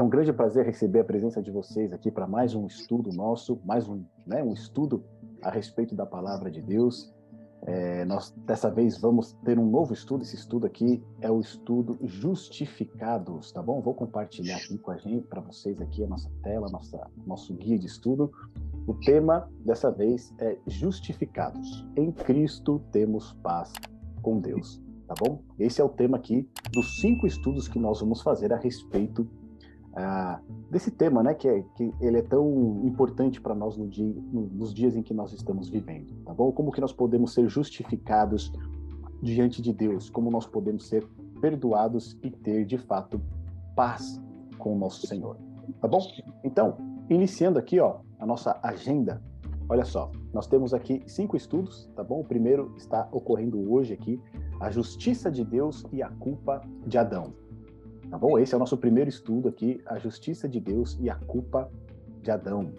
É 0.00 0.02
um 0.02 0.08
grande 0.08 0.32
prazer 0.32 0.64
receber 0.64 1.00
a 1.00 1.04
presença 1.04 1.42
de 1.42 1.50
vocês 1.50 1.92
aqui 1.92 2.10
para 2.10 2.26
mais 2.26 2.54
um 2.54 2.66
estudo 2.66 3.12
nosso, 3.12 3.60
mais 3.66 3.86
um, 3.86 4.02
né, 4.26 4.42
um 4.42 4.54
estudo 4.54 5.04
a 5.42 5.50
respeito 5.50 5.94
da 5.94 6.06
palavra 6.06 6.50
de 6.50 6.62
Deus. 6.62 7.12
É, 7.66 8.02
nós 8.06 8.34
dessa 8.46 8.70
vez 8.70 8.96
vamos 8.98 9.34
ter 9.44 9.58
um 9.58 9.66
novo 9.68 9.92
estudo. 9.92 10.22
Esse 10.22 10.36
estudo 10.36 10.66
aqui 10.66 11.04
é 11.20 11.30
o 11.30 11.38
estudo 11.38 11.98
Justificados, 12.02 13.52
tá 13.52 13.60
bom? 13.60 13.82
Vou 13.82 13.92
compartilhar 13.92 14.56
aqui 14.56 14.78
com 14.78 14.90
a 14.90 14.96
gente, 14.96 15.26
para 15.26 15.42
vocês 15.42 15.78
aqui 15.82 16.02
a 16.02 16.06
nossa 16.06 16.30
tela, 16.42 16.66
nossa 16.70 17.06
nosso 17.26 17.52
guia 17.52 17.78
de 17.78 17.84
estudo. 17.84 18.32
O 18.86 18.94
tema 18.94 19.50
dessa 19.66 19.90
vez 19.90 20.34
é 20.38 20.56
Justificados. 20.66 21.86
Em 21.94 22.10
Cristo 22.10 22.80
temos 22.90 23.34
paz 23.42 23.70
com 24.22 24.40
Deus, 24.40 24.82
tá 25.06 25.12
bom? 25.20 25.42
Esse 25.58 25.82
é 25.82 25.84
o 25.84 25.90
tema 25.90 26.16
aqui 26.16 26.48
dos 26.72 27.02
cinco 27.02 27.26
estudos 27.26 27.68
que 27.68 27.78
nós 27.78 28.00
vamos 28.00 28.22
fazer 28.22 28.50
a 28.50 28.56
respeito 28.56 29.28
ah, 29.94 30.40
desse 30.70 30.90
tema, 30.90 31.22
né, 31.22 31.34
que, 31.34 31.48
é, 31.48 31.62
que 31.74 31.92
ele 32.00 32.18
é 32.18 32.22
tão 32.22 32.80
importante 32.84 33.40
para 33.40 33.54
nós 33.54 33.76
no 33.76 33.88
dia, 33.88 34.14
no, 34.32 34.42
nos 34.42 34.72
dias 34.72 34.94
em 34.94 35.02
que 35.02 35.12
nós 35.12 35.32
estamos 35.32 35.68
vivendo, 35.68 36.14
tá 36.24 36.32
bom? 36.32 36.52
Como 36.52 36.70
que 36.70 36.80
nós 36.80 36.92
podemos 36.92 37.32
ser 37.32 37.48
justificados 37.48 38.52
diante 39.20 39.60
de 39.60 39.72
Deus? 39.72 40.08
Como 40.08 40.30
nós 40.30 40.46
podemos 40.46 40.86
ser 40.86 41.06
perdoados 41.40 42.16
e 42.22 42.30
ter 42.30 42.64
de 42.64 42.78
fato 42.78 43.20
paz 43.74 44.20
com 44.58 44.74
o 44.74 44.78
nosso 44.78 45.06
Senhor, 45.06 45.36
tá 45.80 45.88
bom? 45.88 46.00
Então, 46.44 46.76
iniciando 47.08 47.58
aqui, 47.58 47.80
ó, 47.80 47.98
a 48.18 48.26
nossa 48.26 48.58
agenda. 48.62 49.22
Olha 49.68 49.84
só, 49.84 50.10
nós 50.32 50.46
temos 50.46 50.74
aqui 50.74 51.02
cinco 51.06 51.36
estudos, 51.36 51.88
tá 51.94 52.02
bom? 52.02 52.20
O 52.20 52.24
primeiro 52.24 52.72
está 52.76 53.08
ocorrendo 53.12 53.72
hoje 53.72 53.92
aqui, 53.94 54.20
a 54.60 54.70
justiça 54.70 55.30
de 55.30 55.44
Deus 55.44 55.84
e 55.92 56.02
a 56.02 56.08
culpa 56.08 56.60
de 56.86 56.98
Adão. 56.98 57.32
Tá 58.10 58.18
bom? 58.18 58.36
Esse 58.38 58.54
é 58.54 58.56
o 58.56 58.58
nosso 58.58 58.76
primeiro 58.76 59.08
estudo 59.08 59.48
aqui, 59.48 59.80
a 59.86 59.98
justiça 59.98 60.48
de 60.48 60.58
Deus 60.58 60.98
e 61.00 61.08
a 61.08 61.14
culpa 61.14 61.70
de 62.20 62.30
Adão. 62.30 62.72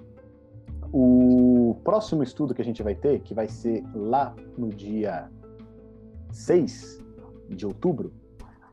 O 0.91 1.77
próximo 1.85 2.21
estudo 2.21 2.53
que 2.53 2.61
a 2.61 2.65
gente 2.65 2.83
vai 2.83 2.93
ter, 2.93 3.21
que 3.21 3.33
vai 3.33 3.47
ser 3.47 3.81
lá 3.95 4.35
no 4.57 4.67
dia 4.67 5.31
6 6.31 7.01
de 7.49 7.65
outubro, 7.65 8.11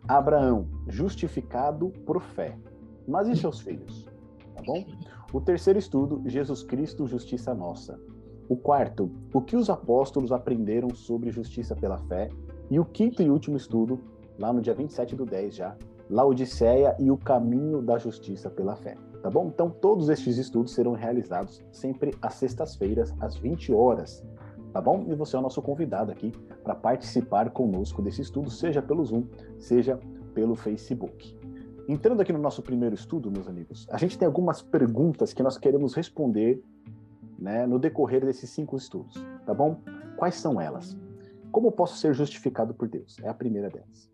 Abraão, 0.06 0.66
justificado 0.88 1.90
por 2.04 2.20
fé. 2.20 2.58
Mas 3.06 3.28
e 3.28 3.36
seus 3.36 3.60
filhos? 3.60 4.08
Tá 4.54 4.62
bom? 4.66 4.84
O 5.32 5.40
terceiro 5.40 5.78
estudo, 5.78 6.22
Jesus 6.26 6.64
Cristo, 6.64 7.06
justiça 7.06 7.54
nossa. 7.54 8.00
O 8.48 8.56
quarto, 8.56 9.10
o 9.32 9.40
que 9.40 9.54
os 9.54 9.70
apóstolos 9.70 10.32
aprenderam 10.32 10.90
sobre 10.90 11.30
justiça 11.30 11.76
pela 11.76 11.98
fé. 11.98 12.30
E 12.68 12.80
o 12.80 12.84
quinto 12.84 13.22
e 13.22 13.30
último 13.30 13.56
estudo, 13.56 14.00
lá 14.38 14.52
no 14.52 14.60
dia 14.60 14.74
27 14.74 15.14
do 15.14 15.24
10 15.24 15.54
já, 15.54 15.76
Laodiceia 16.10 16.96
e 16.98 17.10
o 17.10 17.16
caminho 17.16 17.82
da 17.82 17.98
justiça 17.98 18.48
pela 18.48 18.76
fé. 18.76 18.96
Tá 19.22 19.28
bom? 19.28 19.48
Então, 19.48 19.68
todos 19.68 20.08
estes 20.08 20.38
estudos 20.38 20.72
serão 20.72 20.92
realizados 20.92 21.62
sempre 21.72 22.14
às 22.22 22.34
sextas-feiras, 22.34 23.12
às 23.20 23.36
20 23.36 23.72
horas. 23.72 24.24
Tá 24.72 24.80
bom? 24.80 25.04
E 25.08 25.14
você 25.14 25.36
é 25.36 25.38
o 25.38 25.42
nosso 25.42 25.60
convidado 25.60 26.12
aqui 26.12 26.32
para 26.62 26.74
participar 26.74 27.50
conosco 27.50 28.00
desse 28.00 28.22
estudo, 28.22 28.50
seja 28.50 28.80
pelo 28.80 29.04
Zoom, 29.04 29.24
seja 29.58 29.98
pelo 30.34 30.54
Facebook. 30.54 31.36
Entrando 31.88 32.20
aqui 32.20 32.32
no 32.32 32.38
nosso 32.38 32.62
primeiro 32.62 32.94
estudo, 32.94 33.30
meus 33.30 33.48
amigos, 33.48 33.86
a 33.90 33.96
gente 33.96 34.18
tem 34.18 34.26
algumas 34.26 34.60
perguntas 34.60 35.32
que 35.32 35.42
nós 35.42 35.56
queremos 35.56 35.94
responder 35.94 36.62
né, 37.38 37.66
no 37.66 37.78
decorrer 37.78 38.24
desses 38.24 38.50
cinco 38.50 38.76
estudos, 38.76 39.14
tá 39.46 39.54
bom? 39.54 39.80
Quais 40.16 40.34
são 40.34 40.60
elas? 40.60 40.96
Como 41.50 41.72
posso 41.72 41.96
ser 41.96 42.12
justificado 42.12 42.74
por 42.74 42.88
Deus? 42.88 43.16
É 43.22 43.28
a 43.28 43.34
primeira 43.34 43.70
delas. 43.70 44.10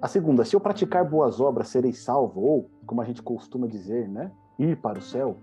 A 0.00 0.08
segunda, 0.08 0.44
se 0.44 0.54
eu 0.54 0.60
praticar 0.60 1.08
boas 1.08 1.40
obras, 1.40 1.68
serei 1.68 1.92
salvo, 1.92 2.40
ou, 2.42 2.70
como 2.84 3.00
a 3.00 3.04
gente 3.04 3.22
costuma 3.22 3.66
dizer, 3.66 4.06
né, 4.08 4.30
ir 4.58 4.80
para 4.80 4.98
o 4.98 5.02
céu. 5.02 5.38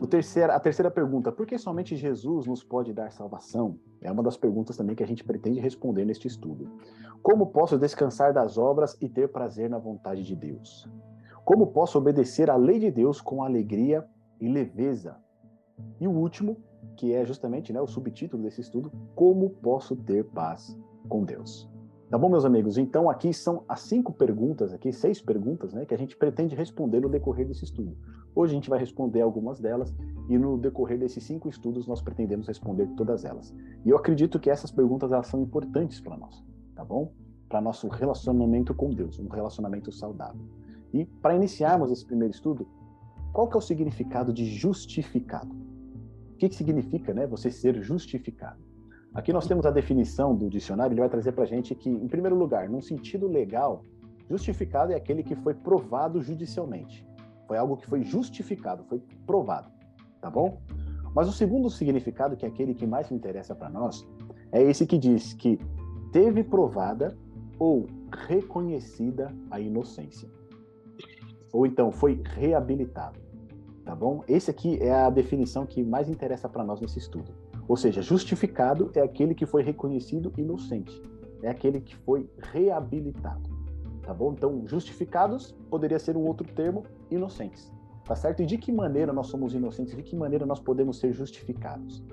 O 0.00 0.06
terceira, 0.06 0.56
a 0.56 0.58
terceira 0.58 0.90
pergunta, 0.90 1.30
por 1.30 1.46
que 1.46 1.56
somente 1.56 1.94
Jesus 1.94 2.44
nos 2.46 2.64
pode 2.64 2.92
dar 2.92 3.12
salvação? 3.12 3.78
É 4.00 4.10
uma 4.10 4.22
das 4.22 4.36
perguntas 4.36 4.76
também 4.76 4.96
que 4.96 5.02
a 5.04 5.06
gente 5.06 5.22
pretende 5.22 5.60
responder 5.60 6.04
neste 6.04 6.26
estudo. 6.26 6.68
Como 7.22 7.46
posso 7.46 7.78
descansar 7.78 8.34
das 8.34 8.58
obras 8.58 8.96
e 9.00 9.08
ter 9.08 9.30
prazer 9.30 9.70
na 9.70 9.78
vontade 9.78 10.24
de 10.24 10.34
Deus? 10.34 10.90
Como 11.44 11.68
posso 11.68 11.98
obedecer 11.98 12.50
à 12.50 12.56
lei 12.56 12.80
de 12.80 12.90
Deus 12.90 13.20
com 13.20 13.44
alegria 13.44 14.04
e 14.40 14.48
leveza? 14.48 15.16
E 16.00 16.08
o 16.08 16.12
último, 16.12 16.56
que 16.96 17.14
é 17.14 17.24
justamente 17.24 17.72
né, 17.72 17.80
o 17.80 17.86
subtítulo 17.86 18.42
desse 18.42 18.60
estudo, 18.60 18.90
como 19.14 19.50
posso 19.50 19.94
ter 19.94 20.24
paz 20.24 20.76
com 21.08 21.22
Deus? 21.24 21.71
Tá 22.12 22.18
bom, 22.18 22.28
meus 22.28 22.44
amigos? 22.44 22.76
Então, 22.76 23.08
aqui 23.08 23.32
são 23.32 23.64
as 23.66 23.80
cinco 23.80 24.12
perguntas, 24.12 24.74
aqui, 24.74 24.92
seis 24.92 25.18
perguntas, 25.18 25.72
né, 25.72 25.86
que 25.86 25.94
a 25.94 25.96
gente 25.96 26.14
pretende 26.14 26.54
responder 26.54 27.00
no 27.00 27.08
decorrer 27.08 27.48
desse 27.48 27.64
estudo. 27.64 27.96
Hoje 28.34 28.52
a 28.52 28.54
gente 28.54 28.68
vai 28.68 28.78
responder 28.78 29.22
algumas 29.22 29.58
delas 29.58 29.94
e 30.28 30.36
no 30.36 30.58
decorrer 30.58 30.98
desses 30.98 31.24
cinco 31.24 31.48
estudos 31.48 31.86
nós 31.86 32.02
pretendemos 32.02 32.46
responder 32.46 32.86
todas 32.98 33.24
elas. 33.24 33.54
E 33.82 33.88
eu 33.88 33.96
acredito 33.96 34.38
que 34.38 34.50
essas 34.50 34.70
perguntas 34.70 35.10
elas 35.10 35.26
são 35.26 35.40
importantes 35.40 36.02
para 36.02 36.18
nós, 36.18 36.44
tá 36.74 36.84
bom? 36.84 37.10
Para 37.48 37.62
nosso 37.62 37.88
relacionamento 37.88 38.74
com 38.74 38.90
Deus, 38.90 39.18
um 39.18 39.28
relacionamento 39.28 39.90
saudável. 39.90 40.44
E 40.92 41.06
para 41.06 41.34
iniciarmos 41.34 41.90
esse 41.90 42.04
primeiro 42.04 42.34
estudo, 42.34 42.68
qual 43.32 43.48
que 43.48 43.56
é 43.56 43.58
o 43.58 43.62
significado 43.62 44.34
de 44.34 44.44
justificado? 44.44 45.56
O 46.34 46.36
que, 46.36 46.50
que 46.50 46.56
significa, 46.56 47.14
né, 47.14 47.26
você 47.26 47.50
ser 47.50 47.82
justificado? 47.82 48.61
Aqui 49.14 49.30
nós 49.30 49.46
temos 49.46 49.66
a 49.66 49.70
definição 49.70 50.34
do 50.34 50.48
dicionário, 50.48 50.94
ele 50.94 51.00
vai 51.00 51.10
trazer 51.10 51.32
para 51.32 51.44
a 51.44 51.46
gente 51.46 51.74
que, 51.74 51.90
em 51.90 52.08
primeiro 52.08 52.34
lugar, 52.34 52.68
num 52.68 52.80
sentido 52.80 53.28
legal, 53.28 53.84
justificado 54.28 54.92
é 54.92 54.96
aquele 54.96 55.22
que 55.22 55.36
foi 55.36 55.52
provado 55.52 56.22
judicialmente. 56.22 57.06
Foi 57.46 57.58
algo 57.58 57.76
que 57.76 57.86
foi 57.86 58.02
justificado, 58.02 58.84
foi 58.84 59.02
provado, 59.26 59.70
tá 60.18 60.30
bom? 60.30 60.62
Mas 61.14 61.28
o 61.28 61.32
segundo 61.32 61.68
significado, 61.68 62.36
que 62.36 62.46
é 62.46 62.48
aquele 62.48 62.74
que 62.74 62.86
mais 62.86 63.12
interessa 63.12 63.54
para 63.54 63.68
nós, 63.68 64.06
é 64.50 64.62
esse 64.62 64.86
que 64.86 64.96
diz 64.96 65.34
que 65.34 65.58
teve 66.10 66.42
provada 66.42 67.14
ou 67.58 67.86
reconhecida 68.26 69.30
a 69.50 69.60
inocência. 69.60 70.30
Ou 71.52 71.66
então 71.66 71.92
foi 71.92 72.22
reabilitado, 72.24 73.20
tá 73.84 73.94
bom? 73.94 74.24
Esse 74.26 74.50
aqui 74.50 74.78
é 74.80 74.90
a 74.90 75.10
definição 75.10 75.66
que 75.66 75.82
mais 75.82 76.08
interessa 76.08 76.48
para 76.48 76.64
nós 76.64 76.80
nesse 76.80 76.98
estudo. 76.98 77.41
Ou 77.68 77.76
seja, 77.76 78.02
justificado 78.02 78.90
é 78.94 79.00
aquele 79.00 79.34
que 79.34 79.46
foi 79.46 79.62
reconhecido 79.62 80.32
inocente, 80.36 81.02
é 81.42 81.48
aquele 81.48 81.80
que 81.80 81.96
foi 81.96 82.28
reabilitado. 82.52 83.50
Tá 84.02 84.12
bom? 84.12 84.32
Então, 84.32 84.66
justificados 84.66 85.54
poderia 85.70 85.98
ser 85.98 86.16
um 86.16 86.26
outro 86.26 86.46
termo, 86.52 86.84
inocentes. 87.10 87.72
Tá 88.04 88.16
certo? 88.16 88.42
E 88.42 88.46
de 88.46 88.58
que 88.58 88.72
maneira 88.72 89.12
nós 89.12 89.28
somos 89.28 89.54
inocentes? 89.54 89.94
De 89.94 90.02
que 90.02 90.16
maneira 90.16 90.44
nós 90.44 90.58
podemos 90.58 90.98
ser 90.98 91.12
justificados? 91.12 92.04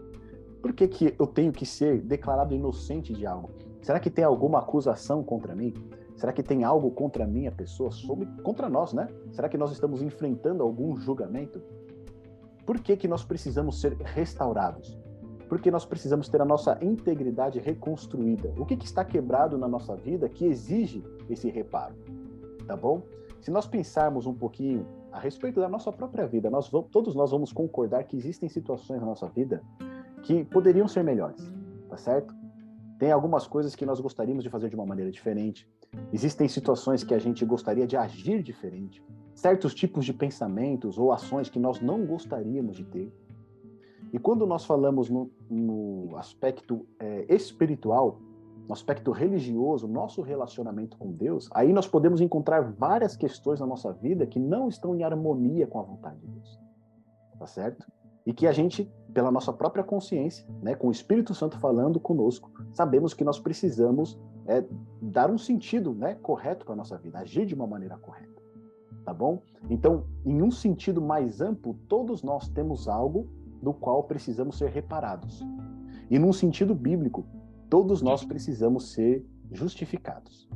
Por 0.61 0.73
que, 0.73 0.87
que 0.87 1.15
eu 1.17 1.25
tenho 1.25 1.51
que 1.51 1.65
ser 1.65 2.01
declarado 2.01 2.53
inocente 2.53 3.13
de 3.13 3.25
algo? 3.25 3.49
Será 3.81 3.99
que 3.99 4.09
tem 4.09 4.23
alguma 4.23 4.59
acusação 4.59 5.23
contra 5.23 5.55
mim? 5.55 5.73
Será 6.15 6.33
que 6.33 6.43
tem 6.43 6.63
algo 6.63 6.91
contra 6.91 7.23
a 7.23 7.27
minha 7.27 7.51
pessoa? 7.51 7.91
Sobre, 7.91 8.27
contra 8.43 8.69
nós, 8.69 8.93
né? 8.93 9.07
Será 9.31 9.47
que 9.47 9.57
nós 9.57 9.71
estamos 9.71 10.01
enfrentando 10.01 10.61
algum 10.61 10.97
julgamento? 10.97 11.61
Por 12.65 12.79
que, 12.81 12.97
que 12.97 13.07
nós 13.07 13.23
precisamos 13.23 13.79
ser 13.79 13.93
restaurados? 13.95 14.98
Porque 15.49 15.71
nós 15.71 15.83
precisamos 15.83 16.29
ter 16.29 16.39
a 16.39 16.45
nossa 16.45 16.77
integridade 16.79 17.59
reconstruída. 17.59 18.53
O 18.57 18.65
que, 18.65 18.77
que 18.77 18.85
está 18.85 19.03
quebrado 19.03 19.57
na 19.57 19.67
nossa 19.67 19.95
vida 19.95 20.29
que 20.29 20.45
exige 20.45 21.03
esse 21.27 21.49
reparo? 21.49 21.95
Tá 22.67 22.77
bom? 22.77 23.01
Se 23.41 23.49
nós 23.49 23.65
pensarmos 23.65 24.27
um 24.27 24.33
pouquinho 24.33 24.85
a 25.11 25.19
respeito 25.19 25.59
da 25.59 25.67
nossa 25.67 25.91
própria 25.91 26.27
vida, 26.27 26.51
nós 26.51 26.69
vamos, 26.69 26.89
todos 26.91 27.15
nós 27.15 27.31
vamos 27.31 27.51
concordar 27.51 28.03
que 28.03 28.15
existem 28.15 28.47
situações 28.47 28.99
na 28.99 29.07
nossa 29.07 29.27
vida 29.27 29.63
que 30.21 30.45
poderiam 30.45 30.87
ser 30.87 31.03
melhores, 31.03 31.51
tá 31.89 31.97
certo? 31.97 32.35
Tem 32.99 33.11
algumas 33.11 33.47
coisas 33.47 33.75
que 33.75 33.85
nós 33.85 33.99
gostaríamos 33.99 34.43
de 34.43 34.49
fazer 34.49 34.69
de 34.69 34.75
uma 34.75 34.85
maneira 34.85 35.09
diferente. 35.09 35.67
Existem 36.13 36.47
situações 36.47 37.03
que 37.03 37.13
a 37.13 37.17
gente 37.17 37.43
gostaria 37.43 37.87
de 37.87 37.97
agir 37.97 38.43
diferente. 38.43 39.01
Certos 39.33 39.73
tipos 39.73 40.05
de 40.05 40.13
pensamentos 40.13 40.99
ou 40.99 41.11
ações 41.11 41.49
que 41.49 41.57
nós 41.57 41.81
não 41.81 42.05
gostaríamos 42.05 42.75
de 42.75 42.83
ter. 42.83 43.11
E 44.11 44.17
quando 44.17 44.45
nós 44.45 44.65
falamos 44.65 45.09
no, 45.09 45.29
no 45.49 46.15
aspecto 46.17 46.85
é, 46.99 47.25
espiritual, 47.33 48.19
no 48.67 48.73
aspecto 48.73 49.11
religioso, 49.11 49.87
nosso 49.87 50.21
relacionamento 50.21 50.97
com 50.97 51.11
Deus, 51.11 51.49
aí 51.53 51.73
nós 51.73 51.87
podemos 51.87 52.21
encontrar 52.21 52.61
várias 52.61 53.15
questões 53.15 53.59
na 53.59 53.65
nossa 53.65 53.91
vida 53.91 54.27
que 54.27 54.39
não 54.39 54.67
estão 54.67 54.95
em 54.95 55.03
harmonia 55.03 55.65
com 55.65 55.79
a 55.79 55.83
vontade 55.83 56.19
de 56.19 56.27
Deus. 56.27 56.59
Tá 57.37 57.47
certo? 57.47 57.87
E 58.25 58.33
que 58.33 58.45
a 58.45 58.51
gente, 58.51 58.91
pela 59.13 59.31
nossa 59.31 59.51
própria 59.51 59.83
consciência, 59.83 60.45
né, 60.61 60.75
com 60.75 60.87
o 60.87 60.91
Espírito 60.91 61.33
Santo 61.33 61.57
falando 61.57 61.99
conosco, 61.99 62.51
sabemos 62.71 63.13
que 63.13 63.23
nós 63.23 63.39
precisamos 63.39 64.19
é, 64.45 64.63
dar 65.01 65.31
um 65.31 65.37
sentido 65.37 65.93
né, 65.93 66.15
correto 66.15 66.65
para 66.65 66.73
a 66.73 66.77
nossa 66.77 66.97
vida, 66.97 67.17
agir 67.17 67.45
de 67.45 67.55
uma 67.55 67.65
maneira 67.65 67.97
correta. 67.97 68.39
Tá 69.03 69.13
bom? 69.13 69.41
Então, 69.67 70.03
em 70.23 70.43
um 70.43 70.51
sentido 70.51 71.01
mais 71.01 71.41
amplo, 71.41 71.73
todos 71.87 72.21
nós 72.21 72.49
temos 72.49 72.87
algo 72.87 73.27
do 73.61 73.73
qual 73.73 74.03
precisamos 74.03 74.57
ser 74.57 74.69
reparados. 74.69 75.45
E 76.09 76.17
num 76.17 76.33
sentido 76.33 76.73
bíblico, 76.73 77.25
todos 77.69 78.01
nós 78.01 78.23
precisamos 78.25 78.91
ser 78.91 79.25
justificados. 79.51 80.49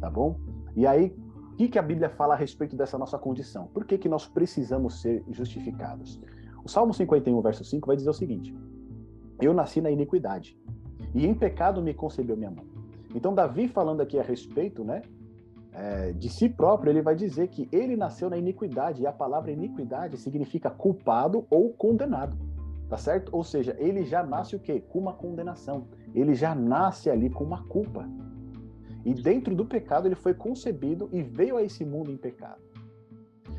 Tá 0.00 0.10
bom? 0.10 0.38
E 0.76 0.86
aí, 0.86 1.14
O 1.52 1.56
que, 1.56 1.68
que 1.68 1.78
a 1.78 1.82
Bíblia 1.82 2.08
fala 2.08 2.32
a 2.32 2.36
respeito 2.36 2.74
dessa 2.74 2.96
nossa 2.96 3.18
condição? 3.18 3.66
Por 3.68 3.84
que, 3.84 3.98
que 3.98 4.08
nós 4.08 4.26
precisamos 4.26 5.02
ser 5.02 5.22
justificados? 5.30 6.18
O 6.64 6.68
Salmo 6.68 6.94
51, 6.94 7.40
verso 7.42 7.62
5 7.62 7.86
vai 7.86 7.94
dizer 7.94 8.08
o 8.08 8.14
seguinte: 8.14 8.56
Eu 9.40 9.52
nasci 9.52 9.80
na 9.80 9.90
iniquidade, 9.90 10.58
e 11.14 11.26
em 11.26 11.34
pecado 11.34 11.82
me 11.82 11.92
concebeu 11.92 12.36
minha 12.36 12.50
mãe. 12.50 12.66
Então, 13.14 13.34
Davi, 13.34 13.68
falando 13.68 14.00
aqui 14.00 14.18
a 14.18 14.22
respeito 14.22 14.82
né, 14.82 15.02
é, 15.74 16.12
de 16.12 16.28
si 16.28 16.48
próprio, 16.48 16.90
ele 16.90 17.00
vai 17.00 17.14
dizer 17.14 17.48
que 17.48 17.68
ele 17.72 17.96
nasceu 17.96 18.28
na 18.28 18.36
iniquidade, 18.36 19.02
e 19.02 19.06
a 19.06 19.12
palavra 19.12 19.50
iniquidade 19.50 20.18
significa 20.18 20.70
culpado 20.70 21.46
ou 21.48 21.70
condenado, 21.72 22.36
tá 22.88 22.98
certo? 22.98 23.34
Ou 23.34 23.42
seja, 23.42 23.74
ele 23.78 24.04
já 24.04 24.22
nasce 24.22 24.54
o 24.54 24.60
quê? 24.60 24.80
Com 24.80 24.98
uma 24.98 25.14
condenação. 25.14 25.86
Ele 26.14 26.34
já 26.34 26.54
nasce 26.54 27.08
ali 27.08 27.30
com 27.30 27.42
uma 27.42 27.64
culpa. 27.64 28.06
E 29.04 29.14
dentro 29.14 29.54
do 29.54 29.64
pecado 29.64 30.06
ele 30.06 30.14
foi 30.14 30.34
concebido 30.34 31.08
e 31.10 31.22
veio 31.22 31.56
a 31.56 31.62
esse 31.62 31.84
mundo 31.84 32.10
em 32.10 32.16
pecado. 32.16 32.60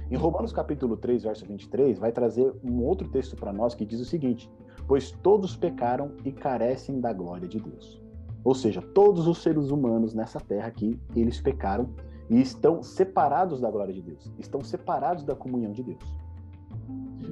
Em 0.10 0.16
Romanos 0.16 0.54
capítulo 0.54 0.96
3, 0.96 1.24
verso 1.24 1.46
23, 1.46 1.98
vai 1.98 2.12
trazer 2.12 2.54
um 2.64 2.84
outro 2.84 3.10
texto 3.10 3.36
para 3.36 3.52
nós 3.52 3.74
que 3.74 3.86
diz 3.86 4.00
o 4.00 4.06
seguinte: 4.06 4.50
Pois 4.88 5.12
todos 5.12 5.56
pecaram 5.56 6.12
e 6.24 6.32
carecem 6.32 7.02
da 7.02 7.12
glória 7.12 7.48
de 7.48 7.60
Deus. 7.60 8.03
Ou 8.44 8.54
seja, 8.54 8.82
todos 8.82 9.28
os 9.28 9.42
seres 9.42 9.70
humanos 9.70 10.14
nessa 10.14 10.40
terra 10.40 10.68
aqui, 10.68 11.00
eles 11.16 11.40
pecaram 11.40 11.90
e 12.30 12.42
estão 12.42 12.82
separados 12.84 13.60
da 13.60 13.70
glória 13.72 13.94
de 13.94 14.02
Deus, 14.02 14.32
estão 14.40 14.62
separados 14.64 15.24
da 15.24 15.36
comunhão 15.36 15.72
de 15.72 15.84
Deus. 15.84 16.18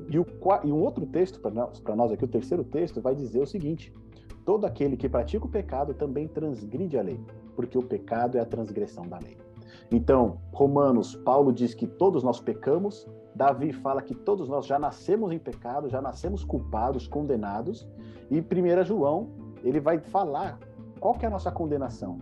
E, 0.10 0.20
o, 0.20 0.26
e 0.64 0.72
um 0.72 0.82
outro 0.82 1.06
texto 1.06 1.40
para 1.40 1.52
nós, 1.52 1.82
nós 1.96 2.12
aqui, 2.12 2.24
o 2.24 2.28
terceiro 2.28 2.64
texto, 2.64 3.02
vai 3.02 3.16
dizer 3.16 3.42
o 3.42 3.48
seguinte: 3.48 3.94
Todo 4.46 4.66
aquele 4.66 4.98
que 4.98 5.08
pratica 5.08 5.46
o 5.46 5.50
pecado 5.50 5.94
também 5.94 6.28
transgride 6.28 6.98
a 6.98 7.02
lei, 7.02 7.20
porque 7.56 7.78
o 7.78 7.84
pecado 7.84 8.38
é 8.38 8.42
a 8.42 8.46
transgressão 8.46 9.08
da 9.08 9.20
lei. 9.20 9.38
Então, 9.92 10.40
Romanos, 10.52 11.16
Paulo 11.16 11.54
diz 11.54 11.74
que 11.74 11.86
todos 11.86 12.24
nós 12.24 12.40
pecamos, 12.40 13.08
Davi 13.36 13.72
fala 13.72 14.02
que 14.02 14.16
todos 14.16 14.48
nós 14.50 14.66
já 14.66 14.80
nascemos 14.80 15.32
em 15.32 15.38
pecado, 15.38 15.90
já 15.90 16.02
nascemos 16.02 16.44
culpados, 16.44 17.08
condenados, 17.08 17.88
e 18.30 18.40
1 18.40 18.84
João, 18.84 19.30
ele 19.64 19.80
vai 19.80 20.00
falar 20.00 20.58
qual 21.02 21.16
que 21.16 21.26
é 21.26 21.28
a 21.28 21.32
nossa 21.32 21.52
condenação? 21.52 22.20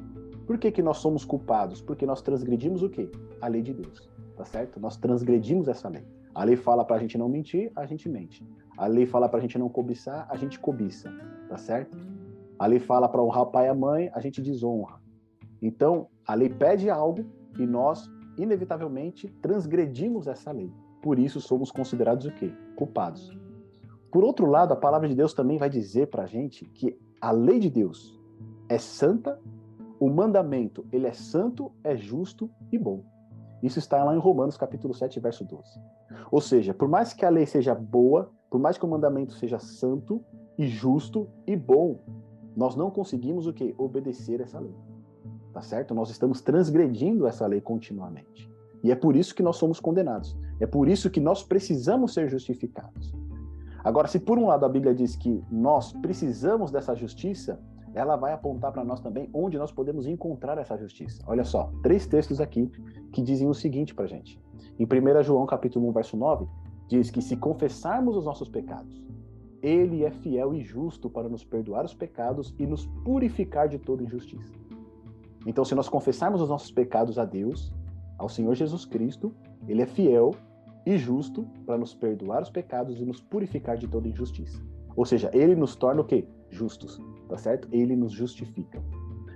Por 0.47 0.57
que, 0.57 0.71
que 0.71 0.81
nós 0.81 0.97
somos 0.99 1.25
culpados? 1.25 1.81
Porque 1.81 2.05
nós 2.05 2.21
transgredimos 2.21 2.81
o 2.81 2.89
quê? 2.89 3.11
A 3.41 3.47
lei 3.49 3.61
de 3.61 3.73
Deus, 3.73 4.09
tá 4.37 4.45
certo? 4.45 4.79
Nós 4.79 4.95
transgredimos 4.95 5.67
essa 5.67 5.89
lei. 5.89 6.07
A 6.33 6.45
lei 6.45 6.55
fala 6.55 6.85
para 6.85 6.95
a 6.95 6.99
gente 6.99 7.17
não 7.17 7.27
mentir, 7.27 7.69
a 7.75 7.85
gente 7.85 8.07
mente. 8.07 8.47
A 8.77 8.87
lei 8.87 9.05
fala 9.05 9.27
para 9.27 9.39
a 9.39 9.41
gente 9.41 9.59
não 9.59 9.67
cobiçar, 9.67 10.25
a 10.29 10.37
gente 10.37 10.57
cobiça, 10.57 11.13
tá 11.49 11.57
certo? 11.57 11.97
A 12.57 12.65
lei 12.67 12.79
fala 12.79 13.09
para 13.09 13.21
honrar 13.21 13.43
o 13.43 13.47
pai 13.47 13.65
e 13.65 13.69
a 13.69 13.75
mãe, 13.75 14.09
a 14.13 14.21
gente 14.21 14.41
desonra. 14.41 14.95
Então, 15.61 16.07
a 16.25 16.33
lei 16.33 16.47
pede 16.47 16.89
algo 16.89 17.25
e 17.59 17.67
nós, 17.67 18.09
inevitavelmente, 18.37 19.27
transgredimos 19.41 20.25
essa 20.25 20.53
lei. 20.53 20.71
Por 21.01 21.19
isso, 21.19 21.41
somos 21.41 21.69
considerados 21.69 22.25
o 22.25 22.31
quê? 22.31 22.53
Culpados. 22.77 23.29
Por 24.09 24.23
outro 24.23 24.45
lado, 24.45 24.71
a 24.71 24.77
palavra 24.77 25.09
de 25.09 25.15
Deus 25.15 25.33
também 25.33 25.57
vai 25.57 25.69
dizer 25.69 26.07
para 26.07 26.23
a 26.23 26.27
gente 26.27 26.63
que 26.63 26.97
a 27.19 27.31
lei 27.31 27.59
de 27.59 27.69
Deus, 27.69 28.18
é 28.69 28.77
santa, 28.77 29.39
o 29.99 30.09
mandamento, 30.09 30.85
ele 30.93 31.07
é 31.07 31.11
santo, 31.11 31.71
é 31.83 31.97
justo 31.97 32.49
e 32.71 32.77
bom. 32.77 33.03
Isso 33.61 33.79
está 33.79 34.01
lá 34.03 34.15
em 34.15 34.19
Romanos 34.19 34.55
capítulo 34.55 34.93
7, 34.93 35.19
verso 35.19 35.43
12. 35.43 35.81
Ou 36.31 36.39
seja, 36.39 36.73
por 36.73 36.87
mais 36.87 37.11
que 37.11 37.25
a 37.25 37.29
lei 37.29 37.45
seja 37.45 37.75
boa, 37.75 38.31
por 38.49 38.59
mais 38.59 38.77
que 38.77 38.85
o 38.85 38.87
mandamento 38.87 39.33
seja 39.33 39.59
santo 39.59 40.23
e 40.57 40.67
justo 40.67 41.27
e 41.45 41.55
bom, 41.57 41.99
nós 42.55 42.75
não 42.75 42.89
conseguimos 42.89 43.47
o 43.47 43.53
que? 43.53 43.75
Obedecer 43.77 44.39
essa 44.39 44.59
lei. 44.59 44.75
Tá 45.51 45.61
certo? 45.61 45.93
Nós 45.93 46.09
estamos 46.09 46.41
transgredindo 46.41 47.27
essa 47.27 47.45
lei 47.47 47.59
continuamente. 47.59 48.49
E 48.83 48.91
é 48.91 48.95
por 48.95 49.15
isso 49.15 49.35
que 49.35 49.43
nós 49.43 49.57
somos 49.57 49.79
condenados. 49.79 50.37
É 50.59 50.65
por 50.65 50.87
isso 50.87 51.09
que 51.09 51.19
nós 51.19 51.43
precisamos 51.43 52.13
ser 52.13 52.29
justificados. 52.29 53.13
Agora, 53.83 54.07
se 54.07 54.19
por 54.19 54.37
um 54.37 54.47
lado 54.47 54.65
a 54.65 54.69
Bíblia 54.69 54.93
diz 54.93 55.15
que 55.15 55.43
nós 55.51 55.91
precisamos 55.93 56.71
dessa 56.71 56.95
justiça, 56.95 57.59
ela 57.93 58.15
vai 58.15 58.33
apontar 58.33 58.71
para 58.71 58.83
nós 58.83 58.99
também 58.99 59.29
onde 59.33 59.57
nós 59.57 59.71
podemos 59.71 60.05
encontrar 60.05 60.57
essa 60.57 60.77
justiça. 60.77 61.23
Olha 61.27 61.43
só, 61.43 61.71
três 61.81 62.05
textos 62.05 62.39
aqui 62.39 62.71
que 63.11 63.21
dizem 63.21 63.47
o 63.47 63.53
seguinte 63.53 63.93
para 63.93 64.07
gente. 64.07 64.39
Em 64.77 64.85
1 64.85 65.23
João 65.23 65.45
capítulo 65.45 65.87
1, 65.89 65.91
verso 65.91 66.17
9, 66.17 66.47
diz 66.87 67.09
que 67.09 67.21
se 67.21 67.35
confessarmos 67.35 68.15
os 68.15 68.25
nossos 68.25 68.49
pecados, 68.49 69.03
ele 69.61 70.05
é 70.05 70.11
fiel 70.11 70.53
e 70.53 70.61
justo 70.61 71.09
para 71.09 71.27
nos 71.27 71.43
perdoar 71.43 71.83
os 71.83 71.93
pecados 71.93 72.55
e 72.57 72.65
nos 72.65 72.85
purificar 73.03 73.67
de 73.67 73.77
toda 73.77 74.03
injustiça. 74.03 74.53
Então, 75.45 75.65
se 75.65 75.75
nós 75.75 75.89
confessarmos 75.89 76.41
os 76.41 76.49
nossos 76.49 76.71
pecados 76.71 77.17
a 77.17 77.25
Deus, 77.25 77.73
ao 78.17 78.29
Senhor 78.29 78.53
Jesus 78.55 78.85
Cristo, 78.85 79.33
ele 79.67 79.81
é 79.81 79.85
fiel 79.85 80.31
e 80.85 80.97
justo 80.97 81.45
para 81.65 81.77
nos 81.77 81.93
perdoar 81.93 82.41
os 82.41 82.49
pecados 82.49 82.99
e 82.99 83.05
nos 83.05 83.21
purificar 83.21 83.77
de 83.77 83.87
toda 83.87 84.07
injustiça. 84.07 84.61
Ou 84.95 85.05
seja, 85.05 85.29
ele 85.33 85.55
nos 85.55 85.75
torna 85.75 86.01
o 86.01 86.05
quê? 86.05 86.27
Justos 86.49 87.01
tá 87.29 87.37
certo? 87.37 87.67
Ele 87.71 87.95
nos 87.95 88.11
justifica. 88.11 88.83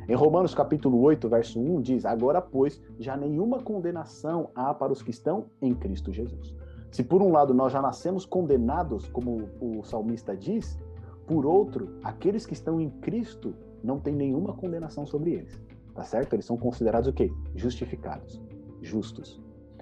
Em 0.10 0.16
Romanos 0.16 0.54
capítulo 0.54 1.00
8, 1.00 1.30
verso 1.30 1.62
1 1.62 1.82
diz: 1.82 2.06
"Agora, 2.06 2.42
pois, 2.42 2.82
já 3.00 3.16
nenhuma 3.16 3.62
condenação 3.62 4.50
há 4.54 4.74
para 4.74 4.92
os 4.92 5.02
que 5.02 5.12
estão 5.12 5.46
em 5.62 5.74
Cristo 5.74 6.12
Jesus." 6.12 6.54
Se 6.92 7.04
por 7.04 7.22
um 7.22 7.32
lado 7.32 7.54
nós 7.54 7.72
já 7.72 7.82
nascemos 7.82 8.26
condenados, 8.26 9.08
como 9.08 9.50
o 9.62 9.84
salmista 9.84 10.36
diz, 10.36 10.78
por 11.26 11.46
outro, 11.46 11.98
aqueles 12.04 12.46
que 12.46 12.54
estão 12.54 12.82
em 12.82 12.90
Cristo 12.90 13.56
não 13.84 14.00
tem 14.00 14.14
nenhuma 14.14 14.54
condenação 14.54 15.06
sobre 15.06 15.32
eles. 15.32 15.60
Tá 15.94 16.04
certo? 16.04 16.34
Eles 16.34 16.46
são 16.46 16.58
considerados 16.58 17.08
o 17.08 17.14
quê? 17.14 17.32
Justificados, 17.56 18.42
justos. 18.82 19.42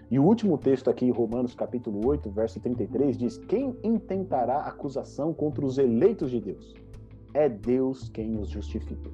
E 0.10 0.20
o 0.20 0.24
último 0.24 0.58
texto 0.58 0.90
aqui 0.90 1.06
em 1.06 1.12
Romanos 1.12 1.56
capítulo 1.56 2.06
8, 2.06 2.30
verso 2.30 2.60
33 2.60 3.18
diz: 3.18 3.38
"Quem 3.38 3.76
intentará 3.84 4.60
acusação 4.60 5.34
contra 5.34 5.66
os 5.66 5.78
eleitos 5.78 6.30
de 6.30 6.40
Deus?" 6.40 6.76
É 7.34 7.48
Deus 7.50 8.10
quem 8.10 8.30
nos 8.30 8.50
justifica. 8.50 9.10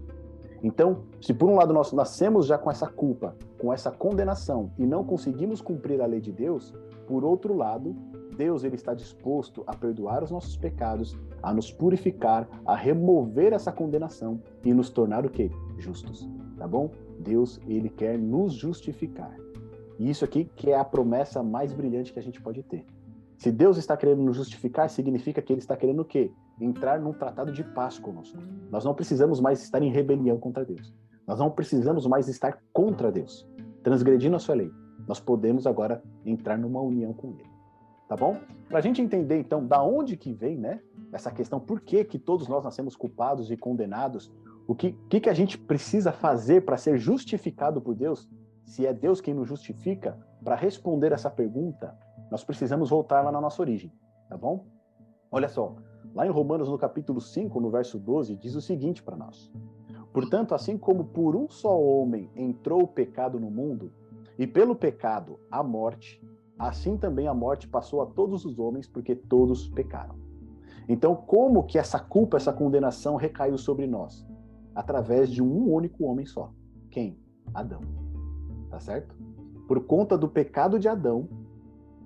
Então, 0.64 1.04
se 1.22 1.34
por 1.34 1.50
um 1.50 1.56
lado 1.56 1.74
nós 1.74 1.94
nascemos 1.94 2.48
já 2.48 2.58
com 2.58 2.72
essa 2.72 2.88
culpa, 2.88 3.36
com 3.60 3.72
essa 3.72 3.92
condenação 3.92 4.72
e 4.78 4.86
não 4.86 5.04
conseguimos 5.04 5.62
cumprir 5.62 6.02
a 6.02 6.06
lei 6.06 6.20
de 6.20 6.32
Deus, 6.32 6.74
por 7.08 7.24
outro 7.24 7.56
lado, 7.56 7.96
Deus 8.36 8.64
ele 8.64 8.76
está 8.76 8.94
disposto 8.94 9.64
a 9.66 9.76
perdoar 9.76 10.24
os 10.24 10.32
nossos 10.32 10.56
pecados, 10.58 11.16
a 11.42 11.54
nos 11.54 11.72
purificar, 11.72 12.48
a 12.66 12.76
remover 12.76 13.54
essa 13.54 13.72
condenação 13.72 14.42
e 14.64 14.74
nos 14.74 14.90
tornar 14.90 15.26
o 15.26 15.30
quê? 15.30 15.50
Justos, 15.78 16.30
tá 16.58 16.68
bom? 16.68 16.92
Deus 17.20 17.60
ele 17.68 17.90
quer 17.90 18.18
nos 18.18 18.54
justificar. 18.54 19.36
E 19.98 20.10
isso 20.10 20.24
aqui 20.24 20.46
que 20.56 20.70
é 20.70 20.78
a 20.78 20.86
promessa 20.86 21.42
mais 21.42 21.74
brilhante 21.74 22.14
que 22.14 22.20
a 22.20 22.24
gente 22.24 22.42
pode 22.42 22.62
ter. 22.64 22.86
Se 23.38 23.52
Deus 23.52 23.78
está 23.78 23.96
querendo 23.96 24.24
nos 24.24 24.36
justificar, 24.36 24.90
significa 24.90 25.42
que 25.42 25.54
ele 25.54 25.60
está 25.60 25.78
querendo 25.78 26.00
o 26.00 26.06
quê? 26.06 26.32
Entrar 26.60 27.00
num 27.00 27.14
tratado 27.14 27.52
de 27.52 27.64
paz 27.64 28.00
conosco. 28.00 28.40
Nós 28.72 28.84
não 28.84 28.96
precisamos 28.96 29.40
mais 29.40 29.62
estar 29.62 29.82
em 29.82 29.92
rebelião 29.92 30.40
contra 30.40 30.66
Deus. 30.66 30.92
Nós 31.28 31.38
não 31.38 31.52
precisamos 31.52 32.08
mais 32.08 32.28
estar 32.28 32.60
contra 32.74 33.12
Deus, 33.12 33.48
transgredindo 33.84 34.36
a 34.36 34.40
sua 34.40 34.56
lei. 34.56 34.72
Nós 35.08 35.20
podemos 35.20 35.68
agora 35.68 36.02
entrar 36.26 36.58
numa 36.58 36.82
união 36.82 37.14
com 37.14 37.34
ele. 37.34 37.50
Tá 38.08 38.16
bom? 38.16 38.38
Para 38.68 38.80
a 38.80 38.82
gente 38.82 39.02
entender, 39.02 39.38
então, 39.38 39.66
da 39.66 39.84
onde 39.84 40.18
que 40.18 40.34
vem, 40.34 40.58
né? 40.58 40.80
Essa 41.12 41.30
questão, 41.30 41.60
por 41.60 41.82
que, 41.82 42.04
que 42.06 42.18
todos 42.18 42.48
nós 42.48 42.64
nascemos 42.64 42.96
culpados 42.96 43.52
e 43.52 43.58
condenados? 43.58 44.32
O 44.66 44.74
que, 44.74 44.94
que, 45.10 45.20
que 45.20 45.30
a 45.30 45.34
gente 45.34 45.58
precisa 45.58 46.12
fazer 46.12 46.62
para 46.62 46.78
ser 46.78 46.98
justificado 46.98 47.82
por 47.82 47.94
Deus? 47.94 48.28
Se 48.66 48.86
é 48.86 48.94
Deus 48.94 49.22
quem 49.22 49.34
nos 49.34 49.48
justifica, 49.48 50.18
para 50.44 50.56
responder 50.56 51.12
essa 51.12 51.30
pergunta, 51.30 51.96
nós 52.30 52.44
precisamos 52.44 52.90
voltar 52.90 53.22
lá 53.24 53.32
na 53.32 53.42
nossa 53.42 53.62
origem, 53.62 53.92
tá 54.30 54.38
bom? 54.38 54.66
Olha 55.32 55.50
só, 55.50 55.76
lá 56.14 56.26
em 56.26 56.30
Romanos, 56.30 56.70
no 56.70 56.78
capítulo 56.78 57.22
5, 57.22 57.60
no 57.60 57.70
verso 57.70 58.00
12, 58.00 58.36
diz 58.36 58.56
o 58.56 58.62
seguinte 58.62 59.04
para 59.04 59.16
nós: 59.16 59.52
Portanto, 60.14 60.56
assim 60.56 60.78
como 60.78 61.06
por 61.06 61.36
um 61.36 61.50
só 61.50 61.80
homem 61.80 62.30
entrou 62.36 62.84
o 62.84 62.88
pecado 62.88 63.40
no 63.40 63.52
mundo, 63.52 63.92
e 64.38 64.46
pelo 64.46 64.76
pecado 64.76 65.40
a 65.50 65.64
morte, 65.64 66.22
assim 66.58 66.98
também 66.98 67.28
a 67.28 67.34
morte 67.34 67.68
passou 67.68 68.02
a 68.02 68.06
todos 68.06 68.46
os 68.46 68.60
homens, 68.60 68.88
porque 68.88 69.16
todos 69.16 69.68
pecaram. 69.70 70.16
Então, 70.88 71.16
como 71.16 71.64
que 71.64 71.78
essa 71.78 72.00
culpa, 72.00 72.38
essa 72.38 72.54
condenação 72.54 73.16
recaiu 73.16 73.58
sobre 73.58 73.86
nós? 73.86 74.26
Através 74.74 75.30
de 75.30 75.44
um 75.44 75.72
único 75.72 76.06
homem 76.06 76.26
só. 76.26 76.52
Quem? 76.90 77.20
Adão. 77.54 77.82
Tá 78.70 78.80
certo? 78.80 79.16
Por 79.68 79.86
conta 79.86 80.18
do 80.18 80.30
pecado 80.30 80.80
de 80.80 80.88
Adão, 80.88 81.28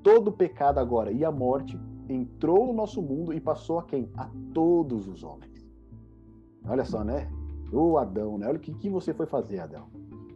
todo 0.04 0.32
pecado 0.32 0.80
agora 0.80 1.12
e 1.12 1.24
a 1.24 1.32
morte 1.32 1.80
entrou 2.10 2.68
no 2.68 2.74
nosso 2.74 3.02
mundo 3.02 3.34
e 3.34 3.40
passou 3.40 3.80
a 3.80 3.84
quem? 3.84 4.10
A 4.16 4.30
todos 4.54 5.08
os 5.08 5.24
homens. 5.24 5.70
Olha 6.68 6.86
só, 6.86 7.04
né? 7.04 7.30
O 7.72 7.98
Adão, 7.98 8.38
né? 8.38 8.48
Olha 8.48 8.58
o 8.58 8.60
que, 8.60 8.74
que 8.74 8.90
você 8.90 9.14
foi 9.14 9.26
fazer, 9.26 9.60
Adão. 9.60 9.88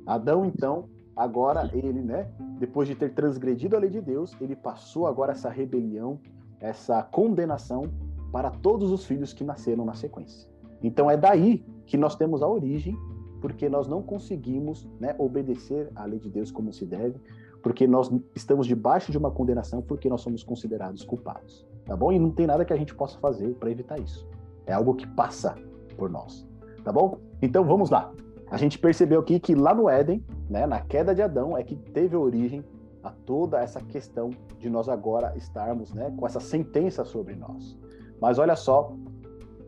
Adão, 0.06 0.46
então, 0.46 0.90
agora 1.16 1.70
ele, 1.74 2.02
né? 2.02 2.32
Depois 2.60 2.88
de 2.88 2.96
ter 2.96 3.14
transgredido 3.14 3.76
a 3.76 3.80
lei 3.80 3.90
de 3.90 4.02
Deus, 4.02 4.36
ele 4.40 4.56
passou 4.56 5.08
agora 5.08 5.34
essa 5.34 5.50
rebelião, 5.50 6.20
essa 6.60 7.04
condenação 7.04 7.84
para 8.32 8.50
todos 8.50 8.92
os 8.92 9.06
filhos 9.06 9.34
que 9.34 9.44
nasceram 9.44 9.86
na 9.86 9.94
sequência. 9.94 10.50
Então 10.82 11.10
é 11.10 11.18
daí 11.18 11.66
que 11.86 11.98
nós 11.98 12.16
temos 12.16 12.42
a 12.42 12.48
origem, 12.48 12.98
porque 13.42 13.70
nós 13.70 13.88
não 13.88 14.02
conseguimos 14.02 14.88
né, 15.00 15.16
obedecer 15.18 15.92
à 15.96 16.06
lei 16.06 16.20
de 16.20 16.30
Deus 16.30 16.52
como 16.52 16.74
se 16.74 16.86
deve, 16.86 17.20
porque 17.66 17.88
nós 17.88 18.12
estamos 18.36 18.68
debaixo 18.68 19.12
de 19.12 19.18
uma 19.18 19.32
condenação 19.32 19.82
porque 19.82 20.08
nós 20.08 20.22
somos 20.22 20.44
considerados 20.44 21.04
culpados, 21.04 21.66
tá 21.84 21.98
bom? 21.98 22.12
E 22.12 22.20
não 22.20 22.30
tem 22.30 22.46
nada 22.46 22.64
que 22.64 22.72
a 22.72 22.76
gente 22.78 22.94
possa 22.94 23.18
fazer 23.18 23.56
para 23.56 23.72
evitar 23.72 24.00
isso. 24.00 24.30
É 24.68 24.74
algo 24.74 24.94
que 24.94 25.08
passa 25.08 25.56
por 25.98 26.08
nós, 26.08 26.48
tá 26.84 26.92
bom? 26.92 27.18
Então 27.42 27.64
vamos 27.64 27.90
lá. 27.90 28.14
A 28.52 28.58
gente 28.58 28.78
percebeu 28.78 29.20
aqui 29.20 29.40
que 29.40 29.56
lá 29.56 29.74
no 29.74 29.90
Éden, 29.90 30.24
né, 30.48 30.68
na 30.68 30.80
queda 30.80 31.16
de 31.16 31.24
Adão, 31.24 31.58
é 31.58 31.64
que 31.64 31.76
teve 31.76 32.16
origem 32.16 32.64
a 33.02 33.10
toda 33.10 33.60
essa 33.60 33.82
questão 33.82 34.30
de 34.60 34.70
nós 34.70 34.88
agora 34.88 35.34
estarmos 35.36 35.92
né, 35.92 36.14
com 36.16 36.28
essa 36.28 36.40
sentença 36.40 37.04
sobre 37.04 37.34
nós. 37.36 37.76
Mas 38.22 38.38
olha 38.38 38.56
só 38.56 38.94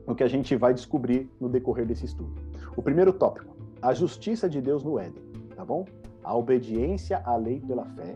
o 0.06 0.14
que 0.14 0.24
a 0.24 0.28
gente 0.28 0.56
vai 0.56 0.72
descobrir 0.72 1.32
no 1.42 1.50
decorrer 1.50 1.88
desse 1.88 2.06
estudo. 2.06 2.36
O 2.76 2.84
primeiro 2.84 3.12
tópico, 3.12 3.58
a 3.82 3.92
justiça 3.92 4.48
de 4.48 4.62
Deus 4.62 4.84
no 4.84 5.00
Éden, 5.00 5.24
tá 5.56 5.66
bom? 5.66 5.84
A 6.28 6.36
obediência 6.36 7.22
à 7.24 7.38
lei 7.38 7.62
pela 7.62 7.86
fé. 7.86 8.14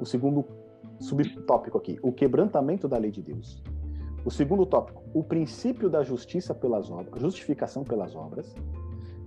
O 0.00 0.06
segundo 0.06 0.44
subtópico 1.00 1.76
aqui, 1.76 1.98
o 2.00 2.12
quebrantamento 2.12 2.86
da 2.86 2.96
lei 2.96 3.10
de 3.10 3.20
Deus. 3.20 3.60
O 4.24 4.30
segundo 4.30 4.64
tópico, 4.64 5.02
o 5.12 5.24
princípio 5.24 5.90
da 5.90 6.04
justiça 6.04 6.54
pelas 6.54 6.88
obras, 6.88 7.20
justificação 7.20 7.82
pelas 7.82 8.14
obras. 8.14 8.54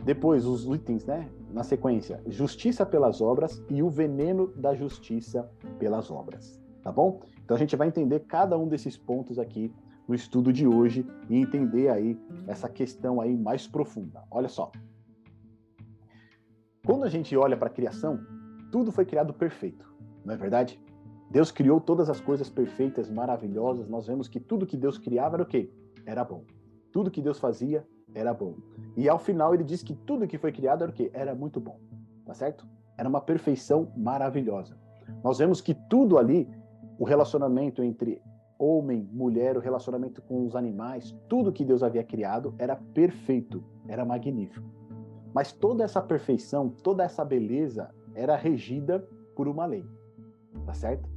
Depois, 0.05 0.45
os 0.45 0.63
itens, 0.73 1.05
né? 1.05 1.29
Na 1.51 1.61
sequência, 1.61 2.23
justiça 2.27 2.85
pelas 2.85 3.19
obras 3.19 3.61
e 3.69 3.83
o 3.83 3.89
veneno 3.89 4.47
da 4.55 4.73
justiça 4.73 5.51
pelas 5.77 6.09
obras. 6.09 6.57
Tá 6.81 6.93
bom? 6.93 7.19
Então 7.43 7.57
a 7.57 7.59
gente 7.59 7.75
vai 7.75 7.89
entender 7.89 8.21
cada 8.21 8.57
um 8.57 8.69
desses 8.69 8.95
pontos 8.95 9.37
aqui 9.37 9.73
no 10.07 10.15
estudo 10.15 10.53
de 10.53 10.65
hoje 10.65 11.05
e 11.29 11.35
entender 11.35 11.89
aí 11.89 12.17
essa 12.47 12.69
questão 12.69 13.19
aí 13.19 13.35
mais 13.35 13.67
profunda. 13.67 14.23
Olha 14.31 14.47
só. 14.47 14.71
Quando 16.85 17.03
a 17.03 17.09
gente 17.09 17.35
olha 17.35 17.57
para 17.57 17.67
a 17.67 17.71
criação, 17.71 18.19
tudo 18.71 18.91
foi 18.91 19.05
criado 19.05 19.33
perfeito, 19.33 19.85
não 20.23 20.33
é 20.33 20.37
verdade? 20.37 20.79
Deus 21.29 21.51
criou 21.51 21.79
todas 21.79 22.09
as 22.09 22.19
coisas 22.19 22.49
perfeitas, 22.49 23.09
maravilhosas. 23.09 23.87
Nós 23.87 24.07
vemos 24.07 24.27
que 24.27 24.39
tudo 24.39 24.65
que 24.65 24.75
Deus 24.75 24.97
criava 24.97 25.35
era 25.35 25.43
o 25.43 25.45
quê? 25.45 25.71
Era 26.05 26.23
bom. 26.23 26.43
Tudo 26.91 27.11
que 27.11 27.21
Deus 27.21 27.37
fazia 27.37 27.85
era 28.15 28.33
bom. 28.33 28.55
E 28.97 29.07
ao 29.07 29.19
final 29.19 29.53
ele 29.53 29.63
diz 29.63 29.83
que 29.83 29.93
tudo 29.93 30.27
que 30.27 30.39
foi 30.39 30.51
criado 30.51 30.83
era 30.83 30.91
o 30.91 30.93
quê? 30.93 31.11
Era 31.13 31.35
muito 31.35 31.59
bom. 31.59 31.79
Tá 32.25 32.33
certo? 32.33 32.65
Era 32.97 33.07
uma 33.07 33.21
perfeição 33.21 33.91
maravilhosa. 33.95 34.75
Nós 35.23 35.37
vemos 35.37 35.61
que 35.61 35.73
tudo 35.73 36.17
ali, 36.17 36.49
o 36.97 37.03
relacionamento 37.03 37.83
entre 37.83 38.21
homem, 38.57 39.07
mulher, 39.11 39.55
o 39.55 39.61
relacionamento 39.61 40.21
com 40.23 40.45
os 40.45 40.55
animais, 40.55 41.15
tudo 41.27 41.51
que 41.51 41.63
Deus 41.63 41.83
havia 41.83 42.03
criado 42.03 42.55
era 42.57 42.75
perfeito, 42.75 43.63
era 43.87 44.03
magnífico. 44.03 44.78
Mas 45.33 45.51
toda 45.51 45.83
essa 45.83 46.01
perfeição, 46.01 46.69
toda 46.69 47.03
essa 47.03 47.23
beleza 47.23 47.89
era 48.15 48.35
regida 48.35 49.07
por 49.35 49.47
uma 49.47 49.65
lei. 49.65 49.85
Tá 50.65 50.73
certo? 50.73 51.07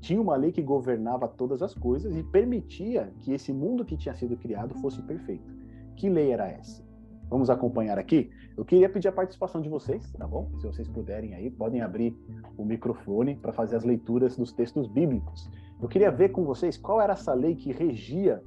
Tinha 0.00 0.20
uma 0.20 0.36
lei 0.36 0.50
que 0.50 0.62
governava 0.62 1.28
todas 1.28 1.62
as 1.62 1.74
coisas 1.74 2.16
e 2.16 2.22
permitia 2.22 3.12
que 3.20 3.32
esse 3.32 3.52
mundo 3.52 3.84
que 3.84 3.96
tinha 3.96 4.14
sido 4.14 4.36
criado 4.36 4.74
fosse 4.80 5.00
perfeito. 5.02 5.48
Que 5.96 6.08
lei 6.08 6.32
era 6.32 6.48
essa? 6.48 6.82
Vamos 7.30 7.48
acompanhar 7.48 7.98
aqui? 7.98 8.30
Eu 8.56 8.64
queria 8.64 8.88
pedir 8.88 9.08
a 9.08 9.12
participação 9.12 9.62
de 9.62 9.68
vocês, 9.68 10.12
tá 10.12 10.26
bom? 10.26 10.50
Se 10.58 10.66
vocês 10.66 10.86
puderem 10.86 11.34
aí, 11.34 11.50
podem 11.50 11.80
abrir 11.80 12.14
o 12.58 12.64
microfone 12.64 13.36
para 13.36 13.52
fazer 13.52 13.76
as 13.76 13.84
leituras 13.84 14.36
dos 14.36 14.52
textos 14.52 14.86
bíblicos. 14.86 15.48
Eu 15.80 15.88
queria 15.88 16.10
ver 16.10 16.28
com 16.28 16.44
vocês 16.44 16.76
qual 16.76 17.00
era 17.00 17.14
essa 17.14 17.32
lei 17.32 17.54
que 17.54 17.72
regia 17.72 18.42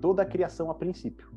toda 0.00 0.22
a 0.22 0.26
criação 0.26 0.70
a 0.70 0.74
princípio, 0.74 1.30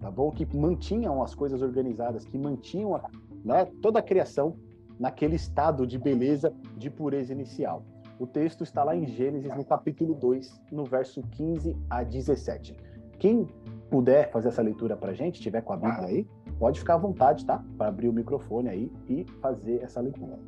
tá 0.00 0.10
bom? 0.10 0.30
Que 0.30 0.46
mantinham 0.56 1.22
as 1.22 1.34
coisas 1.34 1.62
organizadas, 1.62 2.24
que 2.24 2.38
mantinham 2.38 2.94
a, 2.94 3.10
né, 3.44 3.66
toda 3.80 3.98
a 3.98 4.02
criação 4.02 4.56
naquele 4.98 5.36
estado 5.36 5.86
de 5.86 5.98
beleza, 5.98 6.52
de 6.76 6.90
pureza 6.90 7.32
inicial. 7.32 7.84
O 8.18 8.26
texto 8.26 8.62
está 8.62 8.84
lá 8.84 8.94
em 8.94 9.06
Gênesis, 9.06 9.54
no 9.56 9.64
capítulo 9.64 10.14
2, 10.14 10.60
no 10.70 10.84
verso 10.84 11.22
15 11.22 11.76
a 11.90 12.02
17. 12.04 12.76
Quem 13.18 13.46
puder 13.90 14.30
fazer 14.30 14.48
essa 14.48 14.62
leitura 14.62 14.96
para 14.96 15.10
a 15.10 15.14
gente, 15.14 15.40
tiver 15.40 15.62
com 15.62 15.72
a 15.72 15.76
Bíblia 15.76 16.06
aí, 16.06 16.28
pode 16.58 16.78
ficar 16.78 16.94
à 16.94 16.98
vontade, 16.98 17.44
tá? 17.44 17.64
Para 17.76 17.88
abrir 17.88 18.08
o 18.08 18.12
microfone 18.12 18.68
aí 18.68 18.92
e 19.08 19.24
fazer 19.40 19.82
essa 19.82 20.00
leitura. 20.00 20.38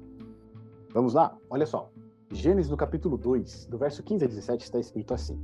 Vamos 0.93 1.15
lá? 1.15 1.37
Olha 1.51 1.67
só. 1.67 1.91
Gênesis 2.33 2.71
no 2.71 2.77
capítulo 2.77 3.17
2, 3.17 3.67
do 3.67 3.79
verso 3.79 4.03
15 4.03 4.25
a 4.25 4.29
17, 4.29 4.65
está 4.65 4.79
escrito 4.79 5.15
assim: 5.15 5.41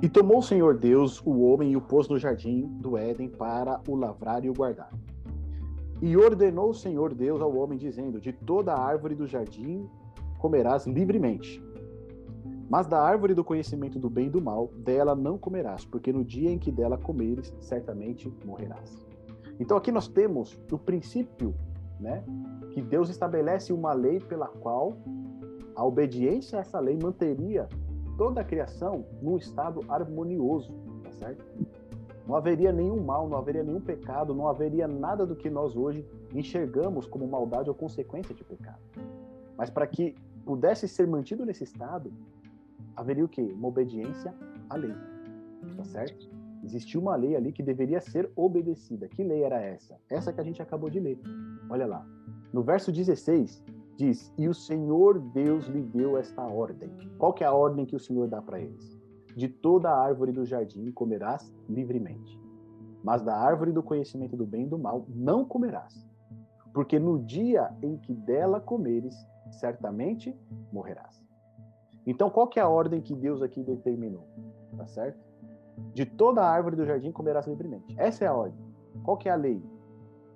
E 0.00 0.08
tomou 0.08 0.38
o 0.38 0.42
Senhor 0.42 0.78
Deus 0.78 1.20
o 1.24 1.40
homem 1.40 1.72
e 1.72 1.76
o 1.76 1.80
pôs 1.80 2.08
no 2.08 2.18
jardim 2.18 2.66
do 2.80 2.96
Éden 2.96 3.28
para 3.28 3.80
o 3.88 3.96
lavrar 3.96 4.44
e 4.44 4.48
o 4.48 4.54
guardar. 4.54 4.92
E 6.00 6.16
ordenou 6.16 6.70
o 6.70 6.74
Senhor 6.74 7.12
Deus 7.12 7.40
ao 7.40 7.56
homem, 7.56 7.76
dizendo: 7.76 8.20
De 8.20 8.32
toda 8.32 8.72
árvore 8.72 9.16
do 9.16 9.26
jardim 9.26 9.88
comerás 10.38 10.86
livremente, 10.86 11.60
mas 12.70 12.86
da 12.86 13.02
árvore 13.02 13.34
do 13.34 13.42
conhecimento 13.42 13.98
do 13.98 14.08
bem 14.08 14.26
e 14.26 14.30
do 14.30 14.40
mal, 14.40 14.68
dela 14.76 15.16
não 15.16 15.36
comerás, 15.36 15.84
porque 15.84 16.12
no 16.12 16.24
dia 16.24 16.48
em 16.48 16.58
que 16.58 16.70
dela 16.70 16.96
comeres, 16.96 17.52
certamente 17.60 18.32
morrerás. 18.44 19.04
Então 19.58 19.76
aqui 19.76 19.90
nós 19.90 20.06
temos 20.06 20.56
o 20.70 20.78
princípio, 20.78 21.52
né, 21.98 22.22
que 22.70 22.80
Deus 22.80 23.10
estabelece 23.10 23.72
uma 23.72 23.92
lei 23.92 24.20
pela 24.20 24.46
qual 24.46 24.96
a 25.74 25.84
obediência 25.84 26.58
a 26.58 26.60
essa 26.60 26.78
lei 26.78 26.96
manteria 27.02 27.68
toda 28.18 28.40
a 28.40 28.44
criação 28.44 29.06
num 29.22 29.36
estado 29.36 29.80
harmonioso, 29.88 30.74
tá 31.04 31.12
certo? 31.12 31.44
Não 32.26 32.34
haveria 32.34 32.72
nenhum 32.72 33.02
mal, 33.02 33.28
não 33.28 33.38
haveria 33.38 33.62
nenhum 33.62 33.80
pecado, 33.80 34.34
não 34.34 34.48
haveria 34.48 34.86
nada 34.88 35.24
do 35.24 35.36
que 35.36 35.48
nós 35.48 35.76
hoje 35.76 36.04
enxergamos 36.34 37.06
como 37.06 37.26
maldade 37.26 37.70
ou 37.70 37.74
consequência 37.74 38.34
de 38.34 38.44
pecado. 38.44 38.80
Mas 39.56 39.70
para 39.70 39.86
que 39.86 40.16
pudesse 40.44 40.86
ser 40.88 41.06
mantido 41.06 41.46
nesse 41.46 41.64
estado, 41.64 42.12
haveria 42.94 43.24
o 43.24 43.28
quê? 43.28 43.54
Uma 43.54 43.68
obediência 43.68 44.34
à 44.68 44.76
lei. 44.76 44.94
Tá 45.76 45.84
certo? 45.84 46.28
Existia 46.64 47.00
uma 47.00 47.14
lei 47.14 47.36
ali 47.36 47.52
que 47.52 47.62
deveria 47.62 48.00
ser 48.00 48.30
obedecida. 48.34 49.08
Que 49.08 49.22
lei 49.22 49.44
era 49.44 49.62
essa? 49.62 49.96
Essa 50.10 50.32
que 50.32 50.40
a 50.40 50.44
gente 50.44 50.60
acabou 50.60 50.90
de 50.90 50.98
ler. 50.98 51.18
Olha 51.70 51.86
lá. 51.86 52.04
No 52.52 52.62
verso 52.62 52.90
16 52.90 53.62
diz: 53.98 54.32
"E 54.38 54.48
o 54.48 54.54
Senhor 54.54 55.18
Deus 55.18 55.66
lhe 55.66 55.82
deu 55.82 56.16
esta 56.16 56.42
ordem". 56.42 56.88
Qual 57.18 57.32
que 57.32 57.42
é 57.42 57.46
a 57.46 57.52
ordem 57.52 57.84
que 57.84 57.96
o 57.96 58.00
Senhor 58.00 58.28
dá 58.28 58.40
para 58.40 58.60
eles? 58.60 58.96
De 59.36 59.48
toda 59.48 59.90
a 59.90 60.00
árvore 60.00 60.32
do 60.32 60.46
jardim 60.46 60.90
comerás 60.92 61.52
livremente, 61.68 62.40
mas 63.02 63.22
da 63.22 63.36
árvore 63.36 63.72
do 63.72 63.82
conhecimento 63.82 64.36
do 64.36 64.46
bem 64.46 64.64
e 64.64 64.68
do 64.68 64.78
mal 64.78 65.04
não 65.08 65.44
comerás, 65.44 66.08
porque 66.72 66.98
no 66.98 67.18
dia 67.24 67.70
em 67.82 67.96
que 67.98 68.14
dela 68.14 68.60
comeres, 68.60 69.14
certamente 69.50 70.36
morrerás. 70.72 71.22
Então, 72.06 72.30
qual 72.30 72.46
que 72.46 72.58
é 72.58 72.62
a 72.62 72.68
ordem 72.68 73.00
que 73.00 73.14
Deus 73.14 73.42
aqui 73.42 73.62
determinou? 73.62 74.26
Tá 74.76 74.86
certo? 74.86 75.18
De 75.92 76.06
toda 76.06 76.40
a 76.40 76.48
árvore 76.48 76.76
do 76.76 76.86
jardim 76.86 77.12
comerás 77.12 77.46
livremente. 77.46 77.94
Essa 77.98 78.24
é 78.24 78.28
a 78.28 78.34
ordem. 78.34 78.58
Qual 79.02 79.16
que 79.16 79.28
é 79.28 79.32
a 79.32 79.36
lei? 79.36 79.62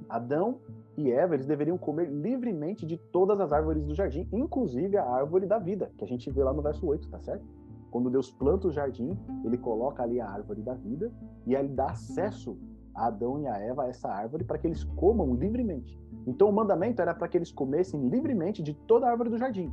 Adão 0.09 0.61
e 1.09 1.13
Eva, 1.13 1.35
eles 1.35 1.47
deveriam 1.47 1.77
comer 1.77 2.09
livremente 2.09 2.87
de 2.87 2.97
todas 2.97 3.41
as 3.41 3.53
árvores 3.53 3.85
do 3.85 3.95
jardim, 3.95 4.29
inclusive 4.33 4.97
a 4.97 5.05
árvore 5.05 5.47
da 5.47 5.59
vida, 5.59 5.91
que 5.97 6.05
a 6.05 6.09
gente 6.09 6.31
vê 6.31 6.43
lá 6.43 6.53
no 6.53 6.63
verso 6.63 6.87
8, 6.87 7.09
tá 7.09 7.21
certo? 7.21 7.45
Quando 7.91 8.09
Deus 8.09 8.31
planta 8.31 8.69
o 8.69 8.73
jardim, 8.73 9.19
ele 9.45 9.59
coloca 9.59 10.03
ali 10.03 10.21
a 10.21 10.29
árvore 10.29 10.63
da 10.63 10.75
vida 10.75 11.13
e 11.47 11.55
ele 11.55 11.69
dá 11.69 11.91
acesso 11.91 12.57
a 12.95 13.07
Adão 13.07 13.41
e 13.41 13.47
a 13.47 13.59
Eva 13.59 13.83
a 13.83 13.89
essa 13.89 14.09
árvore 14.09 14.45
para 14.45 14.59
que 14.59 14.67
eles 14.67 14.85
comam 14.85 15.35
livremente. 15.35 15.99
Então 16.27 16.49
o 16.49 16.53
mandamento 16.53 17.03
era 17.03 17.15
para 17.15 17.29
que 17.29 17.37
eles 17.37 17.53
comessem 17.53 18.09
livremente 18.09 18.63
de 18.63 18.75
toda 18.75 19.07
a 19.07 19.11
árvore 19.11 19.31
do 19.31 19.39
jardim. 19.39 19.73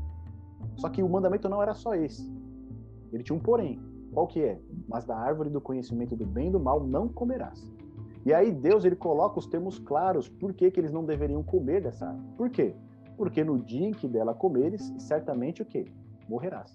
Só 0.76 0.90
que 0.90 1.04
o 1.04 1.10
mandamento 1.10 1.48
não 1.48 1.62
era 1.62 1.74
só 1.74 1.96
esse. 1.96 2.30
Ele 3.12 3.24
tinha 3.24 3.36
um 3.36 3.42
porém. 3.42 3.80
Qual 4.14 4.28
que 4.28 4.42
é? 4.42 4.60
Mas 4.88 5.06
da 5.06 5.16
árvore 5.16 5.50
do 5.50 5.62
conhecimento 5.62 6.16
do 6.16 6.26
bem 6.26 6.48
e 6.48 6.52
do 6.52 6.60
mal 6.60 6.84
não 6.84 7.08
comerás. 7.08 7.72
E 8.26 8.34
aí 8.34 8.52
Deus 8.52 8.86
ele 8.86 8.96
coloca 8.96 9.40
os 9.40 9.48
termos 9.48 9.80
claros 9.80 10.28
por 10.28 10.54
que, 10.54 10.70
que 10.70 10.80
eles 10.80 10.92
não 10.92 11.06
deveriam 11.06 11.42
comer 11.42 11.82
dessa 11.82 12.08
árvore. 12.08 12.28
Por 12.38 12.50
quê? 12.50 12.76
Porque 13.18 13.44
no 13.44 13.58
dia 13.58 13.88
em 13.88 13.92
que 13.92 14.08
dela 14.08 14.34
comeres, 14.34 14.94
certamente 14.98 15.62
o 15.62 15.66
quê? 15.66 15.86
Morrerás. 16.28 16.72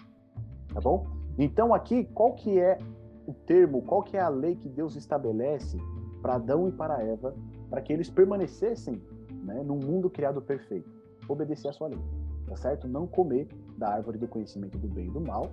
Tá 0.72 0.80
bom? 0.80 1.06
Então 1.38 1.74
aqui, 1.74 2.04
qual 2.04 2.34
que 2.34 2.58
é 2.58 2.78
o 3.26 3.32
termo, 3.32 3.82
qual 3.82 4.02
que 4.02 4.16
é 4.16 4.20
a 4.20 4.28
lei 4.28 4.54
que 4.56 4.68
Deus 4.68 4.96
estabelece 4.96 5.78
para 6.20 6.34
Adão 6.34 6.68
e 6.68 6.72
para 6.72 7.02
Eva, 7.02 7.34
para 7.70 7.80
que 7.80 7.92
eles 7.92 8.10
permanecessem 8.10 9.00
né, 9.42 9.62
num 9.62 9.78
mundo 9.78 10.10
criado 10.10 10.40
perfeito? 10.40 10.90
Obedecer 11.28 11.68
a 11.68 11.72
sua 11.72 11.88
lei 11.88 12.00
tá 12.46 12.56
certo? 12.56 12.86
Não 12.86 13.06
comer 13.06 13.48
da 13.76 13.88
árvore 13.88 14.18
do 14.18 14.28
conhecimento 14.28 14.78
do 14.78 14.88
bem 14.88 15.06
e 15.06 15.10
do 15.10 15.20
mal, 15.20 15.50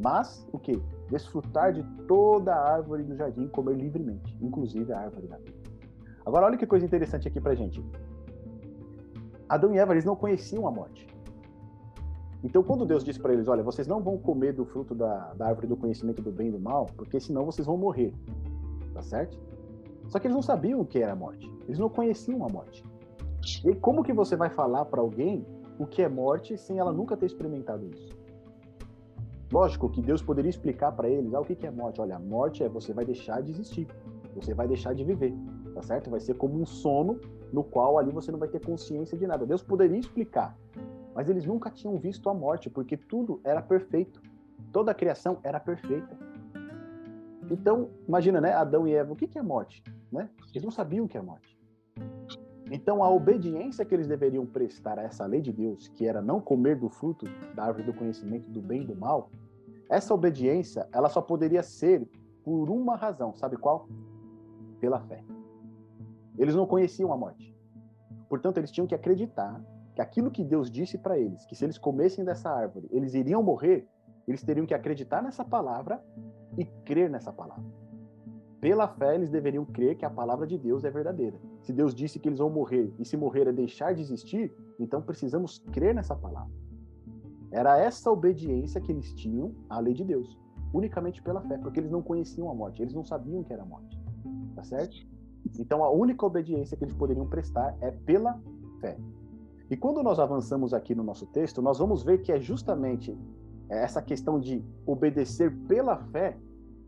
mas 0.00 0.46
o 0.52 0.58
que? 0.58 0.80
Desfrutar 1.10 1.72
de 1.72 1.82
toda 2.06 2.54
a 2.54 2.74
árvore 2.74 3.04
do 3.04 3.16
jardim, 3.16 3.48
comer 3.48 3.76
livremente, 3.76 4.36
inclusive 4.40 4.92
a 4.92 5.00
árvore 5.00 5.26
da 5.26 5.36
vida. 5.36 5.54
Agora, 6.26 6.46
olha 6.46 6.56
que 6.56 6.66
coisa 6.66 6.84
interessante 6.84 7.28
aqui 7.28 7.40
pra 7.40 7.54
gente. 7.54 7.84
Adão 9.48 9.74
e 9.74 9.78
Eva, 9.78 9.92
eles 9.92 10.04
não 10.04 10.16
conheciam 10.16 10.66
a 10.66 10.70
morte. 10.70 11.06
Então, 12.42 12.62
quando 12.62 12.84
Deus 12.84 13.04
disse 13.04 13.20
para 13.20 13.32
eles: 13.32 13.48
Olha, 13.48 13.62
vocês 13.62 13.86
não 13.86 14.02
vão 14.02 14.18
comer 14.18 14.52
do 14.52 14.64
fruto 14.64 14.94
da, 14.94 15.32
da 15.34 15.48
árvore 15.48 15.66
do 15.66 15.76
conhecimento 15.76 16.20
do 16.22 16.30
bem 16.30 16.48
e 16.48 16.52
do 16.52 16.58
mal, 16.58 16.86
porque 16.96 17.20
senão 17.20 17.44
vocês 17.44 17.66
vão 17.66 17.76
morrer. 17.76 18.12
Tá 18.92 19.02
certo? 19.02 19.38
Só 20.08 20.18
que 20.18 20.26
eles 20.26 20.34
não 20.34 20.42
sabiam 20.42 20.80
o 20.80 20.86
que 20.86 20.98
era 20.98 21.12
a 21.12 21.16
morte. 21.16 21.50
Eles 21.66 21.78
não 21.78 21.88
conheciam 21.88 22.44
a 22.44 22.48
morte. 22.48 22.84
E 23.64 23.74
como 23.74 24.02
que 24.02 24.12
você 24.12 24.36
vai 24.36 24.50
falar 24.50 24.84
para 24.84 25.00
alguém 25.00 25.44
o 25.78 25.86
que 25.86 26.02
é 26.02 26.08
morte 26.08 26.56
sem 26.56 26.78
ela 26.78 26.92
nunca 26.92 27.16
ter 27.16 27.26
experimentado 27.26 27.86
isso? 27.86 28.13
Lógico 29.52 29.88
que 29.88 30.02
Deus 30.02 30.22
poderia 30.22 30.50
explicar 30.50 30.92
para 30.92 31.08
eles 31.08 31.32
ah, 31.34 31.40
o 31.40 31.44
que 31.44 31.66
é 31.66 31.70
morte. 31.70 32.00
Olha, 32.00 32.18
morte 32.18 32.62
é 32.62 32.68
você 32.68 32.92
vai 32.92 33.04
deixar 33.04 33.42
de 33.42 33.52
existir, 33.52 33.86
você 34.34 34.54
vai 34.54 34.66
deixar 34.66 34.94
de 34.94 35.04
viver, 35.04 35.34
tá 35.74 35.82
certo? 35.82 36.10
Vai 36.10 36.20
ser 36.20 36.34
como 36.34 36.60
um 36.60 36.66
sono 36.66 37.20
no 37.52 37.62
qual 37.62 37.98
ali 37.98 38.10
você 38.10 38.32
não 38.32 38.38
vai 38.38 38.48
ter 38.48 38.64
consciência 38.64 39.16
de 39.16 39.26
nada. 39.26 39.46
Deus 39.46 39.62
poderia 39.62 39.98
explicar, 39.98 40.56
mas 41.14 41.28
eles 41.28 41.46
nunca 41.46 41.70
tinham 41.70 41.98
visto 41.98 42.28
a 42.28 42.34
morte, 42.34 42.68
porque 42.68 42.96
tudo 42.96 43.40
era 43.44 43.62
perfeito. 43.62 44.20
Toda 44.72 44.90
a 44.90 44.94
criação 44.94 45.38
era 45.44 45.60
perfeita. 45.60 46.18
Então, 47.50 47.90
imagina, 48.08 48.40
né? 48.40 48.52
Adão 48.52 48.88
e 48.88 48.94
Eva, 48.94 49.12
o 49.12 49.16
que 49.16 49.38
é 49.38 49.42
morte? 49.42 49.84
Né? 50.10 50.28
Eles 50.50 50.64
não 50.64 50.70
sabiam 50.70 51.04
o 51.04 51.08
que 51.08 51.18
é 51.18 51.22
morte. 51.22 51.56
Então, 52.70 53.02
a 53.02 53.10
obediência 53.10 53.84
que 53.84 53.94
eles 53.94 54.08
deveriam 54.08 54.46
prestar 54.46 54.98
a 54.98 55.02
essa 55.02 55.26
lei 55.26 55.40
de 55.40 55.52
Deus, 55.52 55.88
que 55.88 56.06
era 56.06 56.22
não 56.22 56.40
comer 56.40 56.76
do 56.76 56.88
fruto 56.88 57.26
da 57.54 57.64
árvore 57.64 57.84
do 57.84 57.94
conhecimento 57.94 58.48
do 58.50 58.62
bem 58.62 58.82
e 58.82 58.86
do 58.86 58.96
mal, 58.96 59.30
essa 59.88 60.14
obediência, 60.14 60.88
ela 60.92 61.08
só 61.08 61.20
poderia 61.20 61.62
ser 61.62 62.08
por 62.42 62.70
uma 62.70 62.96
razão, 62.96 63.34
sabe 63.34 63.56
qual? 63.56 63.88
Pela 64.80 65.00
fé. 65.00 65.22
Eles 66.38 66.54
não 66.54 66.66
conheciam 66.66 67.12
a 67.12 67.16
morte. 67.16 67.54
Portanto, 68.28 68.58
eles 68.58 68.70
tinham 68.70 68.86
que 68.86 68.94
acreditar 68.94 69.62
que 69.94 70.00
aquilo 70.00 70.30
que 70.30 70.42
Deus 70.42 70.70
disse 70.70 70.98
para 70.98 71.18
eles, 71.18 71.44
que 71.46 71.54
se 71.54 71.64
eles 71.64 71.78
comessem 71.78 72.24
dessa 72.24 72.50
árvore, 72.50 72.88
eles 72.90 73.14
iriam 73.14 73.42
morrer, 73.42 73.86
eles 74.26 74.42
teriam 74.42 74.66
que 74.66 74.74
acreditar 74.74 75.22
nessa 75.22 75.44
palavra 75.44 76.02
e 76.56 76.64
crer 76.64 77.08
nessa 77.10 77.32
palavra. 77.32 77.64
Pela 78.64 78.88
fé, 78.88 79.14
eles 79.14 79.28
deveriam 79.28 79.62
crer 79.62 79.94
que 79.94 80.06
a 80.06 80.10
palavra 80.10 80.46
de 80.46 80.56
Deus 80.56 80.84
é 80.84 80.90
verdadeira. 80.90 81.38
Se 81.60 81.70
Deus 81.70 81.94
disse 81.94 82.18
que 82.18 82.30
eles 82.30 82.38
vão 82.38 82.48
morrer 82.48 82.90
e 82.98 83.04
se 83.04 83.14
morrer 83.14 83.46
é 83.46 83.52
deixar 83.52 83.92
de 83.92 84.00
existir, 84.00 84.50
então 84.80 85.02
precisamos 85.02 85.58
crer 85.70 85.94
nessa 85.94 86.16
palavra. 86.16 86.50
Era 87.50 87.78
essa 87.78 88.10
obediência 88.10 88.80
que 88.80 88.90
eles 88.90 89.12
tinham 89.12 89.54
à 89.68 89.78
lei 89.80 89.92
de 89.92 90.02
Deus, 90.02 90.40
unicamente 90.72 91.22
pela 91.22 91.42
fé, 91.42 91.58
porque 91.58 91.78
eles 91.78 91.90
não 91.90 92.00
conheciam 92.00 92.48
a 92.48 92.54
morte, 92.54 92.80
eles 92.80 92.94
não 92.94 93.04
sabiam 93.04 93.44
que 93.44 93.52
era 93.52 93.64
a 93.64 93.66
morte. 93.66 94.00
Tá 94.54 94.64
certo? 94.64 94.96
Então 95.58 95.84
a 95.84 95.90
única 95.90 96.24
obediência 96.24 96.74
que 96.74 96.84
eles 96.84 96.94
poderiam 96.94 97.26
prestar 97.26 97.76
é 97.82 97.90
pela 97.90 98.40
fé. 98.80 98.96
E 99.68 99.76
quando 99.76 100.02
nós 100.02 100.18
avançamos 100.18 100.72
aqui 100.72 100.94
no 100.94 101.04
nosso 101.04 101.26
texto, 101.26 101.60
nós 101.60 101.78
vamos 101.78 102.02
ver 102.02 102.22
que 102.22 102.32
é 102.32 102.40
justamente 102.40 103.14
essa 103.68 104.00
questão 104.00 104.40
de 104.40 104.64
obedecer 104.86 105.54
pela 105.68 105.98
fé 105.98 106.38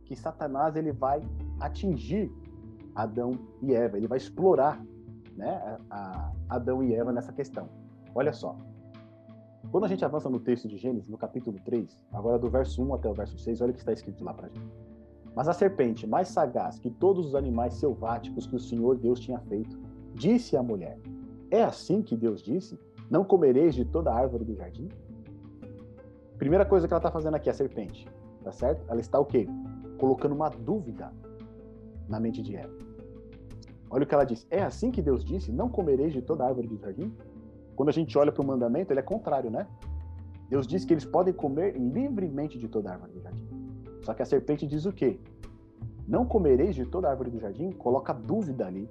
que 0.07 0.17
Satanás 0.17 0.75
ele 0.75 0.91
vai 0.91 1.21
atingir 1.61 2.33
Adão 2.95 3.33
e 3.63 3.75
Eva, 3.75 3.97
ele 3.97 4.07
vai 4.07 4.19
explorar 4.19 4.83
né, 5.37 5.79
a 5.91 6.33
Adão 6.49 6.83
e 6.83 6.95
Eva 6.95 7.13
nessa 7.13 7.33
questão. 7.33 7.69
Olha 8.15 8.33
só. 8.33 8.57
Quando 9.71 9.85
a 9.85 9.89
gente 9.89 10.05
avança 10.05 10.31
no 10.31 10.39
texto 10.39 10.69
de 10.69 10.77
Gênesis, 10.79 11.09
no 11.09 11.19
capítulo 11.19 11.59
3, 11.65 12.05
agora 12.13 12.39
do 12.39 12.49
verso 12.49 12.83
1 12.83 12.95
até 12.95 13.09
o 13.09 13.13
verso 13.13 13.37
6, 13.37 13.61
olha 13.61 13.71
o 13.71 13.75
que 13.75 13.81
está 13.81 13.93
escrito 13.93 14.25
lá 14.25 14.33
para 14.33 14.49
gente. 14.49 14.73
Mas 15.35 15.49
a 15.49 15.53
serpente, 15.53 16.07
mais 16.07 16.29
sagaz 16.29 16.79
que 16.79 16.91
todos 16.91 17.27
os 17.27 17.35
animais 17.35 17.75
selváticos 17.75 18.47
que 18.47 18.57
o 18.57 18.61
Senhor 18.61 18.97
Deus 18.97 19.21
tinha 19.21 19.39
feito, 19.41 19.79
disse 20.15 20.57
à 20.57 20.63
mulher: 20.63 20.99
é 21.51 21.63
assim 21.63 22.01
que 22.03 22.17
Deus 22.17 22.43
disse? 22.43 22.79
Não 23.11 23.25
comereis 23.25 23.75
de 23.75 23.85
toda 23.85 24.11
a 24.11 24.17
árvore 24.17 24.45
do 24.45 24.55
jardim? 24.55 24.89
Primeira 26.39 26.65
coisa 26.65 26.89
que 26.89 26.93
ela 26.93 26.99
está 26.99 27.11
fazendo 27.11 27.35
aqui, 27.35 27.49
a 27.49 27.53
serpente, 27.53 28.09
tá 28.43 28.53
certo? 28.53 28.85
Ela 28.89 29.01
está 29.01 29.19
o 29.19 29.25
quê? 29.25 29.47
Colocando 29.99 30.35
uma 30.35 30.49
dúvida 30.49 31.13
na 32.09 32.21
mente 32.21 32.43
de 32.43 32.57
Eva. 32.57 32.73
Olha 33.91 34.05
o 34.05 34.07
que 34.07 34.15
ela 34.15 34.25
diz. 34.25 34.47
É 34.51 34.63
assim 34.63 34.91
que 34.91 35.03
Deus 35.03 35.25
disse: 35.25 35.53
Não 35.53 35.69
comereis 35.69 36.13
de 36.13 36.23
toda 36.23 36.45
árvore 36.45 36.67
do 36.67 36.77
jardim? 36.77 37.13
Quando 37.75 37.89
a 37.89 37.93
gente 37.93 38.17
olha 38.17 38.33
para 38.33 38.43
o 38.43 38.47
mandamento, 38.47 38.93
ele 38.93 39.01
é 39.01 39.03
contrário, 39.03 39.51
né? 39.51 39.67
Deus 40.49 40.67
diz 40.67 40.85
que 40.85 40.95
eles 40.95 41.05
podem 41.05 41.35
comer 41.35 41.77
livremente 41.77 42.59
de 42.59 42.69
toda 42.69 42.93
árvore 42.93 43.13
do 43.13 43.21
jardim. 43.21 43.49
Só 44.03 44.15
que 44.15 44.23
a 44.23 44.27
serpente 44.27 44.67
diz 44.67 44.87
o 44.87 44.93
quê? 44.93 45.19
Não 46.07 46.25
comereis 46.25 46.75
de 46.75 46.87
toda 46.87 47.11
árvore 47.11 47.31
do 47.31 47.39
jardim? 47.39 47.71
Coloca 47.73 48.13
dúvida 48.13 48.67
ali 48.67 48.89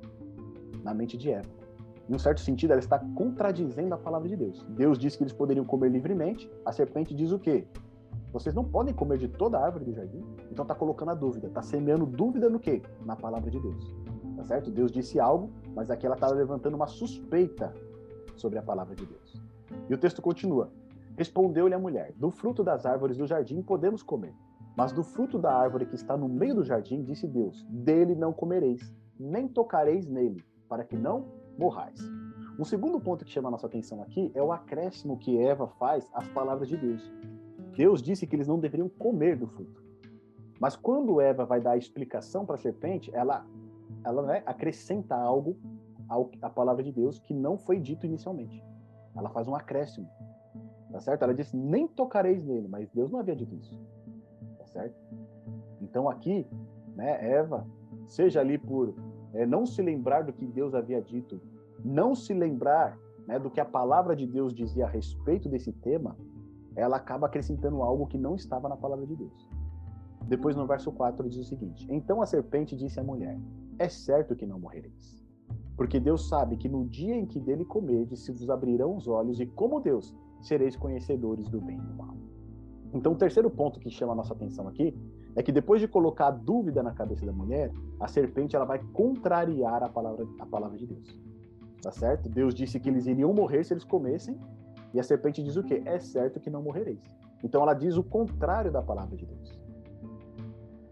na 0.84 0.94
mente 0.94 1.18
de 1.18 1.32
Eva 1.32 1.66
em 2.10 2.14
um 2.14 2.20
certo 2.20 2.42
sentido, 2.42 2.72
ela 2.72 2.80
está 2.80 3.00
contradizendo 3.00 3.94
a 3.96 3.98
palavra 3.98 4.30
de 4.30 4.36
Deus. 4.36 4.64
Deus 4.70 4.98
disse 5.00 5.18
que 5.18 5.24
eles 5.24 5.34
poderiam 5.34 5.66
comer 5.66 5.90
livremente, 5.90 6.50
a 6.64 6.72
serpente 6.72 7.16
diz 7.16 7.32
o 7.32 7.40
quê? 7.40 7.66
Vocês 8.32 8.54
não 8.54 8.64
podem 8.64 8.94
comer 8.94 9.18
de 9.18 9.28
toda 9.28 9.58
a 9.58 9.66
árvore 9.66 9.86
do 9.86 9.94
jardim? 9.94 10.24
Então 10.52 10.64
está 10.64 10.76
colocando 10.76 11.12
a 11.12 11.14
dúvida, 11.16 11.48
está 11.48 11.62
semeando 11.62 12.06
dúvida 12.06 12.50
no 12.50 12.60
quê? 12.60 12.82
Na 13.06 13.16
palavra 13.16 13.50
de 13.50 13.60
Deus. 13.60 13.96
Tá 14.36 14.44
certo? 14.44 14.70
Deus 14.70 14.92
disse 14.92 15.20
algo, 15.20 15.52
mas 15.74 15.90
aqui 15.90 16.06
ela 16.06 16.16
está 16.16 16.28
levantando 16.28 16.76
uma 16.76 16.88
suspeita 16.88 17.74
sobre 18.36 18.60
a 18.60 18.62
palavra 18.62 18.96
de 18.96 19.06
Deus. 19.06 19.42
E 19.90 19.94
o 19.94 19.98
texto 19.98 20.22
continua. 20.22 20.70
Respondeu-lhe 21.18 21.74
a 21.74 21.80
mulher: 21.80 22.14
Do 22.18 22.30
fruto 22.30 22.64
das 22.64 22.86
árvores 22.86 23.18
do 23.18 23.26
jardim 23.26 23.62
podemos 23.62 24.04
comer, 24.04 24.34
mas 24.76 24.92
do 24.92 25.04
fruto 25.04 25.40
da 25.40 25.54
árvore 25.54 25.86
que 25.86 25.96
está 25.96 26.18
no 26.18 26.28
meio 26.28 26.56
do 26.56 26.64
jardim, 26.64 27.04
disse 27.04 27.28
Deus: 27.28 27.66
Dele 27.70 28.16
não 28.16 28.34
comereis, 28.34 28.94
nem 29.18 29.48
tocareis 29.48 30.06
nele, 30.06 30.44
para 30.68 30.84
que 30.84 30.98
não 30.98 31.26
morrais. 31.58 32.00
Um 32.60 32.66
segundo 32.66 33.00
ponto 33.00 33.24
que 33.24 33.32
chama 33.32 33.48
a 33.48 33.52
nossa 33.52 33.68
atenção 33.68 34.02
aqui 34.02 34.32
é 34.34 34.42
o 34.42 34.52
acréscimo 34.52 35.18
que 35.18 35.38
Eva 35.38 35.68
faz 35.80 36.10
às 36.14 36.28
palavras 36.30 36.68
de 36.68 36.78
Deus. 36.78 37.14
Deus 37.76 38.02
disse 38.02 38.26
que 38.26 38.36
eles 38.36 38.48
não 38.48 38.60
deveriam 38.60 38.90
comer 38.90 39.38
do 39.38 39.48
fruto. 39.48 39.84
Mas 40.60 40.76
quando 40.76 41.20
Eva 41.20 41.46
vai 41.46 41.60
dar 41.60 41.72
a 41.72 41.78
explicação 41.78 42.46
para 42.46 42.56
a 42.56 42.58
serpente, 42.58 43.12
ela, 43.14 43.46
ela 44.04 44.22
né, 44.24 44.44
acrescenta 44.46 45.16
algo 45.16 45.58
à 46.42 46.50
palavra 46.50 46.84
de 46.84 46.92
Deus 46.92 47.20
que 47.20 47.34
não 47.34 47.58
foi 47.58 47.80
dito 47.80 48.06
inicialmente. 48.06 48.64
Ela 49.16 49.30
faz 49.30 49.48
um 49.48 49.56
acréscimo. 49.56 50.08
Tá 50.92 51.00
certo? 51.02 51.24
Ela 51.24 51.34
diz: 51.34 51.52
nem 51.52 51.88
tocareis 51.88 52.44
nele, 52.44 52.68
mas 52.68 52.90
Deus 52.92 53.12
não 53.12 53.20
havia 53.20 53.36
dito 53.36 53.54
isso. 53.56 53.78
Tá 54.58 54.66
certo? 54.66 54.96
Então 55.82 56.10
aqui, 56.10 56.48
né, 56.96 57.32
Eva, 57.32 57.68
seja 58.08 58.40
ali 58.40 58.58
por 58.58 58.94
é, 59.34 59.46
não 59.46 59.66
se 59.66 59.82
lembrar 59.82 60.24
do 60.24 60.32
que 60.32 60.46
Deus 60.46 60.74
havia 60.74 61.02
dito, 61.02 61.42
não 61.84 62.16
se 62.16 62.34
lembrar 62.34 62.98
né, 63.28 63.38
do 63.38 63.50
que 63.50 63.60
a 63.60 63.66
palavra 63.66 64.16
de 64.16 64.26
Deus 64.26 64.54
dizia 64.54 64.86
a 64.86 64.90
respeito 64.90 65.50
desse 65.50 65.74
tema, 65.74 66.16
ela 66.76 66.98
acaba 66.98 67.28
acrescentando 67.28 67.82
algo 67.82 68.08
que 68.08 68.18
não 68.18 68.36
estava 68.36 68.68
na 68.68 68.76
palavra 68.76 69.06
de 69.06 69.16
Deus. 69.16 69.50
Depois, 70.28 70.56
no 70.56 70.66
verso 70.66 70.92
4, 70.92 71.30
diz 71.30 71.40
o 71.40 71.44
seguinte: 71.44 71.88
Então 71.90 72.22
a 72.22 72.26
serpente 72.26 72.76
disse 72.76 73.00
à 73.00 73.04
mulher: 73.04 73.40
É 73.78 73.88
certo 73.88 74.36
que 74.36 74.46
não 74.46 74.60
morrereis. 74.60 75.24
Porque 75.78 76.00
Deus 76.00 76.28
sabe 76.30 76.58
que 76.58 76.70
no 76.70 76.86
dia 76.86 77.16
em 77.16 77.26
que 77.26 77.40
dele 77.40 77.66
comerdes, 77.66 78.22
se 78.22 78.32
vos 78.32 78.50
abrirão 78.50 78.96
os 78.96 79.08
olhos, 79.08 79.40
e 79.40 79.46
como 79.46 79.82
Deus, 79.82 80.16
sereis 80.42 80.76
conhecedores 80.76 81.50
do 81.50 81.60
bem 81.60 81.78
e 81.78 81.82
do 81.82 81.96
mal. 81.96 82.16
Então, 82.94 83.12
o 83.12 83.18
terceiro 83.18 83.50
ponto 83.50 83.80
que 83.80 83.90
chama 83.90 84.14
a 84.14 84.16
nossa 84.16 84.34
atenção 84.34 84.68
aqui 84.68 84.96
é 85.36 85.44
que 85.44 85.52
depois 85.52 85.82
de 85.82 85.88
colocar 85.88 86.28
a 86.28 86.32
dúvida 86.32 86.82
na 86.82 86.94
cabeça 86.94 87.26
da 87.26 87.34
mulher, 87.34 87.72
a 88.00 88.08
serpente 88.08 88.56
ela 88.56 88.64
vai 88.64 88.80
contrariar 88.94 89.84
a 89.84 89.90
palavra, 89.90 90.26
a 90.40 90.46
palavra 90.46 90.78
de 90.78 90.88
Deus. 90.88 91.20
Tá 91.82 91.92
certo? 91.92 92.30
Deus 92.30 92.56
disse 92.56 92.80
que 92.80 92.90
eles 92.90 93.06
iriam 93.06 93.34
morrer 93.34 93.66
se 93.66 93.74
eles 93.74 93.84
comessem, 93.84 94.40
e 94.96 95.00
a 95.00 95.04
serpente 95.04 95.44
diz 95.44 95.58
o 95.58 95.64
quê? 95.64 95.82
É 95.86 96.00
certo 96.00 96.40
que 96.40 96.50
não 96.50 96.64
morrereis. 96.64 97.04
Então 97.44 97.62
ela 97.62 97.74
diz 97.74 97.98
o 97.98 98.04
contrário 98.04 98.72
da 98.72 98.82
palavra 98.82 99.18
de 99.18 99.26
Deus. 99.26 99.60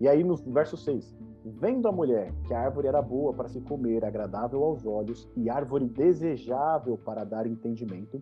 E 0.02 0.10
aí 0.10 0.26
no 0.26 0.36
verso 0.36 0.76
6, 0.76 1.16
vendo 1.46 1.88
a 1.88 1.92
mulher 1.92 2.34
que 2.46 2.54
a 2.54 2.60
árvore 2.60 2.90
era 2.90 3.02
boa 3.02 3.34
para 3.34 3.48
se 3.48 3.62
comer, 3.62 4.04
agradável 4.04 4.62
aos 4.62 4.86
olhos 4.86 5.30
e 5.38 5.50
árvore 5.50 5.88
desejável 5.88 6.98
para 6.98 7.24
dar 7.24 7.48
entendimento, 7.48 8.22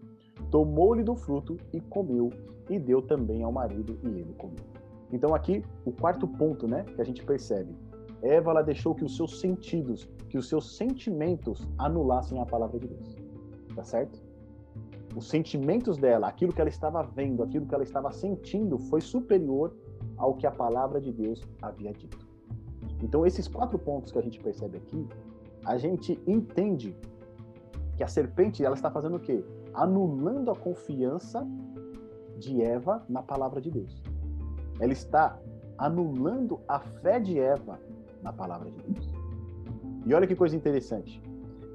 tomou-lhe 0.51 1.01
do 1.01 1.15
fruto 1.15 1.57
e 1.73 1.81
comeu, 1.81 2.29
e 2.69 2.77
deu 2.77 3.01
também 3.01 3.41
ao 3.41 3.51
marido, 3.51 3.97
e 4.03 4.19
ele 4.19 4.33
comeu. 4.33 4.63
Então 5.11 5.33
aqui, 5.33 5.65
o 5.83 5.91
quarto 5.91 6.27
ponto, 6.27 6.67
né, 6.67 6.83
que 6.83 7.01
a 7.01 7.03
gente 7.03 7.25
percebe. 7.25 7.75
Eva 8.21 8.51
ela 8.51 8.61
deixou 8.61 8.93
que 8.93 9.03
os 9.03 9.17
seus 9.17 9.39
sentidos, 9.39 10.07
que 10.29 10.37
os 10.37 10.47
seus 10.47 10.77
sentimentos 10.77 11.67
anulassem 11.79 12.39
a 12.39 12.45
palavra 12.45 12.79
de 12.79 12.87
Deus. 12.87 13.15
Tá 13.75 13.83
certo? 13.83 14.30
Os 15.15 15.27
sentimentos 15.27 15.97
dela, 15.97 16.27
aquilo 16.27 16.53
que 16.53 16.61
ela 16.61 16.69
estava 16.69 17.03
vendo, 17.03 17.43
aquilo 17.43 17.65
que 17.65 17.73
ela 17.73 17.83
estava 17.83 18.11
sentindo, 18.11 18.77
foi 18.77 19.01
superior 19.01 19.75
ao 20.17 20.35
que 20.35 20.47
a 20.47 20.51
palavra 20.51 21.01
de 21.01 21.11
Deus 21.11 21.43
havia 21.61 21.91
dito. 21.91 22.25
Então, 23.03 23.25
esses 23.25 23.47
quatro 23.47 23.77
pontos 23.77 24.11
que 24.11 24.19
a 24.19 24.21
gente 24.21 24.39
percebe 24.39 24.77
aqui, 24.77 25.07
a 25.65 25.77
gente 25.77 26.19
entende 26.25 26.95
que 27.97 28.03
a 28.03 28.07
serpente 28.07 28.63
ela 28.63 28.75
está 28.75 28.89
fazendo 28.89 29.17
o 29.17 29.19
quê? 29.19 29.43
Anulando 29.73 30.49
a 30.49 30.55
confiança 30.55 31.45
de 32.37 32.61
Eva 32.61 33.03
na 33.09 33.21
palavra 33.21 33.59
de 33.59 33.69
Deus 33.69 34.01
ela 34.81 34.91
está 34.91 35.39
anulando 35.77 36.59
a 36.67 36.79
fé 36.79 37.19
de 37.19 37.39
Eva 37.39 37.79
na 38.21 38.33
palavra 38.33 38.69
de 38.71 38.81
Deus. 38.81 39.13
E 40.05 40.13
olha 40.13 40.25
que 40.25 40.35
coisa 40.35 40.55
interessante. 40.55 41.21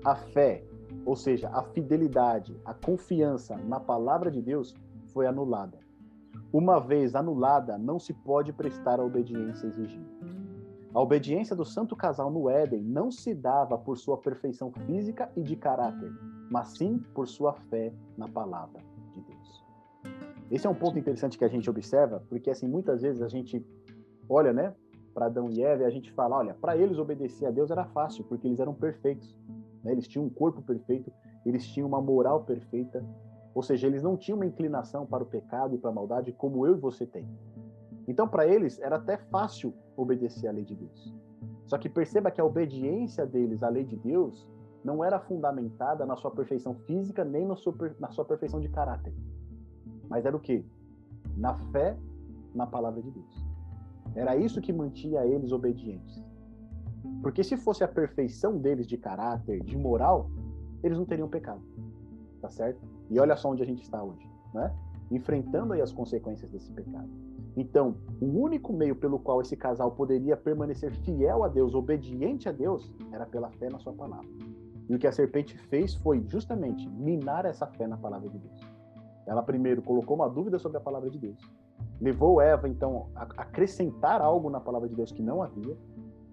A 0.04 0.16
fé, 0.16 0.64
ou 1.06 1.14
seja, 1.14 1.48
a 1.50 1.62
fidelidade, 1.62 2.60
a 2.64 2.74
confiança 2.74 3.56
na 3.56 3.78
palavra 3.78 4.28
de 4.28 4.42
Deus 4.42 4.74
foi 5.12 5.24
anulada. 5.26 5.78
Uma 6.52 6.80
vez 6.80 7.14
anulada, 7.14 7.78
não 7.78 7.98
se 7.98 8.12
pode 8.12 8.52
prestar 8.52 8.98
a 8.98 9.04
obediência 9.04 9.68
exigida. 9.68 10.04
A 10.92 11.00
obediência 11.00 11.54
do 11.54 11.64
santo 11.64 11.94
casal 11.94 12.30
no 12.30 12.50
Éden 12.50 12.82
não 12.82 13.10
se 13.10 13.34
dava 13.34 13.78
por 13.78 13.96
sua 13.96 14.16
perfeição 14.16 14.72
física 14.72 15.30
e 15.36 15.42
de 15.42 15.54
caráter, 15.54 16.10
mas 16.50 16.68
sim 16.76 16.98
por 17.14 17.28
sua 17.28 17.52
fé 17.52 17.92
na 18.16 18.26
palavra 18.26 18.82
de 19.12 19.20
Deus. 19.20 19.64
Esse 20.50 20.66
é 20.66 20.70
um 20.70 20.74
ponto 20.74 20.98
interessante 20.98 21.38
que 21.38 21.44
a 21.44 21.48
gente 21.48 21.70
observa, 21.70 22.24
porque 22.28 22.50
assim 22.50 22.66
muitas 22.66 23.02
vezes 23.02 23.22
a 23.22 23.28
gente 23.28 23.64
olha, 24.28 24.52
né, 24.52 24.74
para 25.14 25.26
Adão 25.26 25.50
e 25.50 25.62
Eva 25.62 25.82
e 25.82 25.86
a 25.86 25.90
gente 25.90 26.10
fala, 26.12 26.36
olha, 26.36 26.54
para 26.54 26.76
eles 26.76 26.98
obedecer 26.98 27.46
a 27.46 27.50
Deus 27.50 27.70
era 27.70 27.84
fácil, 27.84 28.24
porque 28.24 28.46
eles 28.46 28.58
eram 28.58 28.74
perfeitos, 28.74 29.36
né? 29.86 29.92
Eles 29.92 30.08
tinham 30.08 30.26
um 30.26 30.28
corpo 30.28 30.60
perfeito, 30.60 31.12
eles 31.44 31.64
tinham 31.68 31.86
uma 31.86 32.00
moral 32.00 32.44
perfeita, 32.44 33.04
ou 33.54 33.62
seja, 33.62 33.86
eles 33.86 34.02
não 34.02 34.16
tinham 34.16 34.36
uma 34.36 34.44
inclinação 34.44 35.06
para 35.06 35.22
o 35.22 35.26
pecado 35.26 35.74
e 35.74 35.78
para 35.78 35.90
a 35.90 35.94
maldade 35.94 36.32
como 36.32 36.66
eu 36.66 36.76
e 36.76 36.80
você 36.80 37.06
tem. 37.06 37.26
Então, 38.08 38.28
para 38.28 38.46
eles 38.46 38.80
era 38.80 38.96
até 38.96 39.16
fácil 39.16 39.72
obedecer 39.96 40.48
à 40.48 40.52
lei 40.52 40.64
de 40.64 40.74
Deus. 40.74 41.14
Só 41.64 41.78
que 41.78 41.88
perceba 41.88 42.30
que 42.30 42.40
a 42.40 42.44
obediência 42.44 43.24
deles 43.24 43.62
à 43.62 43.68
lei 43.68 43.84
de 43.84 43.96
Deus 43.96 44.48
não 44.84 45.02
era 45.02 45.18
fundamentada 45.18 46.04
na 46.04 46.16
sua 46.16 46.30
perfeição 46.30 46.74
física 46.86 47.24
nem 47.24 47.46
na 47.46 47.56
sua, 47.56 47.74
na 47.98 48.10
sua 48.10 48.24
perfeição 48.24 48.60
de 48.60 48.68
caráter. 48.68 49.14
Mas 50.08 50.26
era 50.26 50.36
o 50.36 50.40
quê? 50.40 50.64
Na 51.36 51.54
fé 51.70 51.96
na 52.54 52.66
palavra 52.66 53.02
de 53.02 53.10
Deus. 53.10 53.46
Era 54.14 54.36
isso 54.36 54.60
que 54.60 54.72
mantinha 54.72 55.24
eles 55.24 55.52
obedientes. 55.52 56.22
Porque 57.22 57.42
se 57.42 57.56
fosse 57.56 57.82
a 57.82 57.88
perfeição 57.88 58.58
deles 58.58 58.86
de 58.86 58.96
caráter, 58.96 59.62
de 59.62 59.76
moral, 59.76 60.30
eles 60.82 60.98
não 60.98 61.04
teriam 61.04 61.28
pecado. 61.28 61.62
Tá 62.40 62.50
certo? 62.50 62.80
E 63.10 63.18
olha 63.18 63.36
só 63.36 63.50
onde 63.50 63.62
a 63.62 63.66
gente 63.66 63.82
está 63.82 64.02
hoje, 64.02 64.28
né? 64.54 64.72
Enfrentando 65.10 65.72
aí 65.72 65.80
as 65.80 65.92
consequências 65.92 66.50
desse 66.50 66.70
pecado. 66.72 67.08
Então, 67.56 67.96
o 68.20 68.26
único 68.26 68.72
meio 68.72 68.94
pelo 68.94 69.18
qual 69.18 69.40
esse 69.40 69.56
casal 69.56 69.90
poderia 69.92 70.36
permanecer 70.36 70.92
fiel 70.92 71.42
a 71.42 71.48
Deus, 71.48 71.74
obediente 71.74 72.48
a 72.48 72.52
Deus, 72.52 72.92
era 73.10 73.24
pela 73.24 73.50
fé 73.52 73.70
na 73.70 73.78
sua 73.78 73.94
palavra. 73.94 74.28
E 74.88 74.94
o 74.94 74.98
que 74.98 75.06
a 75.06 75.12
serpente 75.12 75.56
fez 75.56 75.94
foi 75.94 76.22
justamente 76.28 76.88
minar 76.88 77.44
essa 77.46 77.66
fé 77.66 77.86
na 77.86 77.96
palavra 77.96 78.28
de 78.28 78.38
Deus. 78.38 78.60
Ela 79.26 79.42
primeiro 79.42 79.82
colocou 79.82 80.16
uma 80.16 80.28
dúvida 80.28 80.58
sobre 80.58 80.78
a 80.78 80.80
palavra 80.80 81.10
de 81.10 81.18
Deus, 81.18 81.40
levou 82.00 82.40
Eva 82.40 82.68
então 82.68 83.08
a 83.14 83.22
acrescentar 83.22 84.20
algo 84.20 84.50
na 84.50 84.60
palavra 84.60 84.88
de 84.88 84.94
Deus 84.94 85.10
que 85.10 85.22
não 85.22 85.42
havia. 85.42 85.76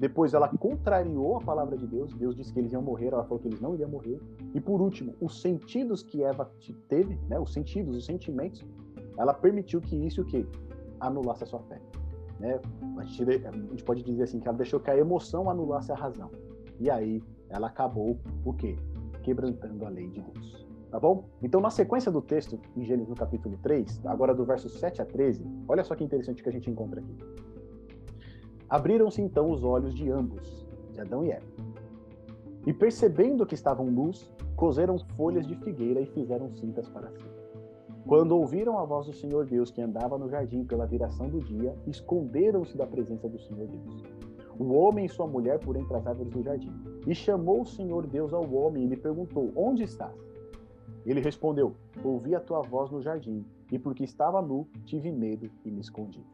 Depois 0.03 0.33
ela 0.33 0.49
contrariou 0.49 1.37
a 1.37 1.39
palavra 1.39 1.77
de 1.77 1.87
Deus. 1.87 2.13
Deus 2.13 2.35
disse 2.35 2.51
que 2.51 2.59
eles 2.59 2.73
iam 2.73 2.81
morrer, 2.81 3.13
ela 3.13 3.23
falou 3.23 3.39
que 3.39 3.47
eles 3.47 3.61
não 3.61 3.73
iriam 3.73 3.89
morrer. 3.89 4.19
E 4.53 4.59
por 4.59 4.81
último, 4.81 5.15
os 5.21 5.41
sentidos 5.41 6.03
que 6.03 6.21
Eva 6.21 6.51
teve, 6.89 7.17
né, 7.29 7.39
os 7.39 7.53
sentidos, 7.53 7.95
os 7.95 8.05
sentimentos, 8.05 8.65
ela 9.17 9.33
permitiu 9.33 9.79
que 9.79 9.95
isso 9.95 10.23
o 10.23 10.25
quê? 10.25 10.45
anulasse 10.99 11.45
a 11.45 11.47
sua 11.47 11.61
fé. 11.61 11.79
Né? 12.37 12.59
A, 12.97 13.05
gente, 13.05 13.47
a 13.47 13.51
gente 13.51 13.83
pode 13.85 14.03
dizer 14.03 14.23
assim 14.23 14.41
que 14.41 14.47
ela 14.49 14.57
deixou 14.57 14.77
que 14.77 14.91
a 14.91 14.97
emoção 14.97 15.49
anulasse 15.49 15.89
a 15.89 15.95
razão. 15.95 16.29
E 16.81 16.89
aí 16.89 17.23
ela 17.47 17.67
acabou 17.67 18.19
o 18.43 18.53
quê? 18.53 18.75
Quebrantando 19.21 19.85
a 19.85 19.89
lei 19.89 20.09
de 20.09 20.19
Deus. 20.19 20.67
Tá 20.91 20.99
bom? 20.99 21.29
Então, 21.41 21.61
na 21.61 21.69
sequência 21.69 22.11
do 22.11 22.21
texto, 22.21 22.59
em 22.75 22.83
Gênesis 22.83 23.07
no 23.07 23.15
capítulo 23.15 23.57
3, 23.63 24.01
agora 24.03 24.35
do 24.35 24.43
verso 24.43 24.67
7 24.67 25.01
a 25.01 25.05
13, 25.05 25.47
olha 25.65 25.81
só 25.85 25.95
que 25.95 26.03
interessante 26.03 26.43
que 26.43 26.49
a 26.49 26.51
gente 26.51 26.69
encontra 26.69 26.99
aqui. 26.99 27.15
Abriram-se 28.73 29.21
então 29.21 29.51
os 29.51 29.63
olhos 29.63 29.93
de 29.93 30.09
ambos, 30.09 30.65
de 30.93 30.99
Adão 30.99 31.23
e 31.23 31.29
Eva. 31.29 31.45
E 32.65 32.73
percebendo 32.73 33.45
que 33.45 33.53
estavam 33.53 33.85
nus, 33.85 34.33
coseram 34.55 34.97
folhas 35.15 35.45
de 35.45 35.55
figueira 35.57 36.01
e 36.01 36.07
fizeram 36.07 36.49
cintas 36.55 36.89
para 36.89 37.11
si. 37.11 37.23
Quando 38.07 38.35
ouviram 38.35 38.79
a 38.79 38.83
voz 38.83 39.05
do 39.05 39.13
Senhor 39.13 39.45
Deus 39.45 39.69
que 39.69 39.79
andava 39.79 40.17
no 40.17 40.27
jardim 40.27 40.63
pela 40.63 40.87
viração 40.87 41.29
do 41.29 41.39
dia, 41.39 41.77
esconderam-se 41.85 42.75
da 42.75 42.87
presença 42.87 43.29
do 43.29 43.37
Senhor 43.37 43.67
Deus. 43.67 44.03
O 44.57 44.73
homem 44.73 45.05
e 45.05 45.09
sua 45.09 45.27
mulher 45.27 45.59
por 45.59 45.75
entre 45.75 45.95
as 45.95 46.07
árvores 46.07 46.33
do 46.33 46.41
jardim. 46.41 46.73
E 47.05 47.13
chamou 47.13 47.61
o 47.61 47.67
Senhor 47.67 48.07
Deus 48.07 48.33
ao 48.33 48.51
homem 48.51 48.85
e 48.85 48.87
lhe 48.87 48.97
perguntou: 48.97 49.51
Onde 49.55 49.83
estás? 49.83 50.17
Ele 51.05 51.21
respondeu: 51.21 51.75
Ouvi 52.03 52.33
a 52.33 52.39
tua 52.39 52.63
voz 52.63 52.89
no 52.89 53.03
jardim, 53.03 53.45
e 53.71 53.77
porque 53.77 54.03
estava 54.03 54.41
nu, 54.41 54.67
tive 54.83 55.11
medo 55.11 55.47
e 55.63 55.69
me 55.69 55.79
escondi. 55.79 56.25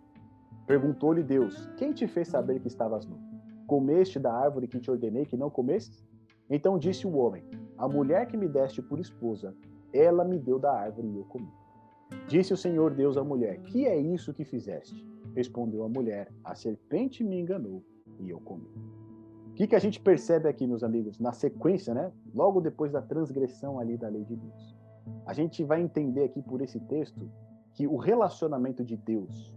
Perguntou-lhe 0.69 1.23
Deus: 1.23 1.67
Quem 1.77 1.91
te 1.91 2.05
fez 2.05 2.27
saber 2.27 2.59
que 2.59 2.67
estavas 2.67 3.03
nu? 3.03 3.19
Comeste 3.65 4.19
da 4.19 4.31
árvore 4.31 4.67
que 4.67 4.79
te 4.79 4.91
ordenei 4.91 5.25
que 5.25 5.35
não 5.35 5.49
comestes? 5.49 6.07
Então 6.47 6.77
disse 6.77 7.07
o 7.07 7.17
homem: 7.17 7.43
A 7.75 7.87
mulher 7.87 8.27
que 8.27 8.37
me 8.37 8.47
deste 8.47 8.79
por 8.79 8.99
esposa, 8.99 9.55
ela 9.91 10.23
me 10.23 10.37
deu 10.37 10.59
da 10.59 10.71
árvore 10.71 11.07
e 11.07 11.17
eu 11.17 11.23
comi. 11.23 11.51
Disse 12.27 12.53
o 12.53 12.57
Senhor 12.57 12.93
Deus 12.93 13.17
à 13.17 13.23
mulher: 13.23 13.57
Que 13.63 13.87
é 13.87 13.99
isso 13.99 14.31
que 14.31 14.45
fizeste? 14.45 15.03
Respondeu 15.35 15.83
a 15.83 15.89
mulher: 15.89 16.31
A 16.43 16.53
serpente 16.53 17.23
me 17.23 17.39
enganou 17.39 17.83
e 18.19 18.29
eu 18.29 18.39
comi. 18.39 18.69
O 19.47 19.53
que, 19.55 19.65
que 19.65 19.75
a 19.75 19.79
gente 19.79 19.99
percebe 19.99 20.47
aqui, 20.47 20.67
meus 20.67 20.83
amigos, 20.83 21.19
na 21.19 21.31
sequência, 21.31 21.95
né? 21.95 22.11
Logo 22.31 22.61
depois 22.61 22.91
da 22.91 23.01
transgressão 23.01 23.79
ali 23.79 23.97
da 23.97 24.07
lei 24.07 24.23
de 24.23 24.35
Deus. 24.35 24.77
A 25.25 25.33
gente 25.33 25.63
vai 25.63 25.81
entender 25.81 26.25
aqui 26.25 26.43
por 26.43 26.61
esse 26.61 26.79
texto 26.81 27.27
que 27.73 27.87
o 27.87 27.97
relacionamento 27.97 28.83
de 28.83 28.95
Deus 28.95 29.51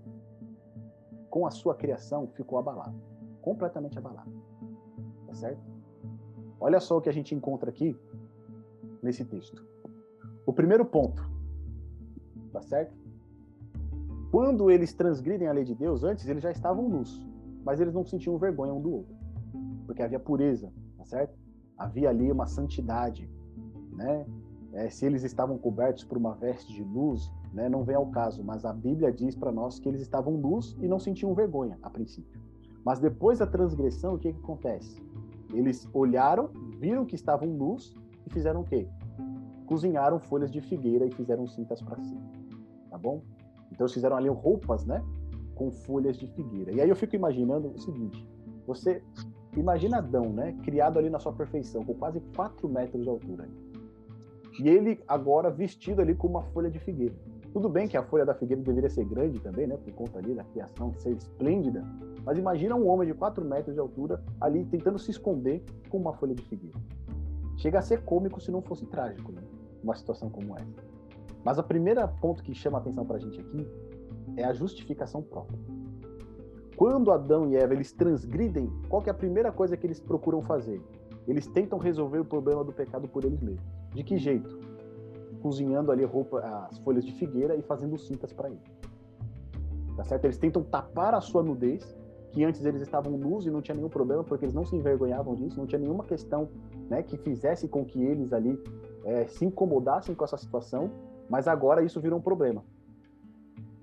com 1.32 1.46
a 1.46 1.50
sua 1.50 1.74
criação 1.74 2.28
ficou 2.28 2.58
abalado, 2.58 2.94
completamente 3.40 3.96
abalado. 3.96 4.30
Tá 5.26 5.34
certo? 5.34 5.62
Olha 6.60 6.78
só 6.78 6.98
o 6.98 7.00
que 7.00 7.08
a 7.08 7.12
gente 7.12 7.34
encontra 7.34 7.70
aqui 7.70 7.98
nesse 9.02 9.24
texto. 9.24 9.66
O 10.44 10.52
primeiro 10.52 10.84
ponto, 10.84 11.26
tá 12.52 12.60
certo? 12.60 12.94
Quando 14.30 14.70
eles 14.70 14.92
transgridem 14.92 15.48
a 15.48 15.52
lei 15.52 15.64
de 15.64 15.74
Deus, 15.74 16.04
antes 16.04 16.28
eles 16.28 16.42
já 16.42 16.50
estavam 16.50 16.86
nus, 16.86 17.26
mas 17.64 17.80
eles 17.80 17.94
não 17.94 18.04
sentiam 18.04 18.36
vergonha 18.36 18.74
um 18.74 18.82
do 18.82 18.92
outro, 18.92 19.16
porque 19.86 20.02
havia 20.02 20.20
pureza, 20.20 20.70
tá 20.98 21.06
certo? 21.06 21.34
Havia 21.78 22.10
ali 22.10 22.30
uma 22.30 22.46
santidade, 22.46 23.26
né? 23.94 24.26
É, 24.74 24.90
se 24.90 25.06
eles 25.06 25.22
estavam 25.22 25.56
cobertos 25.56 26.04
por 26.04 26.18
uma 26.18 26.34
veste 26.34 26.70
de 26.74 26.84
luz, 26.84 27.32
né, 27.52 27.68
não 27.68 27.84
vem 27.84 27.96
ao 27.96 28.06
caso, 28.06 28.42
mas 28.42 28.64
a 28.64 28.72
Bíblia 28.72 29.12
diz 29.12 29.34
para 29.34 29.52
nós 29.52 29.78
que 29.78 29.88
eles 29.88 30.00
estavam 30.00 30.36
nus 30.36 30.76
e 30.80 30.88
não 30.88 30.98
sentiam 30.98 31.34
vergonha 31.34 31.78
a 31.82 31.90
princípio. 31.90 32.40
Mas 32.84 32.98
depois 32.98 33.38
da 33.38 33.46
transgressão, 33.46 34.14
o 34.14 34.18
que, 34.18 34.32
que 34.32 34.38
acontece? 34.38 35.00
Eles 35.52 35.88
olharam, 35.92 36.50
viram 36.78 37.04
que 37.04 37.14
estavam 37.14 37.48
nus 37.48 37.94
e 38.26 38.32
fizeram 38.32 38.62
o 38.62 38.64
quê? 38.64 38.88
Cozinharam 39.66 40.18
folhas 40.18 40.50
de 40.50 40.60
figueira 40.60 41.06
e 41.06 41.12
fizeram 41.12 41.46
cintas 41.46 41.80
para 41.80 42.02
si 42.02 42.16
tá 42.92 42.98
bom? 42.98 43.22
Então 43.72 43.86
eles 43.86 43.94
fizeram 43.94 44.16
ali 44.16 44.28
roupas, 44.28 44.84
né, 44.84 45.02
com 45.54 45.72
folhas 45.72 46.18
de 46.18 46.26
figueira. 46.26 46.70
E 46.72 46.80
aí 46.80 46.90
eu 46.90 46.94
fico 46.94 47.16
imaginando 47.16 47.68
o 47.68 47.78
seguinte: 47.78 48.24
você 48.66 49.02
imagina 49.56 49.96
Adão, 49.96 50.30
né, 50.30 50.52
criado 50.62 50.98
ali 50.98 51.08
na 51.08 51.18
sua 51.18 51.32
perfeição, 51.32 51.82
com 51.82 51.94
quase 51.94 52.20
4 52.36 52.68
metros 52.68 53.02
de 53.02 53.08
altura. 53.08 53.48
E 54.60 54.68
ele 54.68 55.00
agora 55.08 55.50
vestido 55.50 56.02
ali 56.02 56.14
com 56.14 56.28
uma 56.28 56.42
folha 56.42 56.70
de 56.70 56.78
figueira. 56.78 57.14
Tudo 57.52 57.68
bem 57.68 57.86
que 57.86 57.96
a 57.96 58.02
folha 58.02 58.24
da 58.24 58.34
figueira 58.34 58.62
deveria 58.62 58.88
ser 58.88 59.04
grande 59.04 59.38
também, 59.38 59.66
né, 59.66 59.76
por 59.76 59.92
conta 59.92 60.18
ali 60.18 60.34
da 60.34 60.42
criação 60.44 60.94
ser 60.94 61.10
esplêndida, 61.10 61.84
mas 62.24 62.38
imagina 62.38 62.74
um 62.74 62.88
homem 62.88 63.06
de 63.06 63.14
4 63.14 63.44
metros 63.44 63.74
de 63.74 63.80
altura 63.80 64.22
ali 64.40 64.64
tentando 64.64 64.98
se 64.98 65.10
esconder 65.10 65.62
com 65.90 65.98
uma 65.98 66.14
folha 66.14 66.34
de 66.34 66.42
figueira. 66.42 66.78
Chega 67.58 67.78
a 67.78 67.82
ser 67.82 68.02
cômico 68.04 68.40
se 68.40 68.50
não 68.50 68.62
fosse 68.62 68.86
trágico, 68.86 69.32
né? 69.32 69.42
Uma 69.84 69.94
situação 69.94 70.30
como 70.30 70.56
essa. 70.56 70.82
Mas 71.44 71.58
o 71.58 71.62
primeiro 71.62 72.06
ponto 72.20 72.42
que 72.42 72.54
chama 72.54 72.78
a 72.78 72.80
atenção 72.80 73.04
para 73.04 73.16
a 73.16 73.20
gente 73.20 73.38
aqui 73.38 73.68
é 74.36 74.44
a 74.44 74.52
justificação 74.54 75.22
própria. 75.22 75.58
Quando 76.76 77.12
Adão 77.12 77.46
e 77.50 77.56
Eva 77.56 77.74
eles 77.74 77.92
transgridem, 77.92 78.72
qual 78.88 79.02
é 79.06 79.10
a 79.10 79.14
primeira 79.14 79.52
coisa 79.52 79.76
que 79.76 79.86
eles 79.86 80.00
procuram 80.00 80.40
fazer? 80.40 80.80
Eles 81.28 81.46
tentam 81.46 81.78
resolver 81.78 82.18
o 82.18 82.24
problema 82.24 82.64
do 82.64 82.72
pecado 82.72 83.06
por 83.06 83.24
eles 83.24 83.40
mesmos. 83.40 83.62
De 83.94 84.02
que 84.02 84.16
jeito? 84.16 84.58
Cozinhando 85.42 85.90
ali 85.90 86.04
roupa, 86.04 86.38
as 86.70 86.78
folhas 86.78 87.04
de 87.04 87.12
figueira 87.12 87.56
e 87.56 87.62
fazendo 87.62 87.98
cintas 87.98 88.32
para 88.32 88.48
ele. 88.48 88.60
Tá 89.96 90.04
certo? 90.04 90.24
Eles 90.24 90.38
tentam 90.38 90.62
tapar 90.62 91.14
a 91.14 91.20
sua 91.20 91.42
nudez, 91.42 91.96
que 92.30 92.44
antes 92.44 92.64
eles 92.64 92.80
estavam 92.80 93.12
nus 93.18 93.44
e 93.44 93.50
não 93.50 93.60
tinha 93.60 93.74
nenhum 93.74 93.88
problema, 93.88 94.24
porque 94.24 94.44
eles 94.44 94.54
não 94.54 94.64
se 94.64 94.74
envergonhavam 94.74 95.34
disso, 95.34 95.58
não 95.58 95.66
tinha 95.66 95.78
nenhuma 95.78 96.04
questão 96.04 96.48
né, 96.88 97.02
que 97.02 97.16
fizesse 97.18 97.68
com 97.68 97.84
que 97.84 98.02
eles 98.02 98.32
ali 98.32 98.58
é, 99.04 99.26
se 99.26 99.44
incomodassem 99.44 100.14
com 100.14 100.24
essa 100.24 100.36
situação, 100.36 100.90
mas 101.28 101.46
agora 101.46 101.82
isso 101.82 102.00
virou 102.00 102.18
um 102.18 102.22
problema. 102.22 102.64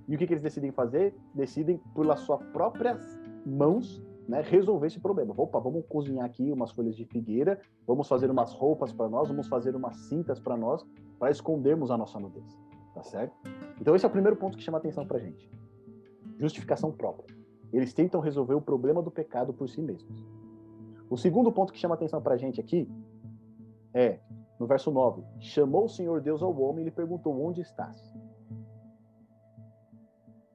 E 0.08 0.16
o 0.16 0.18
que, 0.18 0.26
que 0.26 0.34
eles 0.34 0.42
decidem 0.42 0.72
fazer? 0.72 1.16
Decidem, 1.36 1.80
pelas 1.94 2.22
suas 2.22 2.42
próprias 2.46 3.00
mãos, 3.46 4.02
né, 4.28 4.42
resolver 4.42 4.88
esse 4.88 5.00
problema. 5.00 5.34
Opa, 5.38 5.60
vamos 5.60 5.86
cozinhar 5.88 6.26
aqui 6.26 6.52
umas 6.52 6.72
folhas 6.72 6.96
de 6.96 7.06
figueira, 7.06 7.60
vamos 7.86 8.08
fazer 8.08 8.30
umas 8.30 8.52
roupas 8.54 8.92
para 8.92 9.08
nós, 9.08 9.28
vamos 9.28 9.48
fazer 9.48 9.76
umas 9.76 9.96
cintas 10.08 10.40
para 10.40 10.58
nós, 10.58 10.84
para 11.20 11.30
escondermos 11.30 11.92
a 11.92 11.98
nossa 11.98 12.20
nudez. 12.20 12.58
Tá 12.94 13.04
certo? 13.04 13.36
Então, 13.80 13.96
esse 13.96 14.06
é 14.06 14.08
o 14.08 14.12
primeiro 14.12 14.36
ponto 14.36 14.58
que 14.58 14.64
chama 14.64 14.78
atenção 14.78 15.06
para 15.06 15.20
gente. 15.20 15.50
Justificação 16.38 16.92
própria. 16.92 17.38
Eles 17.72 17.94
tentam 17.94 18.20
resolver 18.20 18.56
o 18.56 18.62
problema 18.62 19.02
do 19.02 19.12
pecado 19.12 19.54
por 19.54 19.70
si 19.70 19.82
mesmos. 19.82 20.26
O 21.10 21.18
segundo 21.18 21.52
ponto 21.52 21.72
que 21.72 21.80
chama 21.80 21.96
atenção 21.96 22.22
para 22.22 22.38
gente 22.38 22.60
aqui 22.60 22.90
é 23.94 24.20
no 24.60 24.66
verso 24.66 24.92
9: 24.92 25.24
Chamou 25.40 25.86
o 25.86 25.90
Senhor 25.90 26.22
Deus 26.22 26.42
ao 26.42 26.58
homem 26.60 26.82
e 26.82 26.86
lhe 26.86 26.92
perguntou: 26.92 27.40
Onde 27.46 27.62
estás? 27.62 28.14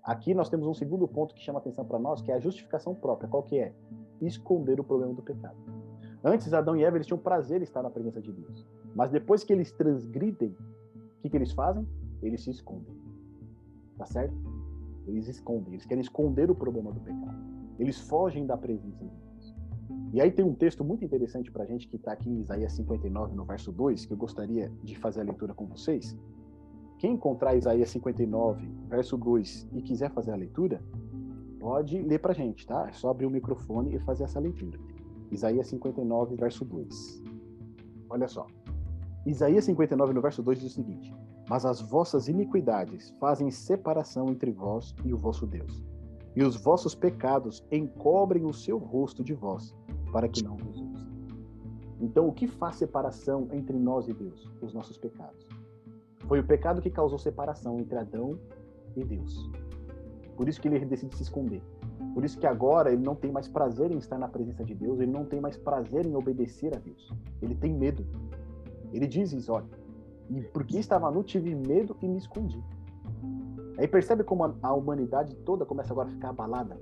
Aqui 0.03 0.35
nós 0.35 0.51
temos 0.51 0.67
um 0.67 0.75
segundo 0.75 1.09
ponto 1.09 1.35
que 1.35 1.43
chama 1.43 1.59
atenção 1.59 1.85
para 1.85 1.99
nós, 1.99 2.21
que 2.21 2.31
é 2.31 2.35
a 2.35 2.41
justificação 2.41 2.95
própria. 2.95 3.29
Qual 3.29 3.43
que 3.43 3.59
é? 3.59 3.75
Esconder 4.21 4.79
o 4.79 4.85
problema 4.85 5.15
do 5.15 5.23
pecado. 5.23 5.57
Antes, 6.23 6.53
Adão 6.53 6.77
e 6.77 6.85
Eva 6.85 6.97
eles 6.97 7.07
tinham 7.07 7.19
prazer 7.19 7.61
em 7.61 7.65
estar 7.65 7.83
na 7.83 7.91
presença 7.91 8.21
de 8.21 8.33
Deus. 8.33 8.67
Mas 8.95 9.11
depois 9.11 9.43
que 9.43 9.53
eles 9.53 9.73
transgridem, 9.73 10.51
o 10.51 11.23
que, 11.23 11.31
que 11.31 11.37
eles 11.37 11.53
fazem? 11.53 11.87
Eles 12.23 12.43
se 12.43 12.51
escondem. 12.51 12.95
Tá 13.99 14.07
certo? 14.07 14.35
Eles 15.07 15.29
escondem. 15.29 15.75
Eles 15.75 15.87
querem 15.87 16.01
esconder 16.01 16.51
o 16.51 16.55
problema 16.55 16.93
do 16.93 17.01
pecado. 17.01 17.37
Eles 17.79 17.99
fogem 18.01 18.47
da 18.47 18.57
presença 18.57 19.05
de 19.05 19.11
Deus. 19.11 19.55
E 20.13 20.21
aí 20.21 20.31
tem 20.31 20.45
um 20.45 20.55
texto 20.55 20.85
muito 20.85 21.05
interessante 21.05 21.51
para 21.51 21.65
a 21.65 21.67
gente 21.67 21.89
que 21.89 21.97
está 21.97 22.13
aqui 22.13 22.31
em 22.31 22.41
Isaías 22.41 22.73
59, 22.73 23.35
no 23.35 23.45
verso 23.45 23.73
2, 23.73 24.07
que 24.07 24.13
eu 24.13 24.17
gostaria 24.17 24.71
de 24.83 24.97
fazer 24.97 25.21
a 25.21 25.25
leitura 25.25 25.53
com 25.53 25.67
vocês. 25.67 26.17
Quem 26.99 27.15
encontrar 27.15 27.57
Isaías 27.57 27.91
59, 27.91 28.67
verso 28.89 29.17
2 29.19 29.69
e 29.73 29.83
quiser 29.83 30.11
fazer 30.13 30.31
a 30.31 30.37
leitura, 30.37 30.81
pode 31.59 32.01
ler 32.01 32.21
para 32.21 32.31
a 32.31 32.35
gente, 32.35 32.67
tá? 32.67 32.89
É 32.89 32.93
só 32.93 33.11
abrir 33.11 33.27
o 33.27 33.31
microfone 33.31 33.95
e 33.95 33.99
fazer 33.99 34.25
essa 34.25 34.39
leitura. 34.39 34.79
Isaías 35.31 35.67
59, 35.67 36.37
verso 36.37 36.65
2. 36.65 37.23
Olha 38.09 38.29
só. 38.29 38.47
Isaías 39.27 39.65
59, 39.65 40.13
no 40.13 40.21
verso 40.21 40.43
2 40.43 40.61
diz 40.61 40.73
o 40.73 40.75
seguinte: 40.75 41.15
Mas 41.49 41.65
as 41.65 41.81
vossas 41.81 42.29
iniquidades 42.29 43.11
fazem 43.19 43.51
separação 43.51 44.29
entre 44.29 44.51
vós 44.51 44.95
e 45.05 45.15
o 45.15 45.19
vosso 45.19 45.47
Deus, 45.47 45.83
e 46.37 46.43
os 46.43 46.57
vossos 46.57 46.95
pecados 46.95 47.65
encobrem 47.71 48.45
o 48.45 48.53
seu 48.53 48.77
rosto 48.77 49.25
de 49.25 49.33
vós, 49.33 49.75
para 50.13 50.29
que 50.29 50.45
não 50.45 50.57
vos 50.57 50.81
use. 50.81 51.09
Então, 52.01 52.29
o 52.29 52.33
que 52.33 52.47
faz 52.47 52.77
separação 52.77 53.49
entre 53.53 53.79
nós 53.79 54.09
e 54.09 54.13
Deus? 54.13 54.51
Os 54.61 54.75
nossos 54.75 54.99
pecados. 54.99 55.49
Foi 56.27 56.41
o 56.41 56.45
pecado 56.45 56.83
que 56.83 56.91
causou 56.91 57.19
separação 57.19 57.79
entre 57.79 57.97
Adão 57.97 58.39
e 58.97 59.05
Deus. 59.05 59.51
Por 60.37 60.49
isso 60.49 60.61
que 60.61 60.69
ele 60.69 60.85
decide 60.85 61.17
se 61.17 61.23
esconder. 61.23 61.63
Por 62.13 62.25
isso 62.25 62.39
que 62.39 62.47
agora 62.47 62.93
ele 62.93 63.03
não 63.03 63.15
tem 63.15 63.33
mais 63.33 63.49
prazer 63.49 63.91
em 63.91 63.99
estar 63.99 64.19
na 64.19 64.29
presença 64.29 64.65
de 64.65 64.75
Deus, 64.75 65.01
ele 65.01 65.11
não 65.11 65.25
tem 65.25 65.41
mais 65.41 65.57
prazer 65.57 66.07
em 66.07 66.15
obedecer 66.15 66.75
a 66.77 66.79
Deus. 66.79 67.13
Ele 67.41 67.55
tem 67.55 67.73
medo. 67.73 68.07
Ele 68.95 69.07
diz 69.07 69.33
isso, 69.33 69.53
olha, 69.53 69.67
e 70.31 70.41
porque 70.41 70.79
estava 70.79 71.11
nu, 71.11 71.23
tive 71.23 71.55
medo 71.55 71.97
e 72.01 72.09
me 72.09 72.17
escondi. 72.17 72.63
Aí 73.77 73.89
percebe 73.89 74.23
como 74.23 74.55
a 74.63 74.73
humanidade 74.73 75.35
toda 75.37 75.67
começa 75.67 75.93
agora 75.93 76.09
a 76.09 76.13
ficar 76.13 76.31
abalada. 76.31 76.79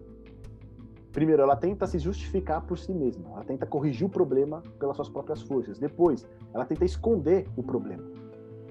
Primeiro, 1.10 1.42
ela 1.42 1.56
tenta 1.56 1.86
se 1.86 1.98
justificar 1.98 2.62
por 2.62 2.78
si 2.78 2.92
mesma, 2.92 3.30
ela 3.32 3.44
tenta 3.44 3.66
corrigir 3.66 4.06
o 4.06 4.10
problema 4.10 4.62
pelas 4.78 4.96
suas 4.96 5.08
próprias 5.08 5.42
forças. 5.42 5.78
Depois, 5.78 6.26
ela 6.54 6.64
tenta 6.64 6.84
esconder 6.84 7.46
o 7.56 7.62
problema. 7.62 8.04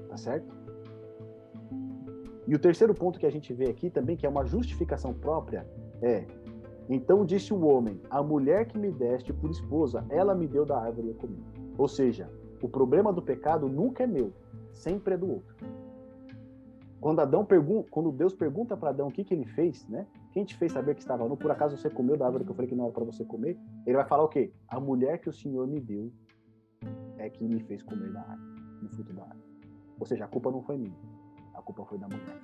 Tá 0.08 0.18
certo? 0.18 0.54
E 2.48 2.56
o 2.56 2.60
terceiro 2.60 2.94
ponto 2.94 3.20
que 3.20 3.26
a 3.26 3.32
gente 3.32 3.54
vê 3.54 3.70
aqui 3.70 3.90
também, 3.90 4.18
que 4.18 4.26
é 4.26 4.30
uma 4.30 4.46
justificação 4.46 5.14
própria, 5.14 5.66
é: 6.02 6.26
Então 6.90 7.26
disse 7.26 7.54
o 7.54 7.64
homem, 7.66 8.00
a 8.10 8.22
mulher 8.22 8.66
que 8.66 8.78
me 8.78 8.92
deste 8.92 9.32
por 9.32 9.50
esposa, 9.50 10.04
ela 10.10 10.36
me 10.36 10.48
deu 10.48 10.66
da 10.66 10.78
árvore 10.80 11.08
e 11.08 11.12
eu 11.12 11.16
comi. 11.16 11.44
Ou 11.78 11.88
seja, 11.88 12.30
o 12.62 12.70
problema 12.70 13.12
do 13.12 13.22
pecado 13.22 13.68
nunca 13.68 14.04
é 14.04 14.08
meu, 14.08 14.34
sempre 14.72 15.14
é 15.16 15.18
do 15.18 15.30
outro. 15.30 15.56
Quando 17.02 17.20
Adão 17.20 17.44
pergunta, 17.44 17.90
quando 17.90 18.12
Deus 18.12 18.32
pergunta 18.32 18.78
para 18.78 18.90
Adão 18.90 19.08
o 19.08 19.12
que, 19.12 19.24
que 19.24 19.34
ele 19.34 19.46
fez, 19.46 19.88
né? 19.88 20.06
Quem 20.32 20.46
te 20.46 20.56
fez 20.56 20.72
saber 20.72 20.94
que 20.94 21.02
estava 21.02 21.28
nu? 21.28 21.36
Por 21.36 21.50
acaso 21.50 21.76
você 21.76 21.90
comeu 21.90 22.16
da 22.16 22.26
árvore 22.26 22.46
que 22.46 22.52
eu 22.52 22.56
falei 22.56 22.70
que 22.70 22.76
não 22.76 22.86
era 22.86 22.94
para 22.94 23.04
você 23.04 23.26
comer? 23.26 23.58
Ele 23.88 23.96
vai 23.96 24.06
falar 24.06 24.24
o 24.24 24.28
quê? 24.28 24.54
A 24.68 24.80
mulher 24.80 25.18
que 25.18 25.28
o 25.28 25.34
Senhor 25.34 25.68
me 25.68 25.80
deu 25.80 26.12
é 27.18 27.28
que 27.28 27.44
me 27.48 27.60
fez 27.62 27.82
comer 27.82 28.12
da 28.14 28.22
árvore, 28.22 28.62
no 28.84 28.90
fruto 28.90 29.14
da 29.14 29.24
árvore. 29.24 29.40
Ou 30.00 30.06
seja, 30.06 30.26
a 30.26 30.28
culpa 30.28 30.52
não 30.52 30.62
foi 30.62 30.78
minha, 30.78 30.96
a 31.56 31.62
culpa 31.62 31.84
foi 31.86 31.98
da 31.98 32.08
mulher. 32.08 32.40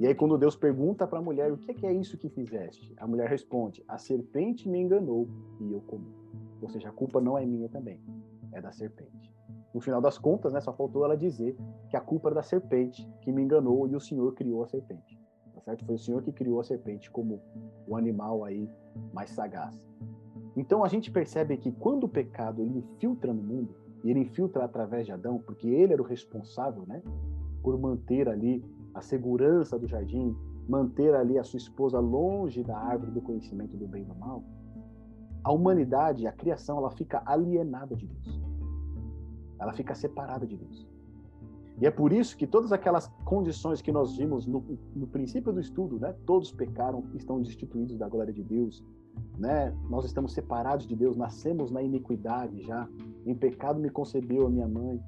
E 0.00 0.06
aí 0.08 0.14
quando 0.16 0.36
Deus 0.36 0.56
pergunta 0.56 1.06
para 1.06 1.20
a 1.20 1.22
mulher 1.22 1.52
o 1.52 1.56
que 1.56 1.86
é 1.86 1.92
isso 1.92 2.18
que 2.18 2.28
fizeste, 2.28 2.92
a 2.96 3.06
mulher 3.06 3.28
responde: 3.28 3.84
a 3.86 3.98
serpente 3.98 4.68
me 4.68 4.80
enganou 4.80 5.28
e 5.60 5.72
eu 5.72 5.80
comi. 5.82 6.12
Ou 6.60 6.68
seja, 6.68 6.88
a 6.88 6.92
culpa 6.92 7.20
não 7.20 7.38
é 7.38 7.46
minha 7.46 7.68
também, 7.68 8.00
é 8.54 8.60
da 8.60 8.72
serpente. 8.72 9.34
No 9.74 9.80
final 9.80 10.00
das 10.00 10.16
contas, 10.16 10.52
né, 10.52 10.60
só 10.60 10.72
faltou 10.72 11.04
ela 11.04 11.16
dizer 11.16 11.56
que 11.90 11.96
a 11.96 12.00
culpa 12.00 12.28
era 12.28 12.36
da 12.36 12.42
serpente 12.42 13.06
que 13.20 13.32
me 13.32 13.42
enganou 13.42 13.86
e 13.88 13.96
o 13.96 14.00
Senhor 14.00 14.32
criou 14.34 14.62
a 14.62 14.68
serpente. 14.68 15.18
Tá 15.54 15.60
certo? 15.60 15.84
Foi 15.84 15.96
o 15.96 15.98
Senhor 15.98 16.22
que 16.22 16.32
criou 16.32 16.60
a 16.60 16.64
serpente 16.64 17.10
como 17.10 17.42
o 17.86 17.96
animal 17.96 18.44
aí 18.44 18.70
mais 19.12 19.30
sagaz. 19.30 19.78
Então 20.56 20.84
a 20.84 20.88
gente 20.88 21.10
percebe 21.10 21.56
que 21.56 21.72
quando 21.72 22.04
o 22.04 22.08
pecado 22.08 22.62
ele 22.62 22.78
infiltra 22.78 23.34
no 23.34 23.42
mundo, 23.42 23.74
e 24.04 24.10
ele 24.10 24.20
infiltra 24.20 24.64
através 24.64 25.06
de 25.06 25.12
Adão, 25.12 25.38
porque 25.38 25.66
ele 25.66 25.94
era 25.94 26.02
o 26.02 26.04
responsável, 26.04 26.84
né, 26.86 27.02
por 27.62 27.78
manter 27.78 28.28
ali 28.28 28.62
a 28.94 29.00
segurança 29.00 29.78
do 29.78 29.88
jardim, 29.88 30.36
manter 30.68 31.14
ali 31.14 31.38
a 31.38 31.42
sua 31.42 31.56
esposa 31.56 31.98
longe 31.98 32.62
da 32.62 32.76
árvore 32.76 33.10
do 33.10 33.22
conhecimento 33.22 33.76
do 33.76 33.88
bem 33.88 34.02
e 34.02 34.04
do 34.04 34.14
mal, 34.14 34.44
a 35.44 35.52
humanidade, 35.52 36.26
a 36.26 36.32
criação, 36.32 36.78
ela 36.78 36.90
fica 36.90 37.22
alienada 37.26 37.94
de 37.94 38.06
Deus. 38.06 38.40
Ela 39.58 39.74
fica 39.74 39.94
separada 39.94 40.46
de 40.46 40.56
Deus. 40.56 40.88
E 41.80 41.86
é 41.86 41.90
por 41.90 42.12
isso 42.12 42.36
que 42.36 42.46
todas 42.46 42.72
aquelas 42.72 43.08
condições 43.24 43.82
que 43.82 43.92
nós 43.92 44.16
vimos 44.16 44.46
no, 44.46 44.64
no 44.94 45.06
princípio 45.06 45.52
do 45.52 45.60
estudo, 45.60 45.98
né? 45.98 46.14
Todos 46.24 46.50
pecaram, 46.50 47.04
estão 47.14 47.40
destituídos 47.42 47.98
da 47.98 48.08
glória 48.08 48.32
de 48.32 48.42
Deus, 48.42 48.82
né? 49.36 49.74
Nós 49.90 50.04
estamos 50.04 50.32
separados 50.32 50.86
de 50.86 50.94
Deus, 50.94 51.16
nascemos 51.16 51.70
na 51.70 51.82
iniquidade 51.82 52.62
já. 52.62 52.88
Em 53.26 53.34
pecado 53.34 53.80
me 53.80 53.90
concebeu 53.90 54.46
a 54.46 54.50
minha 54.50 54.68
mãe. 54.68 55.02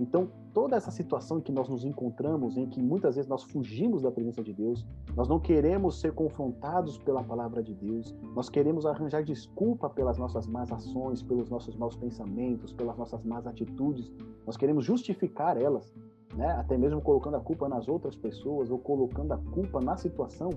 Então, 0.00 0.30
toda 0.54 0.76
essa 0.76 0.90
situação 0.90 1.38
em 1.38 1.40
que 1.42 1.52
nós 1.52 1.68
nos 1.68 1.84
encontramos, 1.84 2.56
em 2.56 2.66
que 2.66 2.80
muitas 2.80 3.16
vezes 3.16 3.28
nós 3.28 3.42
fugimos 3.42 4.00
da 4.00 4.10
presença 4.10 4.42
de 4.42 4.50
Deus, 4.50 4.86
nós 5.14 5.28
não 5.28 5.38
queremos 5.38 6.00
ser 6.00 6.12
confrontados 6.14 6.96
pela 6.96 7.22
palavra 7.22 7.62
de 7.62 7.74
Deus, 7.74 8.14
nós 8.34 8.48
queremos 8.48 8.86
arranjar 8.86 9.22
desculpa 9.22 9.90
pelas 9.90 10.16
nossas 10.16 10.46
más 10.46 10.72
ações, 10.72 11.22
pelos 11.22 11.50
nossos 11.50 11.76
maus 11.76 11.94
pensamentos, 11.96 12.72
pelas 12.72 12.96
nossas 12.96 13.22
más 13.24 13.46
atitudes, 13.46 14.10
nós 14.46 14.56
queremos 14.56 14.86
justificar 14.86 15.60
elas, 15.60 15.94
né? 16.34 16.50
até 16.52 16.78
mesmo 16.78 17.02
colocando 17.02 17.36
a 17.36 17.40
culpa 17.40 17.68
nas 17.68 17.86
outras 17.86 18.16
pessoas 18.16 18.70
ou 18.70 18.78
colocando 18.78 19.32
a 19.32 19.38
culpa 19.52 19.82
na 19.82 19.98
situação. 19.98 20.48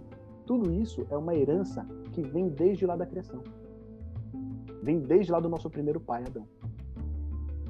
Tudo 0.46 0.72
isso 0.72 1.06
é 1.10 1.18
uma 1.18 1.36
herança 1.36 1.86
que 2.14 2.22
vem 2.22 2.48
desde 2.48 2.86
lá 2.86 2.96
da 2.96 3.06
criação. 3.06 3.42
Vem 4.82 5.02
desde 5.02 5.34
lá 5.34 5.42
do 5.42 5.50
nosso 5.50 5.70
primeiro 5.70 6.00
pai, 6.00 6.24
Adão. 6.26 6.48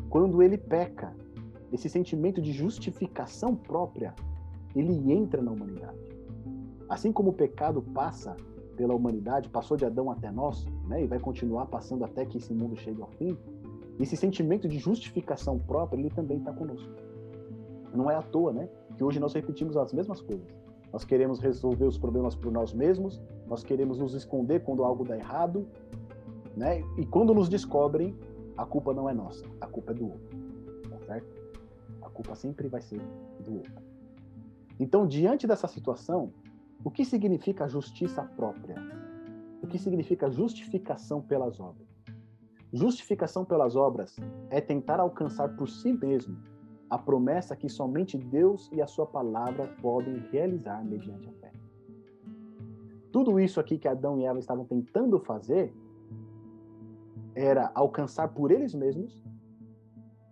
Quando 0.10 0.44
ele 0.44 0.58
peca, 0.60 1.16
esse 1.74 1.90
sentimento 1.90 2.40
de 2.40 2.52
justificação 2.52 3.56
própria, 3.56 4.14
ele 4.76 5.12
entra 5.12 5.42
na 5.42 5.52
humanidade. 5.52 5.98
Assim 6.88 7.12
como 7.12 7.32
o 7.32 7.34
pecado 7.34 7.82
passa 7.82 8.38
pela 8.78 8.94
humanidade, 8.94 9.50
passou 9.50 9.76
de 9.76 9.84
Adão 9.84 10.12
até 10.12 10.32
nós, 10.32 10.66
né, 10.88 11.04
e 11.04 11.08
vai 11.08 11.20
continuar 11.20 11.66
passando 11.66 12.06
até 12.06 12.26
que 12.26 12.38
esse 12.38 12.54
mundo 12.54 12.76
chegue 12.76 13.02
ao 13.02 13.10
fim, 13.12 13.36
esse 14.00 14.16
sentimento 14.16 14.68
de 14.68 14.78
justificação 14.78 15.58
própria, 15.58 16.00
ele 16.00 16.10
também 16.10 16.38
está 16.38 16.54
conosco. 16.54 16.90
Não 17.94 18.10
é 18.10 18.16
à 18.16 18.22
toa, 18.22 18.54
né, 18.54 18.70
que 18.96 19.04
hoje 19.04 19.20
nós 19.20 19.34
repetimos 19.34 19.76
as 19.76 19.94
mesmas 19.94 20.22
coisas. 20.22 20.48
Nós 20.92 21.04
queremos 21.04 21.40
resolver 21.40 21.86
os 21.86 21.98
problemas 21.98 22.36
por 22.36 22.52
nós 22.52 22.72
mesmos, 22.72 23.20
nós 23.48 23.64
queremos 23.64 23.98
nos 23.98 24.14
esconder 24.14 24.64
quando 24.64 24.84
algo 24.84 25.04
dá 25.04 25.18
errado, 25.18 25.68
né? 26.56 26.84
E 27.00 27.06
quando 27.06 27.34
nos 27.34 27.50
descobrem, 27.50 28.16
a 28.56 28.64
culpa 28.64 28.94
não 28.94 29.10
é 29.10 29.14
nossa, 29.14 29.44
a 29.60 29.66
culpa 29.66 29.92
é 29.92 29.96
do 29.96 30.06
outro. 30.06 30.38
Tá 30.88 31.00
certo? 31.08 31.43
Culpa 32.14 32.36
sempre 32.36 32.68
vai 32.68 32.82
ser 32.82 33.02
do 33.44 33.56
outro. 33.56 33.84
Então, 34.80 35.06
diante 35.08 35.46
dessa 35.46 35.68
situação, 35.68 36.32
o 36.84 36.92
que 36.92 37.06
significa 37.06 37.68
justiça 37.68 38.24
própria? 38.24 38.76
O 39.62 39.68
que 39.68 39.78
significa 39.78 40.30
justificação 40.30 41.22
pelas 41.22 41.60
obras? 41.60 41.88
Justificação 42.72 43.46
pelas 43.46 43.76
obras 43.76 44.18
é 44.50 44.60
tentar 44.60 45.00
alcançar 45.00 45.56
por 45.56 45.70
si 45.70 45.94
mesmo 45.94 46.38
a 46.90 46.98
promessa 46.98 47.56
que 47.56 47.70
somente 47.70 48.18
Deus 48.18 48.70
e 48.72 48.82
a 48.82 48.88
sua 48.88 49.06
palavra 49.06 49.68
podem 49.82 50.18
realizar 50.32 50.84
mediante 50.84 51.30
a 51.30 51.34
fé. 51.34 51.52
Tudo 53.12 53.40
isso 53.40 53.60
aqui 53.60 53.78
que 53.78 53.88
Adão 53.88 54.20
e 54.20 54.26
Eva 54.26 54.40
estavam 54.40 54.66
tentando 54.66 55.20
fazer 55.20 55.74
era 57.36 57.72
alcançar 57.74 58.28
por 58.30 58.52
eles 58.52 58.74
mesmos 58.74 59.23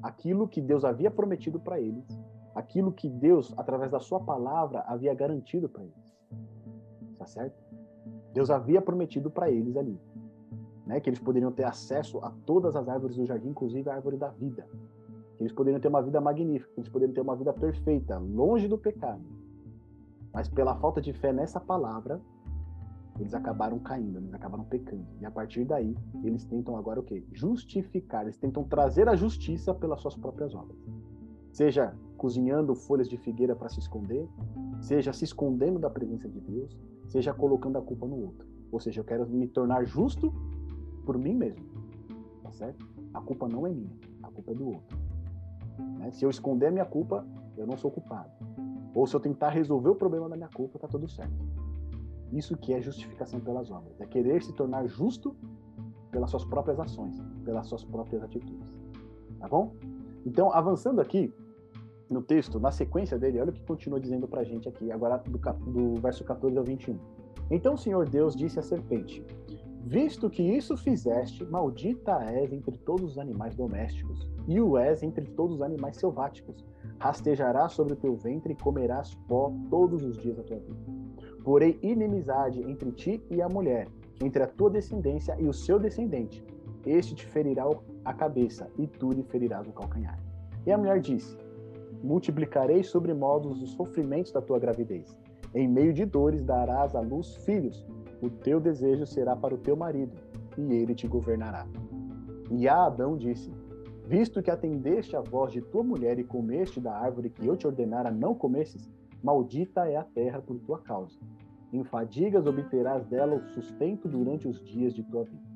aquilo 0.02 0.48
que 0.48 0.62
Deus 0.62 0.84
havia 0.84 1.12
prometido 1.12 1.60
para 1.60 1.80
eles, 1.80 2.06
aquilo 2.56 2.92
que 2.92 3.10
Deus, 3.10 3.54
através 3.58 3.92
da 3.92 4.00
sua 4.00 4.20
palavra, 4.20 4.84
havia 4.88 5.14
garantido 5.14 5.70
para 5.70 5.84
eles. 5.84 6.18
Tá 7.18 7.26
certo? 7.26 7.62
Deus 8.34 8.50
havia 8.50 8.82
prometido 8.82 9.30
para 9.30 9.50
eles 9.50 9.76
ali, 9.76 10.00
né, 10.86 11.00
que 11.00 11.10
eles 11.10 11.20
poderiam 11.20 11.52
ter 11.52 11.66
acesso 11.66 12.20
a 12.20 12.32
todas 12.46 12.76
as 12.76 12.88
árvores 12.88 13.16
do 13.16 13.26
jardim, 13.26 13.50
inclusive 13.50 13.90
a 13.90 13.96
árvore 13.96 14.18
da 14.18 14.30
vida. 14.30 14.68
Que 15.38 15.44
eles 15.44 15.54
poderiam 15.54 15.80
ter 15.80 15.88
uma 15.88 16.02
vida 16.02 16.20
magnífica, 16.22 16.74
que 16.74 16.80
eles 16.80 16.90
poderiam 16.90 17.14
ter 17.14 17.22
uma 17.22 17.36
vida 17.36 17.54
perfeita, 17.54 18.18
longe 18.18 18.68
do 18.68 18.78
pecado. 18.78 19.24
Mas 20.34 20.48
pela 20.48 20.76
falta 20.76 21.02
de 21.02 21.12
fé 21.12 21.34
nessa 21.34 21.60
palavra, 21.60 22.22
eles 23.22 23.34
acabaram 23.36 23.78
caindo, 23.80 24.18
eles 24.18 24.34
acabaram 24.34 24.64
pecando. 24.64 25.06
E 25.20 25.26
a 25.26 25.32
partir 25.32 25.64
daí, 25.64 25.96
eles 26.24 26.44
tentam 26.44 26.76
agora 26.76 27.00
o 27.00 27.04
quê? 27.04 27.24
Justificar, 27.32 28.24
eles 28.24 28.38
tentam 28.38 28.64
trazer 28.64 29.08
a 29.08 29.16
justiça 29.16 29.74
pelas 29.74 30.02
suas 30.02 30.16
próprias 30.16 30.56
obras. 30.56 30.78
Seja 31.52 31.94
cozinhando 32.18 32.74
folhas 32.74 33.08
de 33.08 33.18
figueira 33.18 33.56
para 33.56 33.70
se 33.70 33.80
esconder, 33.80 34.28
seja 34.80 35.14
se 35.14 35.24
escondendo 35.24 35.78
da 35.78 35.90
presença 35.90 36.28
de 36.28 36.40
Deus, 36.40 36.78
seja 37.08 37.34
colocando 37.34 37.78
a 37.78 37.82
culpa 37.82 38.08
no 38.08 38.16
outro. 38.16 38.48
Ou 38.72 38.80
seja, 38.80 39.02
eu 39.02 39.06
quero 39.06 39.28
me 39.30 39.48
tornar 39.48 39.84
justo 39.86 40.34
por 41.06 41.18
mim 41.18 41.36
mesmo. 41.36 41.66
Tá 42.42 42.52
certo? 42.52 42.88
A 43.14 43.22
culpa 43.22 43.48
não 43.48 43.68
é 43.68 43.70
minha, 43.70 43.92
a 44.24 44.32
culpa 44.32 44.52
é 44.52 44.56
do 44.56 44.66
outro. 44.66 44.98
Né? 46.00 46.12
Se 46.12 46.26
eu 46.26 46.30
esconder 46.30 46.68
a 46.68 46.72
minha 46.72 46.86
culpa, 46.86 47.26
eu 47.56 47.68
não 47.68 47.78
sou 47.78 47.92
culpado. 47.92 48.32
Ou 48.96 49.06
se 49.06 49.16
eu 49.16 49.20
tentar 49.20 49.50
resolver 49.50 49.90
o 49.90 49.96
problema 49.96 50.28
da 50.28 50.36
minha 50.36 50.50
culpa, 50.50 50.80
tá 50.80 50.88
tudo 50.88 51.08
certo. 51.08 51.34
Isso 52.32 52.58
que 52.58 52.74
é 52.74 52.82
justificação 52.82 53.40
pelas 53.40 53.70
obras. 53.70 54.00
É 54.00 54.06
querer 54.06 54.42
se 54.42 54.54
tornar 54.54 54.88
justo 54.88 55.36
pelas 56.12 56.30
suas 56.30 56.46
próprias 56.46 56.80
ações, 56.80 57.22
pelas 57.44 57.68
suas 57.68 57.84
próprias 57.84 58.24
atitudes. 58.24 58.74
Tá 59.40 59.48
bom? 59.48 59.74
Então, 60.26 60.54
avançando 60.54 61.02
aqui 61.02 61.34
no 62.10 62.22
texto, 62.22 62.60
na 62.60 62.72
sequência 62.72 63.18
dele, 63.18 63.40
olha 63.40 63.50
o 63.50 63.54
que 63.54 63.64
continua 63.64 64.00
dizendo 64.00 64.28
pra 64.28 64.44
gente 64.44 64.68
aqui, 64.68 64.92
agora 64.92 65.18
do, 65.18 65.40
do 65.72 66.02
verso 66.02 66.24
14 66.24 66.58
ao 66.58 66.64
21. 66.64 67.00
Então 67.50 67.74
o 67.74 67.78
Senhor 67.78 68.08
Deus 68.08 68.36
disse 68.36 68.60
à 68.60 68.62
serpente: 68.62 69.26
Visto 69.86 70.30
que 70.30 70.44
isso 70.44 70.78
fizeste, 70.78 71.44
maldita 71.46 72.22
és 72.24 72.52
entre 72.52 72.78
todos 72.78 73.12
os 73.12 73.18
animais 73.18 73.56
domésticos, 73.56 74.30
e 74.48 74.60
o 74.60 74.78
és 74.78 75.02
entre 75.04 75.26
todos 75.26 75.56
os 75.56 75.62
animais 75.62 75.98
selváticos. 75.98 76.64
Rastejarás 77.00 77.72
sobre 77.74 77.94
o 77.94 77.96
teu 77.96 78.16
ventre 78.16 78.54
e 78.54 78.56
comerás 78.56 79.16
pó 79.28 79.52
todos 79.70 80.04
os 80.04 80.18
dias 80.18 80.38
da 80.38 80.44
tua 80.44 80.60
vida. 80.60 81.01
Porém, 81.44 81.78
inimizade 81.82 82.62
entre 82.62 82.92
ti 82.92 83.24
e 83.30 83.42
a 83.42 83.50
mulher, 83.50 83.88
entre 84.22 84.44
a 84.44 84.48
tua 84.48 84.70
descendência 84.70 85.36
e 85.40 85.48
o 85.48 85.54
seu 85.54 85.80
descendente. 85.80 86.44
Este 86.86 87.16
te 87.16 87.26
ferirá 87.26 87.66
a 88.06 88.14
cabeça, 88.14 88.70
e 88.78 88.88
tu 88.88 89.12
lhe 89.12 89.24
ferirás 89.24 89.68
o 89.68 89.72
calcanhar. 89.72 90.20
E 90.66 90.72
a 90.72 90.78
mulher 90.78 91.00
disse: 91.00 91.38
Multiplicarei 92.04 92.84
sobre 92.84 93.14
modos 93.14 93.62
os 93.62 93.72
sofrimentos 93.72 94.32
da 94.32 94.42
tua 94.42 94.60
gravidez. 94.60 95.18
Em 95.54 95.68
meio 95.68 95.94
de 95.94 96.06
dores 96.06 96.44
darás 96.44 96.96
à 96.96 97.02
luz 97.02 97.36
filhos. 97.38 97.86
O 98.22 98.30
teu 98.30 98.60
desejo 98.60 99.06
será 99.06 99.36
para 99.36 99.56
o 99.56 99.58
teu 99.58 99.76
marido, 99.76 100.16
e 100.58 100.74
ele 100.74 100.94
te 100.94 101.08
governará. 101.08 101.68
E 102.52 102.68
a 102.68 102.86
Adão 102.86 103.18
disse: 103.18 103.52
Visto 104.06 104.42
que 104.42 104.52
atendeste 104.52 105.16
à 105.16 105.22
voz 105.22 105.52
de 105.52 105.62
tua 105.62 105.84
mulher 105.84 106.20
e 106.20 106.24
comeste 106.24 106.80
da 106.80 106.94
árvore 106.94 107.30
que 107.30 107.46
eu 107.46 107.56
te 107.56 107.66
ordenara 107.66 108.12
não 108.12 108.36
comesses, 108.36 108.90
maldita 109.24 109.88
é 109.88 109.96
a 109.96 110.04
terra 110.04 110.42
por 110.42 110.60
tua 110.60 110.80
causa. 110.80 111.20
Em 111.72 111.84
fadigas 111.84 112.46
obterás 112.46 113.06
dela 113.06 113.36
o 113.36 113.48
sustento 113.50 114.08
durante 114.08 114.48
os 114.48 114.62
dias 114.64 114.94
de 114.94 115.04
tua 115.04 115.24
vida. 115.24 115.50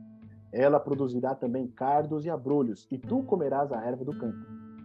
Ela 0.51 0.79
produzirá 0.79 1.35
também 1.35 1.67
cardos 1.67 2.25
e 2.25 2.29
abrolhos, 2.29 2.87
e 2.89 2.97
tu 2.97 3.23
comerás 3.23 3.71
a 3.73 3.81
erva 3.85 4.05
do 4.05 4.17
campo. 4.17 4.37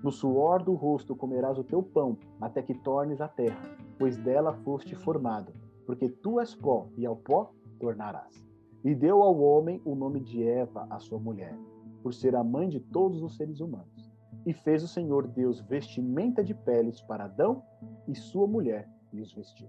No 0.03 0.11
suor 0.11 0.63
do 0.63 0.75
rosto 0.75 1.15
comerás 1.15 1.59
o 1.59 1.65
teu 1.65 1.83
pão, 1.83 2.17
até 2.41 2.63
que 2.63 2.75
tornes 2.75 3.21
a 3.21 3.29
terra, 3.29 3.61
pois 3.99 4.17
dela 4.17 4.55
foste 4.65 4.97
formado, 4.97 5.53
porque 5.87 6.09
tu 6.09 6.41
és 6.41 6.55
pó, 6.55 6.89
e 6.97 7.05
ao 7.05 7.15
pó 7.15 7.53
tornarás. 7.79 8.45
E 8.83 8.95
deu 8.95 9.23
ao 9.23 9.39
homem 9.39 9.81
o 9.85 9.95
nome 9.95 10.21
de 10.21 10.43
Eva, 10.43 10.87
a 10.89 10.99
sua 10.99 11.19
mulher, 11.19 11.55
por 12.03 12.15
ser 12.15 12.35
a 12.35 12.43
mãe 12.43 12.69
de 12.69 12.81
todos 12.81 13.23
os 13.23 13.37
seres 13.37 13.61
humanos. 13.61 14.00
E 14.47 14.53
fez 14.53 14.83
o 14.83 14.89
Senhor 14.89 15.27
Deus 15.27 15.61
vestimenta 15.61 16.43
de 16.43 16.55
peles 16.55 17.01
para 17.01 17.25
Adão 17.25 17.63
e 18.09 18.15
sua 18.15 18.47
mulher, 18.47 18.89
e 19.13 19.21
os 19.21 19.33
vestiu. 19.33 19.69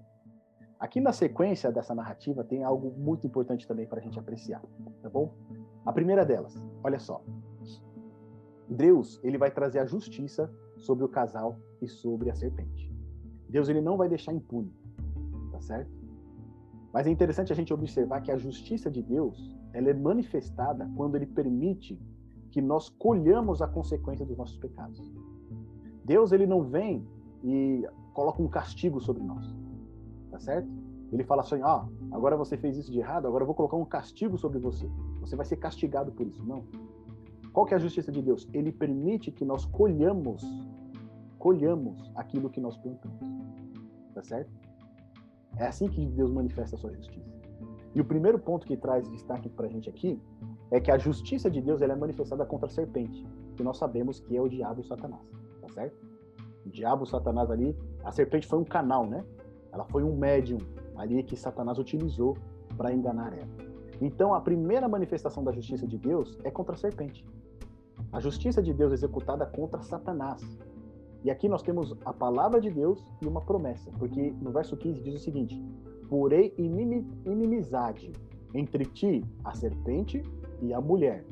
Aqui 0.79 0.99
na 0.99 1.13
sequência 1.13 1.71
dessa 1.71 1.93
narrativa 1.93 2.43
tem 2.43 2.63
algo 2.63 2.91
muito 2.97 3.27
importante 3.27 3.67
também 3.67 3.85
para 3.85 3.99
a 3.99 4.01
gente 4.01 4.17
apreciar, 4.17 4.63
tá 5.01 5.09
bom? 5.09 5.33
A 5.85 5.93
primeira 5.93 6.25
delas, 6.25 6.55
olha 6.83 6.99
só. 6.99 7.23
Deus, 8.67 9.19
ele 9.23 9.37
vai 9.37 9.51
trazer 9.51 9.79
a 9.79 9.85
justiça 9.85 10.51
sobre 10.77 11.03
o 11.03 11.09
casal 11.09 11.59
e 11.81 11.87
sobre 11.87 12.29
a 12.29 12.35
serpente. 12.35 12.91
Deus, 13.49 13.67
ele 13.67 13.81
não 13.81 13.97
vai 13.97 14.07
deixar 14.07 14.33
impune, 14.33 14.73
tá 15.51 15.59
certo? 15.59 15.91
Mas 16.93 17.05
é 17.05 17.09
interessante 17.09 17.51
a 17.51 17.55
gente 17.55 17.73
observar 17.73 18.21
que 18.21 18.31
a 18.31 18.37
justiça 18.37 18.89
de 18.89 19.01
Deus, 19.01 19.55
ela 19.73 19.89
é 19.89 19.93
manifestada 19.93 20.89
quando 20.95 21.15
ele 21.15 21.25
permite 21.25 22.01
que 22.51 22.61
nós 22.61 22.89
colhamos 22.89 23.61
a 23.61 23.67
consequência 23.67 24.25
dos 24.25 24.37
nossos 24.37 24.57
pecados. 24.57 25.11
Deus, 26.05 26.31
ele 26.31 26.45
não 26.45 26.61
vem 26.63 27.07
e 27.43 27.87
coloca 28.13 28.41
um 28.41 28.47
castigo 28.47 28.99
sobre 28.99 29.23
nós 29.23 29.55
tá 30.31 30.39
certo? 30.39 30.67
Ele 31.11 31.23
fala 31.25 31.41
assim, 31.41 31.61
ó, 31.61 31.83
oh, 31.83 32.15
agora 32.15 32.37
você 32.37 32.55
fez 32.55 32.77
isso 32.77 32.89
de 32.89 32.99
errado, 32.99 33.27
agora 33.27 33.43
eu 33.43 33.45
vou 33.45 33.53
colocar 33.53 33.75
um 33.75 33.85
castigo 33.85 34.37
sobre 34.37 34.57
você. 34.57 34.89
Você 35.19 35.35
vai 35.35 35.45
ser 35.45 35.57
castigado 35.57 36.11
por 36.13 36.25
isso. 36.25 36.43
Não. 36.45 36.63
Qual 37.51 37.65
que 37.65 37.73
é 37.73 37.77
a 37.77 37.79
justiça 37.79 38.11
de 38.11 38.21
Deus? 38.21 38.47
Ele 38.53 38.71
permite 38.71 39.29
que 39.29 39.43
nós 39.43 39.65
colhamos, 39.65 40.41
colhamos 41.37 42.09
aquilo 42.15 42.49
que 42.49 42.61
nós 42.61 42.77
plantamos. 42.77 43.19
Tá 44.13 44.23
certo? 44.23 44.49
É 45.57 45.67
assim 45.67 45.89
que 45.89 46.05
Deus 46.05 46.31
manifesta 46.31 46.77
a 46.77 46.79
sua 46.79 46.93
justiça. 46.93 47.29
E 47.93 47.99
o 47.99 48.05
primeiro 48.05 48.39
ponto 48.39 48.65
que 48.65 48.77
traz 48.77 49.05
destaque 49.09 49.49
para 49.49 49.67
a 49.67 49.69
gente 49.69 49.89
aqui 49.89 50.17
é 50.71 50.79
que 50.79 50.89
a 50.89 50.97
justiça 50.97 51.51
de 51.51 51.61
Deus 51.61 51.81
ela 51.81 51.93
é 51.93 51.95
manifestada 51.95 52.45
contra 52.45 52.67
a 52.67 52.69
serpente, 52.69 53.27
que 53.55 53.61
nós 53.61 53.77
sabemos 53.77 54.21
que 54.21 54.35
é 54.35 54.41
o 54.41 54.47
diabo 54.47 54.79
e 54.79 54.83
o 54.83 54.87
Satanás, 54.87 55.21
tá 55.61 55.69
certo? 55.69 55.97
O 56.65 56.69
diabo, 56.69 57.03
o 57.03 57.05
Satanás 57.05 57.51
ali, 57.51 57.77
a 58.03 58.11
serpente 58.11 58.47
foi 58.47 58.57
um 58.57 58.63
canal, 58.63 59.05
né? 59.05 59.23
Ela 59.71 59.83
foi 59.85 60.03
um 60.03 60.15
médium 60.15 60.59
ali 60.95 61.21
que 61.23 61.35
Satanás 61.35 61.77
utilizou 61.77 62.37
para 62.77 62.93
enganar 62.93 63.33
ela. 63.33 63.71
Então, 63.99 64.33
a 64.33 64.41
primeira 64.41 64.87
manifestação 64.87 65.43
da 65.43 65.51
justiça 65.51 65.85
de 65.85 65.97
Deus 65.97 66.39
é 66.43 66.49
contra 66.49 66.73
a 66.73 66.77
serpente. 66.77 67.25
A 68.11 68.19
justiça 68.19 68.61
de 68.61 68.73
Deus 68.73 68.93
executada 68.93 69.45
contra 69.45 69.81
Satanás. 69.81 70.41
E 71.23 71.29
aqui 71.29 71.47
nós 71.47 71.61
temos 71.61 71.95
a 72.03 72.11
palavra 72.11 72.59
de 72.59 72.69
Deus 72.71 73.05
e 73.21 73.27
uma 73.27 73.41
promessa, 73.41 73.91
porque 73.99 74.31
no 74.41 74.51
verso 74.51 74.75
15 74.75 75.01
diz 75.01 75.15
o 75.15 75.19
seguinte: 75.19 75.61
Porém, 76.09 76.51
inimizade 76.57 78.11
entre 78.53 78.85
ti, 78.85 79.23
a 79.43 79.53
serpente, 79.53 80.23
e 80.61 80.73
a 80.73 80.79
mulher, 80.79 81.25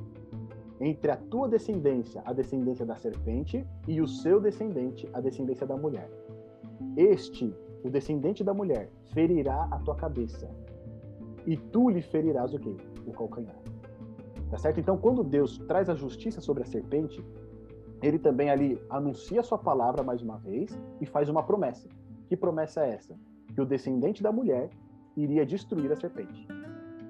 entre 0.80 1.12
a 1.12 1.18
tua 1.18 1.48
descendência, 1.48 2.22
a 2.26 2.34
descendência 2.34 2.86
da 2.86 2.96
serpente, 2.96 3.66
e 3.88 4.02
o 4.02 4.08
seu 4.08 4.40
descendente, 4.40 5.08
a 5.14 5.20
descendência 5.20 5.68
da 5.68 5.76
mulher. 5.76 6.10
Este 6.96 7.54
o 7.84 7.90
descendente 7.90 8.44
da 8.44 8.54
mulher 8.54 8.90
ferirá 9.14 9.68
a 9.72 9.80
tua 9.80 9.96
cabeça, 9.96 10.50
e 11.46 11.56
tu 11.56 11.90
lhe 11.90 12.02
ferirás 12.02 12.54
o 12.54 12.60
quê? 12.60 12.76
O 13.06 13.12
calcanhar. 13.12 13.56
Tá 14.50 14.58
certo? 14.58 14.80
Então, 14.80 14.98
quando 14.98 15.24
Deus 15.24 15.58
traz 15.60 15.90
a 15.90 15.96
justiça 15.96 16.42
sobre 16.42 16.64
a 16.64 16.66
serpente, 16.66 17.24
ele 18.02 18.18
também 18.18 18.50
ali 18.50 18.82
anuncia 18.90 19.42
a 19.42 19.44
sua 19.44 19.58
palavra 19.58 20.04
mais 20.04 20.22
uma 20.22 20.38
vez 20.38 20.78
e 21.00 21.06
faz 21.06 21.30
uma 21.30 21.44
promessa. 21.44 21.88
Que 22.28 22.36
promessa 22.36 22.86
é 22.86 22.92
essa? 22.92 23.16
Que 23.54 23.62
o 23.62 23.66
descendente 23.66 24.24
da 24.24 24.32
mulher 24.32 24.70
iria 25.16 25.46
destruir 25.46 25.92
a 25.92 25.96
serpente. 25.96 26.48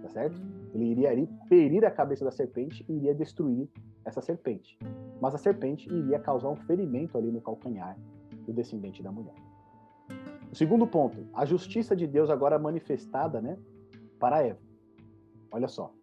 Tá 0.01 0.09
certo? 0.09 0.39
Ele 0.73 0.85
iria 0.85 1.09
ali 1.09 1.27
ferir 1.47 1.85
a 1.85 1.91
cabeça 1.91 2.23
da 2.23 2.31
serpente 2.31 2.85
e 2.87 2.93
iria 2.93 3.13
destruir 3.13 3.67
essa 4.05 4.21
serpente. 4.21 4.77
Mas 5.19 5.35
a 5.35 5.37
serpente 5.37 5.91
iria 5.91 6.19
causar 6.19 6.49
um 6.49 6.55
ferimento 6.55 7.17
ali 7.17 7.31
no 7.31 7.41
calcanhar 7.41 7.97
do 8.45 8.53
descendente 8.53 9.01
da 9.01 9.11
mulher. 9.11 9.33
O 10.51 10.55
segundo 10.55 10.87
ponto, 10.87 11.27
a 11.33 11.45
justiça 11.45 11.95
de 11.95 12.07
Deus 12.07 12.29
agora 12.29 12.57
manifestada, 12.57 13.39
né, 13.39 13.57
para 14.19 14.41
Eva. 14.43 14.59
Olha 15.51 15.67
só. 15.67 15.93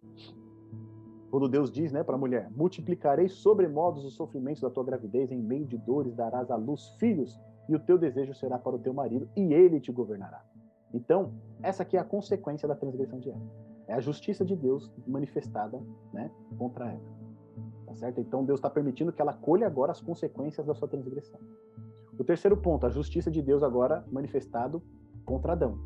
Quando 1.29 1.49
Deus 1.49 1.69
diz, 1.69 1.91
né, 1.91 2.03
para 2.03 2.15
a 2.15 2.17
mulher: 2.17 2.49
"Multiplicarei 2.55 3.27
sobremodos 3.27 4.05
os 4.05 4.15
sofrimentos 4.15 4.61
da 4.61 4.69
tua 4.69 4.85
gravidez, 4.85 5.31
em 5.31 5.41
meio 5.41 5.65
de 5.65 5.77
dores 5.77 6.15
darás 6.15 6.49
à 6.49 6.55
luz 6.55 6.95
filhos, 6.99 7.37
e 7.67 7.75
o 7.75 7.79
teu 7.79 7.97
desejo 7.97 8.33
será 8.33 8.57
para 8.57 8.75
o 8.75 8.79
teu 8.79 8.93
marido, 8.93 9.27
e 9.35 9.53
ele 9.53 9.79
te 9.79 9.91
governará." 9.91 10.41
Então, 10.93 11.33
essa 11.61 11.83
aqui 11.83 11.97
é 11.97 11.99
a 11.99 12.05
consequência 12.05 12.67
da 12.67 12.75
transgressão 12.75 13.19
de 13.19 13.29
Eva. 13.29 13.41
É 13.87 13.93
a 13.93 13.99
justiça 13.99 14.43
de 14.43 14.55
Deus 14.55 14.91
manifestada, 15.07 15.81
né, 16.11 16.29
contra 16.57 16.91
Eva. 16.91 17.17
Tá 17.85 17.95
certo? 17.95 18.19
Então 18.19 18.43
Deus 18.43 18.59
está 18.59 18.69
permitindo 18.69 19.13
que 19.13 19.21
ela 19.21 19.33
colhe 19.33 19.63
agora 19.63 19.91
as 19.91 20.01
consequências 20.01 20.65
da 20.65 20.75
sua 20.75 20.87
transgressão. 20.87 21.39
O 22.19 22.23
terceiro 22.23 22.57
ponto, 22.57 22.85
a 22.85 22.89
justiça 22.89 23.31
de 23.31 23.41
Deus 23.41 23.63
agora 23.63 24.05
manifestado 24.11 24.83
contra 25.25 25.53
Adão. 25.53 25.79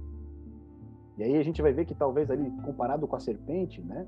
E 1.18 1.24
aí 1.24 1.38
a 1.38 1.44
gente 1.44 1.62
vai 1.62 1.74
ver 1.74 1.86
que 1.86 1.94
talvez 1.94 2.32
ali, 2.32 2.50
comparado 2.64 3.08
com 3.08 3.16
a 3.16 3.20
serpente, 3.20 3.82
né, 3.82 4.08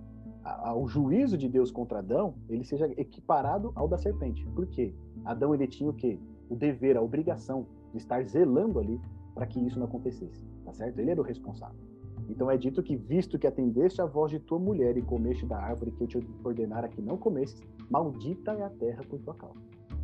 o 0.76 0.88
juízo 0.88 1.38
de 1.38 1.48
Deus 1.48 1.72
contra 1.72 2.00
Adão, 2.00 2.34
ele 2.50 2.64
seja 2.64 2.88
equiparado 3.00 3.72
ao 3.76 3.88
da 3.88 3.98
serpente. 3.98 4.46
Por 4.48 4.66
quê? 4.68 4.94
Adão 5.24 5.54
ele 5.54 5.68
tinha 5.68 5.90
o 5.90 5.94
quê? 5.94 6.20
O 6.50 6.56
dever, 6.56 6.98
a 6.98 7.02
obrigação 7.02 7.68
de 7.92 7.98
estar 7.98 8.24
zelando 8.24 8.80
ali 8.80 9.00
para 9.36 9.46
que 9.46 9.60
isso 9.60 9.78
não 9.80 9.86
acontecesse, 9.86 10.44
tá 10.66 10.74
certo? 10.74 10.98
Ele 11.00 11.12
era 11.12 11.22
o 11.22 11.24
responsável. 11.24 11.93
Então 12.30 12.50
é 12.50 12.58
dito 12.58 12.82
que, 12.82 12.96
visto 12.96 13.38
que 13.38 13.48
atendeste 13.48 14.02
a 14.02 14.06
voz 14.06 14.32
de 14.32 14.40
tua 14.40 14.60
mulher 14.60 14.98
e 14.98 15.02
comeste 15.02 15.46
da 15.46 15.58
árvore 15.58 15.92
que 15.92 16.04
eu 16.04 16.08
te 16.08 16.28
ordenara 16.44 16.88
que 16.88 17.02
não 17.02 17.18
comesses, 17.18 17.62
maldita 17.90 18.52
é 18.54 18.64
a 18.64 18.70
terra 18.70 19.04
por 19.08 19.20
tua 19.20 19.36
causa. 19.36 19.60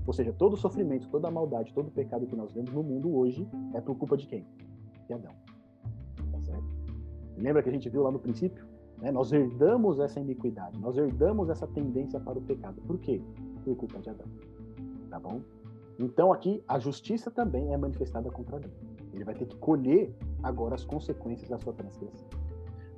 Ou 0.05 0.13
seja, 0.13 0.33
todo 0.33 0.53
o 0.53 0.57
sofrimento, 0.57 1.07
toda 1.09 1.27
a 1.27 1.31
maldade, 1.31 1.73
todo 1.73 1.87
o 1.87 1.91
pecado 1.91 2.25
que 2.25 2.35
nós 2.35 2.51
vemos 2.51 2.71
no 2.71 2.81
mundo 2.81 3.15
hoje 3.15 3.47
é 3.73 3.81
por 3.81 3.95
culpa 3.95 4.17
de 4.17 4.25
quem? 4.25 4.45
De 5.07 5.13
Adão. 5.13 5.31
Tá 6.31 6.41
certo? 6.41 6.65
Lembra 7.37 7.61
que 7.61 7.69
a 7.69 7.71
gente 7.71 7.89
viu 7.89 8.03
lá 8.03 8.11
no 8.11 8.19
princípio? 8.19 8.65
Né? 8.97 9.11
Nós 9.11 9.31
herdamos 9.31 9.99
essa 9.99 10.19
iniquidade, 10.19 10.79
nós 10.79 10.97
herdamos 10.97 11.49
essa 11.49 11.67
tendência 11.67 12.19
para 12.19 12.37
o 12.37 12.41
pecado. 12.41 12.81
Por 12.81 12.97
quê? 12.99 13.21
Por 13.63 13.75
culpa 13.75 13.99
de 13.99 14.09
Adão. 14.09 14.25
Tá 15.09 15.19
bom? 15.19 15.41
Então 15.97 16.31
aqui 16.31 16.63
a 16.67 16.79
justiça 16.79 17.29
também 17.29 17.73
é 17.73 17.77
manifestada 17.77 18.29
contra 18.29 18.57
Adão. 18.57 18.71
Ele 19.13 19.23
vai 19.23 19.35
ter 19.35 19.45
que 19.45 19.55
colher 19.57 20.13
agora 20.43 20.75
as 20.75 20.85
consequências 20.85 21.49
da 21.49 21.57
sua 21.57 21.73
transgressão. 21.73 22.27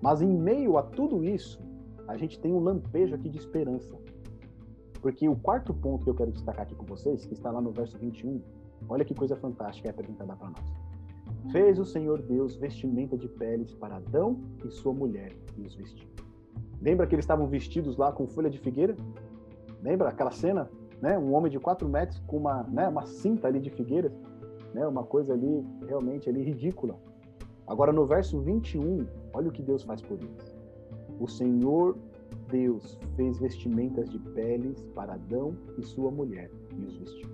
Mas 0.01 0.21
em 0.21 0.33
meio 0.33 0.77
a 0.77 0.83
tudo 0.83 1.23
isso, 1.23 1.59
a 2.07 2.17
gente 2.17 2.39
tem 2.39 2.51
um 2.53 2.59
lampejo 2.59 3.15
aqui 3.15 3.29
de 3.29 3.37
esperança. 3.37 3.95
Porque 5.01 5.27
o 5.27 5.35
quarto 5.35 5.73
ponto 5.73 6.03
que 6.03 6.09
eu 6.09 6.15
quero 6.15 6.31
destacar 6.31 6.63
aqui 6.63 6.75
com 6.75 6.85
vocês, 6.85 7.25
que 7.25 7.33
está 7.33 7.51
lá 7.51 7.61
no 7.61 7.71
verso 7.71 7.97
21, 7.97 8.41
olha 8.87 9.05
que 9.05 9.15
coisa 9.15 9.35
fantástica 9.35 9.89
é 9.89 9.91
apresentada 9.91 10.35
para 10.35 10.49
nós. 10.49 11.51
Fez 11.51 11.79
o 11.79 11.85
Senhor 11.85 12.21
Deus 12.21 12.55
vestimenta 12.55 13.17
de 13.17 13.27
peles 13.27 13.73
para 13.73 13.95
Adão 13.95 14.39
e 14.63 14.69
sua 14.69 14.93
mulher 14.93 15.31
e 15.57 15.61
os 15.61 15.73
vestiu. 15.75 16.07
Lembra 16.81 17.07
que 17.07 17.15
eles 17.15 17.23
estavam 17.23 17.47
vestidos 17.47 17.97
lá 17.97 18.11
com 18.11 18.27
folha 18.27 18.49
de 18.49 18.59
figueira? 18.59 18.95
Lembra 19.81 20.09
aquela 20.09 20.31
cena? 20.31 20.69
Né? 21.01 21.17
Um 21.17 21.33
homem 21.33 21.51
de 21.51 21.59
quatro 21.59 21.89
metros 21.89 22.19
com 22.27 22.37
uma, 22.37 22.63
né, 22.63 22.87
uma 22.87 23.05
cinta 23.05 23.47
ali 23.47 23.59
de 23.59 23.71
figueiras, 23.71 24.11
né? 24.73 24.87
uma 24.87 25.03
coisa 25.03 25.33
ali 25.33 25.65
realmente 25.87 26.29
ali 26.29 26.43
ridícula. 26.43 26.99
Agora 27.67 27.91
no 27.91 28.05
verso 28.05 28.39
21, 28.41 29.05
olha 29.33 29.49
o 29.49 29.51
que 29.51 29.61
Deus 29.61 29.83
faz 29.83 30.01
por 30.01 30.17
eles. 30.17 30.59
O 31.19 31.27
Senhor 31.27 31.97
Deus 32.49 32.97
fez 33.15 33.39
vestimentas 33.39 34.09
de 34.09 34.19
peles 34.19 34.83
para 34.93 35.13
Adão 35.13 35.55
e 35.77 35.83
sua 35.83 36.11
mulher 36.11 36.51
e 36.77 36.83
os 36.83 36.97
vestiu. 36.97 37.29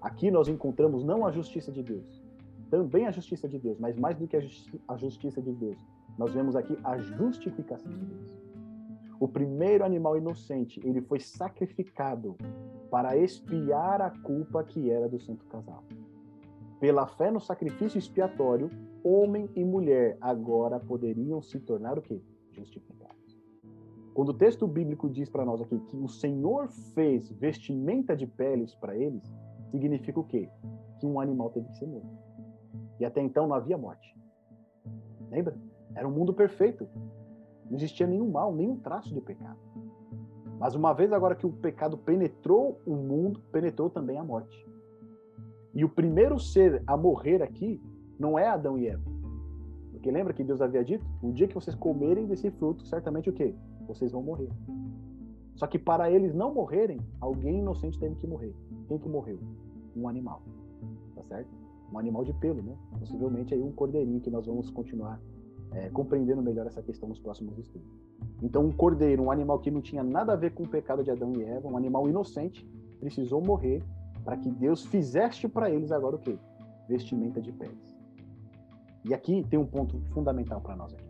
Aqui 0.00 0.30
nós 0.30 0.48
encontramos 0.48 1.04
não 1.04 1.24
a 1.24 1.30
justiça 1.30 1.72
de 1.72 1.82
Deus, 1.82 2.22
também 2.70 3.06
a 3.06 3.10
justiça 3.10 3.48
de 3.48 3.58
Deus, 3.58 3.78
mas 3.78 3.96
mais 3.96 4.16
do 4.16 4.26
que 4.26 4.36
a, 4.36 4.40
justi 4.40 4.80
a 4.88 4.96
justiça 4.96 5.40
de 5.40 5.52
Deus, 5.52 5.78
nós 6.18 6.34
vemos 6.34 6.56
aqui 6.56 6.76
a 6.84 6.98
justificação 6.98 7.90
de 7.90 8.04
Deus. 8.04 8.44
O 9.20 9.28
primeiro 9.28 9.84
animal 9.84 10.18
inocente, 10.18 10.80
ele 10.84 11.00
foi 11.00 11.20
sacrificado 11.20 12.36
para 12.90 13.16
expiar 13.16 14.00
a 14.02 14.10
culpa 14.10 14.62
que 14.64 14.90
era 14.90 15.08
do 15.08 15.18
santo 15.18 15.44
casal. 15.46 15.84
Pela 16.84 17.06
fé 17.06 17.30
no 17.30 17.40
sacrifício 17.40 17.98
expiatório, 17.98 18.70
homem 19.02 19.48
e 19.56 19.64
mulher 19.64 20.18
agora 20.20 20.78
poderiam 20.78 21.40
se 21.40 21.58
tornar 21.58 21.98
o 21.98 22.02
quê? 22.02 22.20
Justificados. 22.52 23.40
Quando 24.12 24.28
o 24.28 24.34
texto 24.34 24.68
bíblico 24.68 25.08
diz 25.08 25.30
para 25.30 25.46
nós 25.46 25.62
aqui 25.62 25.78
que 25.78 25.96
o 25.96 26.06
Senhor 26.06 26.68
fez 26.94 27.30
vestimenta 27.30 28.14
de 28.14 28.26
peles 28.26 28.74
para 28.74 28.94
eles, 28.94 29.22
significa 29.70 30.20
o 30.20 30.24
quê? 30.24 30.50
Que 31.00 31.06
um 31.06 31.18
animal 31.18 31.48
teve 31.48 31.66
que 31.68 31.78
ser 31.78 31.86
morto. 31.86 32.18
E 33.00 33.06
até 33.06 33.22
então 33.22 33.48
não 33.48 33.56
havia 33.56 33.78
morte. 33.78 34.14
Lembra? 35.30 35.56
Era 35.94 36.06
um 36.06 36.12
mundo 36.12 36.34
perfeito. 36.34 36.86
Não 37.64 37.78
existia 37.78 38.06
nenhum 38.06 38.30
mal, 38.30 38.54
nenhum 38.54 38.76
traço 38.76 39.14
de 39.14 39.22
pecado. 39.22 39.58
Mas 40.58 40.74
uma 40.74 40.92
vez 40.92 41.14
agora 41.14 41.34
que 41.34 41.46
o 41.46 41.50
pecado 41.50 41.96
penetrou 41.96 42.78
o 42.84 42.94
mundo, 42.94 43.40
penetrou 43.50 43.88
também 43.88 44.18
a 44.18 44.22
morte. 44.22 44.73
E 45.74 45.84
o 45.84 45.88
primeiro 45.88 46.38
ser 46.38 46.82
a 46.86 46.96
morrer 46.96 47.42
aqui 47.42 47.80
não 48.18 48.38
é 48.38 48.46
Adão 48.46 48.78
e 48.78 48.86
Eva. 48.86 49.02
Porque 49.90 50.10
lembra 50.10 50.32
que 50.32 50.44
Deus 50.44 50.60
havia 50.60 50.84
dito? 50.84 51.04
O 51.22 51.32
dia 51.32 51.48
que 51.48 51.54
vocês 51.54 51.74
comerem 51.74 52.26
desse 52.26 52.50
fruto, 52.50 52.86
certamente 52.86 53.30
o 53.30 53.32
quê? 53.32 53.54
Vocês 53.86 54.12
vão 54.12 54.22
morrer. 54.22 54.48
Só 55.56 55.66
que 55.66 55.78
para 55.78 56.10
eles 56.10 56.34
não 56.34 56.52
morrerem, 56.52 57.00
alguém 57.20 57.58
inocente 57.58 57.98
teve 57.98 58.14
que 58.16 58.26
morrer. 58.26 58.54
Quem 58.86 58.98
que 58.98 59.08
morreu? 59.08 59.38
Um 59.96 60.08
animal. 60.08 60.42
Tá 61.14 61.22
certo? 61.24 61.48
Um 61.92 61.98
animal 61.98 62.24
de 62.24 62.32
pelo, 62.34 62.62
né? 62.62 62.76
Possivelmente 62.98 63.54
aí 63.54 63.62
um 63.62 63.72
cordeirinho 63.72 64.20
que 64.20 64.30
nós 64.30 64.46
vamos 64.46 64.70
continuar 64.70 65.20
é, 65.72 65.88
compreendendo 65.90 66.42
melhor 66.42 66.66
essa 66.66 66.82
questão 66.82 67.08
nos 67.08 67.18
próximos 67.18 67.58
estudos. 67.58 67.88
Então, 68.42 68.64
um 68.64 68.72
cordeiro, 68.72 69.22
um 69.22 69.30
animal 69.30 69.58
que 69.58 69.70
não 69.70 69.80
tinha 69.80 70.02
nada 70.02 70.32
a 70.32 70.36
ver 70.36 70.52
com 70.52 70.64
o 70.64 70.68
pecado 70.68 71.02
de 71.02 71.10
Adão 71.10 71.32
e 71.36 71.42
Eva, 71.42 71.68
um 71.68 71.76
animal 71.76 72.08
inocente, 72.08 72.66
precisou 73.00 73.40
morrer 73.40 73.82
para 74.24 74.36
que 74.36 74.50
Deus 74.50 74.86
fizesse 74.86 75.46
para 75.48 75.70
eles 75.70 75.92
agora 75.92 76.16
o 76.16 76.18
quê? 76.18 76.38
Vestimenta 76.88 77.40
de 77.40 77.52
peles. 77.52 77.94
E 79.04 79.12
aqui 79.12 79.44
tem 79.50 79.58
um 79.58 79.66
ponto 79.66 80.00
fundamental 80.12 80.60
para 80.60 80.74
nós 80.74 80.94
aqui. 80.94 81.04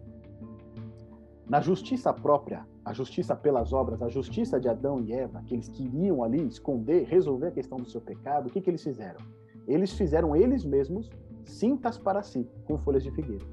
Na 1.48 1.60
justiça 1.60 2.12
própria, 2.12 2.66
a 2.84 2.92
justiça 2.92 3.36
pelas 3.36 3.72
obras, 3.72 4.02
a 4.02 4.08
justiça 4.08 4.58
de 4.58 4.68
Adão 4.68 5.00
e 5.00 5.12
Eva, 5.12 5.42
que 5.46 5.54
eles 5.54 5.68
queriam 5.68 6.24
ali 6.24 6.46
esconder, 6.46 7.04
resolver 7.04 7.48
a 7.48 7.52
questão 7.52 7.78
do 7.78 7.88
seu 7.88 8.00
pecado, 8.00 8.48
o 8.48 8.50
que, 8.50 8.60
que 8.60 8.70
eles 8.70 8.82
fizeram? 8.82 9.20
Eles 9.68 9.92
fizeram 9.92 10.34
eles 10.34 10.64
mesmos 10.64 11.10
cintas 11.44 11.98
para 11.98 12.22
si, 12.22 12.48
com 12.64 12.78
folhas 12.78 13.02
de 13.02 13.10
figueira. 13.10 13.44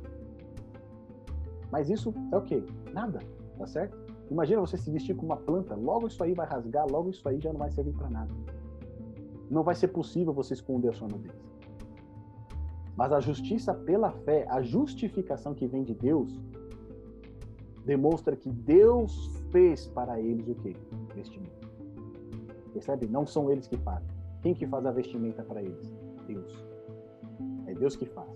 Mas 1.70 1.90
isso 1.90 2.14
é 2.32 2.38
o 2.38 2.42
quê? 2.42 2.64
Nada, 2.94 3.20
tá 3.58 3.68
certo? 3.68 3.98
Imagina 4.30 4.62
você 4.62 4.78
se 4.78 4.90
vestir 4.90 5.16
com 5.16 5.26
uma 5.26 5.38
planta, 5.38 5.76
logo 5.76 6.08
isso 6.08 6.24
aí 6.24 6.34
vai 6.34 6.48
rasgar, 6.48 6.88
logo 6.90 7.10
isso 7.10 7.28
aí 7.28 7.40
já 7.40 7.52
não 7.52 7.60
vai 7.60 7.70
servir 7.70 7.94
para 7.94 8.10
nada. 8.10 8.34
Não 9.52 9.64
vai 9.64 9.76
ser 9.76 9.90
possível 9.90 10.34
você 10.34 10.54
esconder 10.54 10.88
a 10.88 10.94
sua 10.94 11.10
nudez. 11.10 11.36
Mas 12.96 13.12
a 13.12 13.20
justiça 13.20 13.74
pela 13.74 14.12
fé, 14.12 14.46
a 14.50 14.62
justificação 14.62 15.54
que 15.54 15.68
vem 15.68 15.84
de 15.84 15.94
Deus, 15.94 16.40
demonstra 17.86 18.34
que 18.36 18.50
Deus 18.50 19.28
fez 19.52 19.88
para 19.88 20.22
eles 20.22 20.48
o 20.48 20.56
quê? 20.56 20.74
Vestimenta. 21.14 21.68
Percebe? 22.72 23.08
Não 23.08 23.28
são 23.28 23.52
eles 23.52 23.68
que 23.68 23.76
fazem. 23.76 24.08
Quem 24.42 24.54
que 24.54 24.66
faz 24.66 24.86
a 24.86 24.92
vestimenta 24.92 25.44
para 25.44 25.62
eles? 25.62 25.94
Deus. 26.26 26.66
É 27.68 27.74
Deus 27.74 27.98
que 27.98 28.06
faz. 28.06 28.32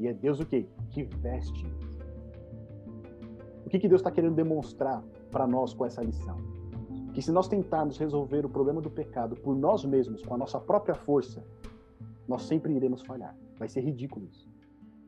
E 0.00 0.08
é 0.08 0.12
Deus 0.12 0.40
o 0.40 0.46
quê? 0.46 0.66
Que 0.90 1.04
veste. 1.04 1.66
O 3.64 3.70
que, 3.70 3.78
que 3.78 3.88
Deus 3.88 4.00
está 4.00 4.10
querendo 4.10 4.34
demonstrar 4.34 5.04
para 5.30 5.46
nós 5.46 5.72
com 5.72 5.84
essa 5.84 6.02
lição? 6.02 6.57
Que 7.12 7.22
se 7.22 7.32
nós 7.32 7.48
tentarmos 7.48 7.98
resolver 7.98 8.44
o 8.44 8.48
problema 8.48 8.80
do 8.80 8.90
pecado 8.90 9.34
por 9.36 9.56
nós 9.56 9.84
mesmos, 9.84 10.22
com 10.22 10.34
a 10.34 10.38
nossa 10.38 10.60
própria 10.60 10.94
força, 10.94 11.44
nós 12.26 12.42
sempre 12.42 12.74
iremos 12.74 13.02
falhar. 13.02 13.36
Vai 13.58 13.68
ser 13.68 13.80
ridículo 13.80 14.26
isso. 14.26 14.48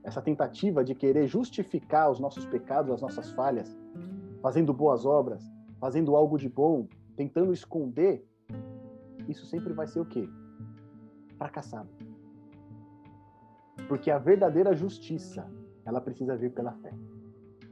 Essa 0.02 0.22
tentativa 0.22 0.82
de 0.82 0.94
querer 0.94 1.26
justificar 1.26 2.10
os 2.10 2.18
nossos 2.18 2.46
pecados, 2.46 2.90
as 2.90 3.02
nossas 3.02 3.30
falhas, 3.32 3.76
fazendo 4.40 4.72
boas 4.72 5.04
obras, 5.04 5.44
fazendo 5.78 6.16
algo 6.16 6.38
de 6.38 6.48
bom, 6.48 6.88
tentando 7.16 7.52
esconder, 7.52 8.26
isso 9.28 9.44
sempre 9.46 9.72
vai 9.74 9.86
ser 9.86 10.00
o 10.00 10.06
quê? 10.06 10.28
Fracassado. 11.36 11.90
Porque 13.86 14.10
a 14.10 14.18
verdadeira 14.18 14.74
justiça, 14.74 15.46
ela 15.84 16.00
precisa 16.00 16.36
vir 16.36 16.52
pela 16.52 16.72
fé. 16.72 16.92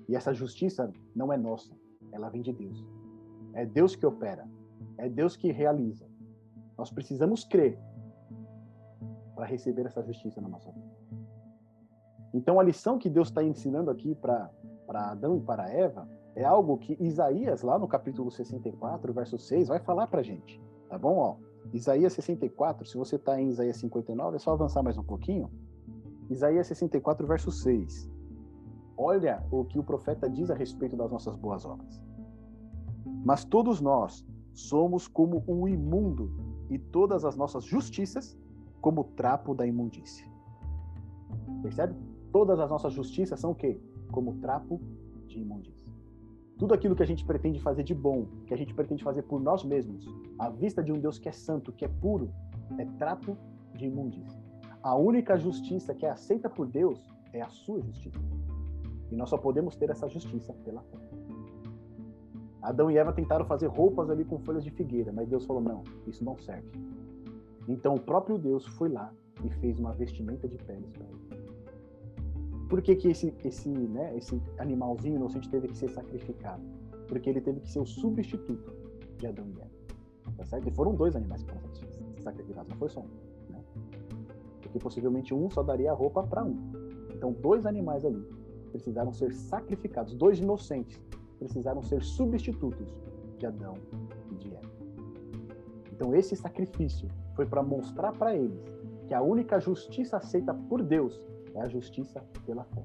E 0.09 0.15
essa 0.15 0.35
justiça 0.35 0.93
não 1.15 1.33
é 1.33 1.37
nossa, 1.37 1.75
ela 2.13 2.29
vem 2.29 2.43
de 2.43 2.53
Deus. 2.53 2.85
É 3.53 3.65
Deus 3.67 3.97
que 3.97 4.07
opera, 4.07 4.49
é 4.97 5.09
Deus 5.09 5.37
que 5.37 5.51
realiza. 5.51 6.07
Nós 6.77 6.91
precisamos 6.91 7.45
crer 7.45 7.79
para 9.35 9.47
receber 9.47 9.87
essa 9.87 10.03
justiça 10.03 10.41
na 10.41 10.49
nossa 10.49 10.71
vida. 10.71 10.99
Então, 12.35 12.61
a 12.61 12.63
lição 12.63 12.99
que 12.99 13.09
Deus 13.09 13.29
está 13.29 13.43
ensinando 13.43 13.91
aqui 13.91 14.15
para 14.15 14.51
Adão 14.89 15.37
e 15.37 15.41
para 15.41 15.71
Eva 15.71 16.09
é 16.35 16.45
algo 16.45 16.79
que 16.79 16.97
Isaías, 17.01 17.63
lá 17.63 17.79
no 17.79 17.89
capítulo 17.89 18.31
64, 18.31 19.13
verso 19.13 19.39
6, 19.39 19.69
vai 19.69 19.81
falar 19.81 20.07
para 20.07 20.23
gente. 20.23 20.61
Tá 20.89 20.99
bom? 20.99 21.17
Ó, 21.17 21.37
Isaías 21.73 22.13
64, 22.13 22.87
se 22.87 22.97
você 22.97 23.17
está 23.17 23.41
em 23.41 23.49
Isaías 23.49 23.77
59, 23.79 24.37
é 24.37 24.39
só 24.39 24.53
avançar 24.53 24.83
mais 24.83 24.97
um 24.97 25.03
pouquinho. 25.03 25.51
Isaías 26.31 26.67
64, 26.67 27.27
verso 27.27 27.51
6. 27.51 28.11
Olha 28.97 29.45
o 29.51 29.65
que 29.65 29.79
o 29.79 29.85
profeta 29.85 30.29
diz 30.29 30.51
a 30.51 30.55
respeito 30.55 30.97
das 30.97 31.11
nossas 31.11 31.37
boas 31.37 31.65
obras. 31.65 32.01
Mas 33.25 33.45
todos 33.45 33.81
nós 33.81 34.27
somos 34.55 35.07
como 35.07 35.43
o 35.47 35.69
imundo, 35.69 36.31
e 36.71 36.79
todas 36.79 37.25
as 37.25 37.37
nossas 37.37 37.65
justiças 37.65 38.37
como 38.81 39.05
trapo 39.05 39.55
da 39.55 39.67
imundícia. 39.67 40.27
Percebe? 41.63 41.95
Todas 42.33 42.61
as 42.61 42.71
nossas 42.71 42.93
justiças 42.93 43.41
são 43.41 43.53
o 43.53 43.55
quê? 43.55 43.81
Como 44.13 44.35
trapo 44.35 44.81
de 45.27 45.41
imundícia. 45.41 45.89
Tudo 46.59 46.75
aquilo 46.75 46.95
que 46.95 47.03
a 47.03 47.07
gente 47.07 47.25
pretende 47.25 47.61
fazer 47.61 47.83
de 47.83 47.95
bom, 47.95 48.27
que 48.47 48.53
a 48.53 48.57
gente 48.57 48.75
pretende 48.75 49.03
fazer 49.03 49.23
por 49.23 49.41
nós 49.41 49.65
mesmos, 49.65 50.07
à 50.39 50.51
vista 50.51 50.83
de 50.83 50.93
um 50.93 50.99
Deus 50.99 51.19
que 51.19 51.29
é 51.29 51.33
santo, 51.33 51.73
que 51.73 51.85
é 51.85 51.89
puro, 51.89 52.31
é 52.77 52.85
trapo 52.99 53.37
de 53.75 53.87
imundícia. 53.87 54.43
A 54.83 54.95
única 54.97 55.39
justiça 55.39 55.95
que 55.95 56.05
é 56.05 56.11
aceita 56.11 56.51
por 56.51 56.67
Deus 56.67 57.15
é 57.33 57.41
a 57.41 57.49
sua 57.49 57.81
justiça. 57.81 58.19
E 59.11 59.17
nós 59.17 59.31
só 59.31 59.39
podemos 59.39 59.77
ter 59.77 59.91
essa 59.91 60.09
justiça 60.09 60.53
pela 60.65 60.83
fé. 60.83 60.99
Adão 62.61 62.91
e 62.91 62.97
Eva 62.97 63.13
tentaram 63.13 63.45
fazer 63.45 63.67
roupas 63.67 64.11
ali 64.11 64.25
com 64.25 64.39
folhas 64.39 64.65
de 64.65 64.71
figueira, 64.71 65.13
mas 65.13 65.29
Deus 65.29 65.45
falou: 65.45 65.63
não, 65.63 65.83
isso 66.07 66.25
não 66.25 66.37
serve. 66.37 66.69
Então 67.69 67.95
o 67.95 68.01
próprio 68.01 68.39
Deus 68.39 68.67
foi 68.67 68.89
lá 68.89 69.13
e 69.45 69.51
fez 69.51 69.79
uma 69.79 69.93
vestimenta 69.93 70.49
de 70.49 70.57
peles 70.59 70.91
para 70.91 71.07
ele. 71.07 71.19
Por 72.69 72.83
que, 72.83 72.97
que 72.97 73.09
esse, 73.09 73.35
esse, 73.45 73.69
né, 73.69 74.15
esse 74.17 74.41
animalzinho 74.59 75.17
inocente 75.17 75.49
teve 75.49 75.69
que 75.69 75.77
ser 75.77 75.89
sacrificado? 75.89 76.63
Porque 77.07 77.31
ele 77.31 77.41
teve 77.41 77.61
que 77.61 77.71
ser 77.71 77.81
o 77.81 77.87
substituto 77.87 78.73
de 79.17 79.27
Adão 79.27 79.47
e 79.49 79.61
Eva. 79.61 79.71
Tá 80.37 80.45
certo? 80.45 80.69
E 80.69 80.73
foram 80.73 80.95
dois 80.95 81.17
animais 81.17 81.43
que 81.43 81.51
foram 81.51 81.69
sacrificados, 82.21 82.69
não 82.69 82.77
foi 82.77 82.89
só 82.91 83.01
um. 83.01 83.53
Né? 83.53 83.61
Porque 84.61 84.79
possivelmente 84.79 85.33
um 85.33 85.49
só 85.49 85.63
daria 85.63 85.91
a 85.91 85.95
roupa 85.95 86.23
para 86.23 86.45
um. 86.45 86.57
Então, 87.15 87.33
dois 87.33 87.65
animais 87.65 88.05
ali 88.05 88.23
precisaram 88.71 89.13
ser 89.13 89.33
sacrificados, 89.33 90.15
dois 90.15 90.39
inocentes 90.39 91.01
precisaram 91.39 91.83
ser 91.83 92.03
substitutos 92.03 92.95
de 93.39 93.47
Adão 93.47 93.75
e 94.33 94.35
de 94.37 94.49
Eva. 94.55 94.71
Então, 95.93 96.15
esse 96.15 96.37
sacrifício 96.37 97.09
foi 97.35 97.47
para 97.47 97.63
mostrar 97.63 98.13
para 98.13 98.35
eles 98.35 98.63
que 99.07 99.15
a 99.15 99.23
única 99.23 99.59
justiça 99.59 100.19
aceita 100.19 100.53
por 100.53 100.83
Deus 100.83 101.21
é 101.55 101.63
a 101.63 101.69
justiça 101.69 102.23
pela 102.45 102.65
fé. 102.65 102.85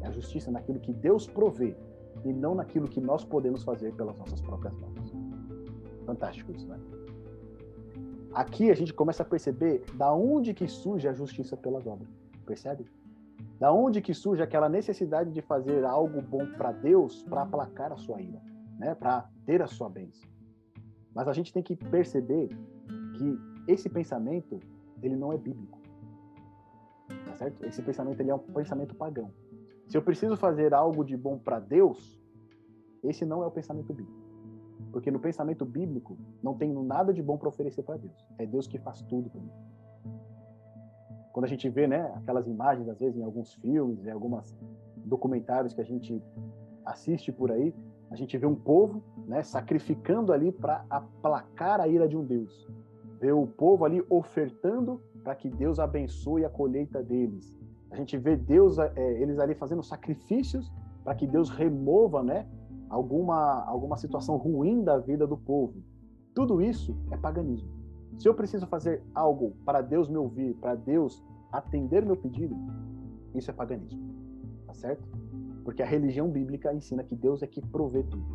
É 0.00 0.08
a 0.08 0.10
justiça 0.10 0.50
naquilo 0.50 0.80
que 0.80 0.92
Deus 0.92 1.26
provê 1.26 1.76
e 2.24 2.32
não 2.32 2.54
naquilo 2.54 2.88
que 2.88 3.00
nós 3.00 3.24
podemos 3.24 3.62
fazer 3.62 3.92
pelas 3.94 4.16
nossas 4.18 4.40
próprias 4.40 4.74
mãos. 4.74 5.12
Fantástico 6.04 6.52
isso, 6.52 6.66
né? 6.66 6.78
Aqui 8.32 8.70
a 8.70 8.74
gente 8.74 8.92
começa 8.92 9.22
a 9.22 9.26
perceber 9.26 9.84
da 9.94 10.12
onde 10.12 10.52
que 10.54 10.68
surge 10.68 11.08
a 11.08 11.12
justiça 11.12 11.56
pelas 11.56 11.86
obras. 11.86 12.08
Percebe? 12.44 12.86
Da 13.58 13.72
onde 13.72 14.00
que 14.00 14.14
surge 14.14 14.42
aquela 14.42 14.68
necessidade 14.68 15.32
de 15.32 15.42
fazer 15.42 15.84
algo 15.84 16.22
bom 16.22 16.46
para 16.56 16.72
Deus 16.72 17.22
para 17.24 17.42
aplacar 17.42 17.92
a 17.92 17.96
sua 17.96 18.20
ira, 18.20 18.40
né? 18.78 18.94
Para 18.94 19.28
ter 19.44 19.60
a 19.62 19.66
sua 19.66 19.88
bênção. 19.88 20.28
Mas 21.14 21.26
a 21.26 21.32
gente 21.32 21.52
tem 21.52 21.62
que 21.62 21.74
perceber 21.74 22.48
que 23.16 23.38
esse 23.66 23.88
pensamento 23.88 24.60
ele 25.02 25.16
não 25.16 25.32
é 25.32 25.36
bíblico. 25.36 25.78
Tá 27.24 27.34
certo? 27.34 27.64
Esse 27.64 27.82
pensamento 27.82 28.20
ele 28.20 28.30
é 28.30 28.34
um 28.34 28.38
pensamento 28.38 28.94
pagão. 28.94 29.30
Se 29.88 29.96
eu 29.96 30.02
preciso 30.02 30.36
fazer 30.36 30.74
algo 30.74 31.04
de 31.04 31.16
bom 31.16 31.38
para 31.38 31.58
Deus, 31.58 32.20
esse 33.02 33.24
não 33.24 33.42
é 33.42 33.46
o 33.46 33.50
pensamento 33.50 33.92
bíblico. 33.92 34.18
Porque 34.92 35.10
no 35.10 35.18
pensamento 35.18 35.64
bíblico 35.64 36.16
não 36.42 36.54
tem 36.54 36.72
nada 36.72 37.12
de 37.12 37.22
bom 37.22 37.36
para 37.36 37.48
oferecer 37.48 37.82
para 37.82 37.96
Deus. 37.96 38.26
É 38.38 38.46
Deus 38.46 38.66
que 38.66 38.78
faz 38.78 39.02
tudo 39.02 39.28
por 39.30 39.40
mim. 39.40 39.50
Quando 41.38 41.44
a 41.44 41.50
gente 41.50 41.68
vê, 41.68 41.86
né, 41.86 42.00
aquelas 42.16 42.48
imagens 42.48 42.88
às 42.88 42.98
vezes 42.98 43.16
em 43.16 43.22
alguns 43.22 43.54
filmes, 43.54 44.04
em 44.04 44.10
alguns 44.10 44.52
documentários 44.96 45.72
que 45.72 45.80
a 45.80 45.84
gente 45.84 46.20
assiste 46.84 47.30
por 47.30 47.52
aí, 47.52 47.72
a 48.10 48.16
gente 48.16 48.36
vê 48.36 48.44
um 48.44 48.56
povo, 48.56 49.00
né, 49.24 49.44
sacrificando 49.44 50.32
ali 50.32 50.50
para 50.50 50.84
aplacar 50.90 51.80
a 51.80 51.86
ira 51.86 52.08
de 52.08 52.16
um 52.16 52.24
Deus. 52.24 52.66
Vê 53.20 53.30
o 53.30 53.46
povo 53.46 53.84
ali 53.84 54.04
ofertando 54.10 55.00
para 55.22 55.36
que 55.36 55.48
Deus 55.48 55.78
abençoe 55.78 56.44
a 56.44 56.50
colheita 56.50 57.04
deles. 57.04 57.56
A 57.92 57.94
gente 57.94 58.18
vê 58.18 58.34
Deus, 58.34 58.76
é, 58.80 59.22
eles 59.22 59.38
ali 59.38 59.54
fazendo 59.54 59.84
sacrifícios 59.84 60.72
para 61.04 61.14
que 61.14 61.24
Deus 61.24 61.50
remova, 61.50 62.20
né, 62.20 62.48
alguma, 62.90 63.62
alguma 63.64 63.96
situação 63.96 64.36
ruim 64.38 64.82
da 64.82 64.98
vida 64.98 65.24
do 65.24 65.36
povo. 65.36 65.84
Tudo 66.34 66.60
isso 66.60 66.98
é 67.12 67.16
paganismo. 67.16 67.77
Se 68.18 68.28
eu 68.28 68.34
preciso 68.34 68.66
fazer 68.66 69.02
algo 69.14 69.52
para 69.64 69.80
Deus 69.80 70.08
me 70.08 70.16
ouvir, 70.16 70.54
para 70.54 70.74
Deus 70.74 71.22
atender 71.52 72.04
meu 72.04 72.16
pedido, 72.16 72.56
isso 73.34 73.50
é 73.50 73.54
paganismo. 73.54 74.00
Tá 74.66 74.74
certo? 74.74 75.08
Porque 75.64 75.82
a 75.82 75.86
religião 75.86 76.28
bíblica 76.28 76.72
ensina 76.74 77.02
que 77.04 77.14
Deus 77.14 77.42
é 77.42 77.46
que 77.46 77.60
provê 77.60 78.02
tudo. 78.02 78.26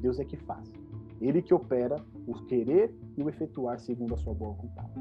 Deus 0.00 0.18
é 0.18 0.24
que 0.24 0.36
faz. 0.36 0.72
Ele 1.20 1.42
que 1.42 1.52
opera 1.52 1.96
o 2.26 2.34
querer 2.46 2.94
e 3.16 3.22
o 3.22 3.28
efetuar 3.28 3.78
segundo 3.78 4.14
a 4.14 4.16
sua 4.16 4.34
boa 4.34 4.52
vontade. 4.52 4.92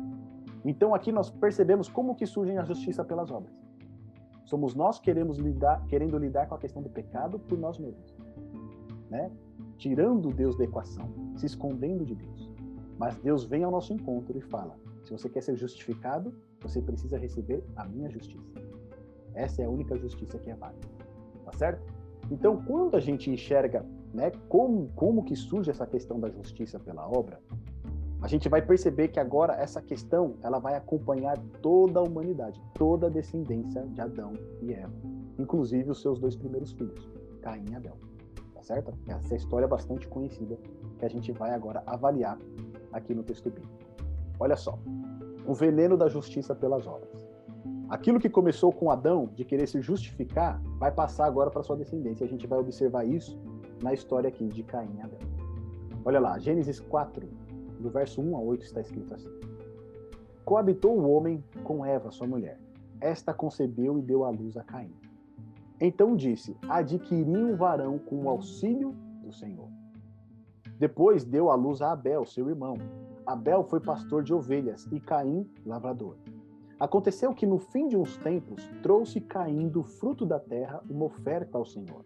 Então 0.65 0.93
aqui 0.93 1.11
nós 1.11 1.29
percebemos 1.29 1.87
como 1.87 2.15
que 2.15 2.25
surge 2.25 2.57
a 2.57 2.63
justiça 2.63 3.03
pelas 3.03 3.31
obras. 3.31 3.53
Somos 4.45 4.73
nós 4.73 4.99
que 4.99 5.05
queremos 5.05 5.37
lidar, 5.37 5.85
querendo 5.87 6.17
lidar 6.17 6.47
com 6.47 6.55
a 6.55 6.59
questão 6.59 6.81
do 6.81 6.89
pecado 6.89 7.39
por 7.39 7.57
nós 7.57 7.77
mesmos 7.77 8.19
né? 9.09 9.31
Tirando 9.77 10.29
Deus 10.29 10.55
da 10.57 10.63
equação, 10.63 11.09
se 11.35 11.45
escondendo 11.45 12.05
de 12.05 12.15
Deus. 12.15 12.48
Mas 12.99 13.15
Deus 13.15 13.45
vem 13.45 13.63
ao 13.63 13.71
nosso 13.71 13.93
encontro 13.93 14.37
e 14.37 14.41
fala: 14.41 14.75
se 15.05 15.11
você 15.11 15.29
quer 15.29 15.41
ser 15.41 15.55
justificado, 15.55 16.33
você 16.61 16.81
precisa 16.81 17.17
receber 17.17 17.63
a 17.77 17.85
minha 17.85 18.09
justiça. 18.09 18.61
Essa 19.33 19.61
é 19.61 19.65
a 19.65 19.69
única 19.69 19.97
justiça 19.97 20.37
que 20.37 20.51
é 20.51 20.55
válida. 20.55 20.85
Tá 21.45 21.53
certo? 21.53 21.81
Então, 22.29 22.61
quando 22.63 22.95
a 22.95 22.99
gente 22.99 23.31
enxerga, 23.31 23.85
né, 24.13 24.31
como 24.49 24.89
como 24.95 25.23
que 25.23 25.35
surge 25.35 25.71
essa 25.71 25.87
questão 25.87 26.19
da 26.19 26.29
justiça 26.29 26.77
pela 26.77 27.07
obra, 27.09 27.39
a 28.21 28.27
gente 28.27 28.49
vai 28.49 28.61
perceber 28.61 29.07
que 29.07 29.19
agora 29.19 29.53
essa 29.53 29.81
questão 29.81 30.35
ela 30.43 30.59
vai 30.59 30.75
acompanhar 30.75 31.37
toda 31.61 32.01
a 32.01 32.03
humanidade, 32.03 32.61
toda 32.73 33.07
a 33.07 33.09
descendência 33.09 33.81
de 33.87 34.01
Adão 34.01 34.33
e 34.61 34.73
Eva, 34.73 34.93
inclusive 35.39 35.89
os 35.89 36.01
seus 36.01 36.19
dois 36.19 36.35
primeiros 36.35 36.73
filhos, 36.73 37.09
Caim 37.41 37.63
e 37.71 37.75
Abel 37.75 37.97
tá 38.59 38.63
certo? 38.63 38.93
Essa 39.07 39.35
história 39.35 39.65
é 39.65 39.67
bastante 39.67 40.07
conhecida 40.07 40.57
que 40.97 41.05
a 41.05 41.09
gente 41.09 41.31
vai 41.31 41.51
agora 41.51 41.81
avaliar 41.85 42.37
aqui 42.91 43.13
no 43.13 43.23
texto 43.23 43.49
bíblico. 43.49 43.69
Olha 44.39 44.55
só, 44.55 44.79
o 45.45 45.53
veneno 45.53 45.97
da 45.97 46.07
justiça 46.07 46.55
pelas 46.55 46.87
obras. 46.87 47.27
Aquilo 47.89 48.19
que 48.19 48.29
começou 48.29 48.71
com 48.71 48.91
Adão, 48.91 49.29
de 49.33 49.43
querer 49.43 49.67
se 49.67 49.81
justificar, 49.81 50.61
vai 50.77 50.91
passar 50.91 51.25
agora 51.25 51.49
para 51.49 51.63
sua 51.63 51.75
descendência. 51.75 52.25
A 52.25 52.29
gente 52.29 52.45
vai 52.45 52.59
observar 52.59 53.03
isso 53.03 53.39
na 53.81 53.93
história 53.93 54.27
aqui 54.27 54.47
de 54.47 54.63
Caim 54.63 54.95
e 54.97 55.01
Abel. 55.01 55.19
Olha 56.05 56.19
lá, 56.19 56.37
Gênesis 56.37 56.79
4, 56.79 57.27
do 57.79 57.89
verso 57.89 58.21
1 58.21 58.37
a 58.37 58.39
8 58.41 58.63
está 58.63 58.81
escrito 58.81 59.13
assim: 59.13 59.29
Coabitou 60.45 60.97
o 60.99 61.09
homem 61.09 61.43
com 61.63 61.85
Eva, 61.85 62.11
sua 62.11 62.27
mulher. 62.27 62.59
Esta 63.01 63.33
concebeu 63.33 63.97
e 63.97 64.01
deu 64.01 64.23
à 64.23 64.29
luz 64.29 64.55
a 64.55 64.63
Caim. 64.63 64.93
Então 65.81 66.15
disse: 66.15 66.55
Adquiri 66.67 67.37
um 67.37 67.55
varão 67.55 67.97
com 67.97 68.23
o 68.23 68.29
auxílio 68.29 68.95
do 69.23 69.31
Senhor. 69.31 69.67
Depois 70.79 71.25
deu 71.25 71.51
à 71.51 71.55
luz 71.55 71.81
a 71.81 71.91
Abel, 71.91 72.25
seu 72.25 72.47
irmão. 72.47 72.77
Abel 73.25 73.65
foi 73.65 73.81
pastor 73.81 74.23
de 74.23 74.33
ovelhas 74.33 74.87
e 74.93 74.99
Caim, 75.01 75.45
lavrador. 75.65 76.15
Aconteceu 76.79 77.33
que 77.33 77.45
no 77.45 77.59
fim 77.59 77.89
de 77.89 77.97
uns 77.97 78.15
tempos 78.15 78.65
trouxe 78.81 79.19
Caim 79.19 79.67
do 79.67 79.83
fruto 79.83 80.25
da 80.25 80.39
terra 80.39 80.81
uma 80.89 81.03
oferta 81.03 81.57
ao 81.57 81.65
Senhor. 81.65 82.05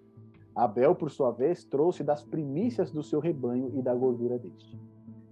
Abel, 0.56 0.96
por 0.96 1.12
sua 1.12 1.30
vez, 1.30 1.64
trouxe 1.64 2.04
das 2.04 2.24
primícias 2.24 2.92
do 2.92 3.04
seu 3.04 3.20
rebanho 3.20 3.70
e 3.76 3.82
da 3.82 3.94
gordura 3.94 4.40
deste. 4.40 4.76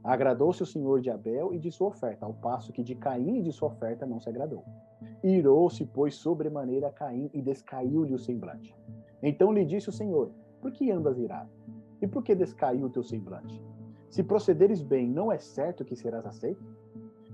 Agradou-se 0.03 0.61
o 0.61 0.65
Senhor 0.65 1.01
de 1.01 1.09
Abel 1.09 1.51
e 1.51 1.57
de 1.57 1.71
sua 1.71 1.87
oferta, 1.87 2.27
ao 2.27 2.33
passo 2.35 2.71
que 2.71 2.83
de 2.83 2.93
Caim 2.93 3.39
e 3.39 3.41
de 3.41 3.51
sua 3.51 3.69
oferta 3.69 4.05
não 4.05 4.19
se 4.19 4.29
agradou. 4.29 4.63
Irou-se, 5.23 5.83
pois, 5.85 6.13
sobremaneira 6.13 6.91
Caim 6.91 7.27
e 7.33 7.41
descaiu-lhe 7.41 8.13
o 8.13 8.19
semblante. 8.19 8.75
Então 9.21 9.51
lhe 9.51 9.65
disse 9.65 9.89
o 9.89 9.91
Senhor: 9.91 10.31
Por 10.61 10.71
que 10.71 10.91
andas 10.91 11.17
irado? 11.17 11.49
E 12.01 12.07
por 12.07 12.23
que 12.23 12.33
descaiu 12.33 12.85
o 12.85 12.89
teu 12.89 13.03
semblante? 13.03 13.61
Se 14.09 14.23
procederes 14.23 14.81
bem, 14.81 15.07
não 15.07 15.31
é 15.31 15.37
certo 15.37 15.85
que 15.85 15.95
serás 15.95 16.25
aceito? 16.25 16.63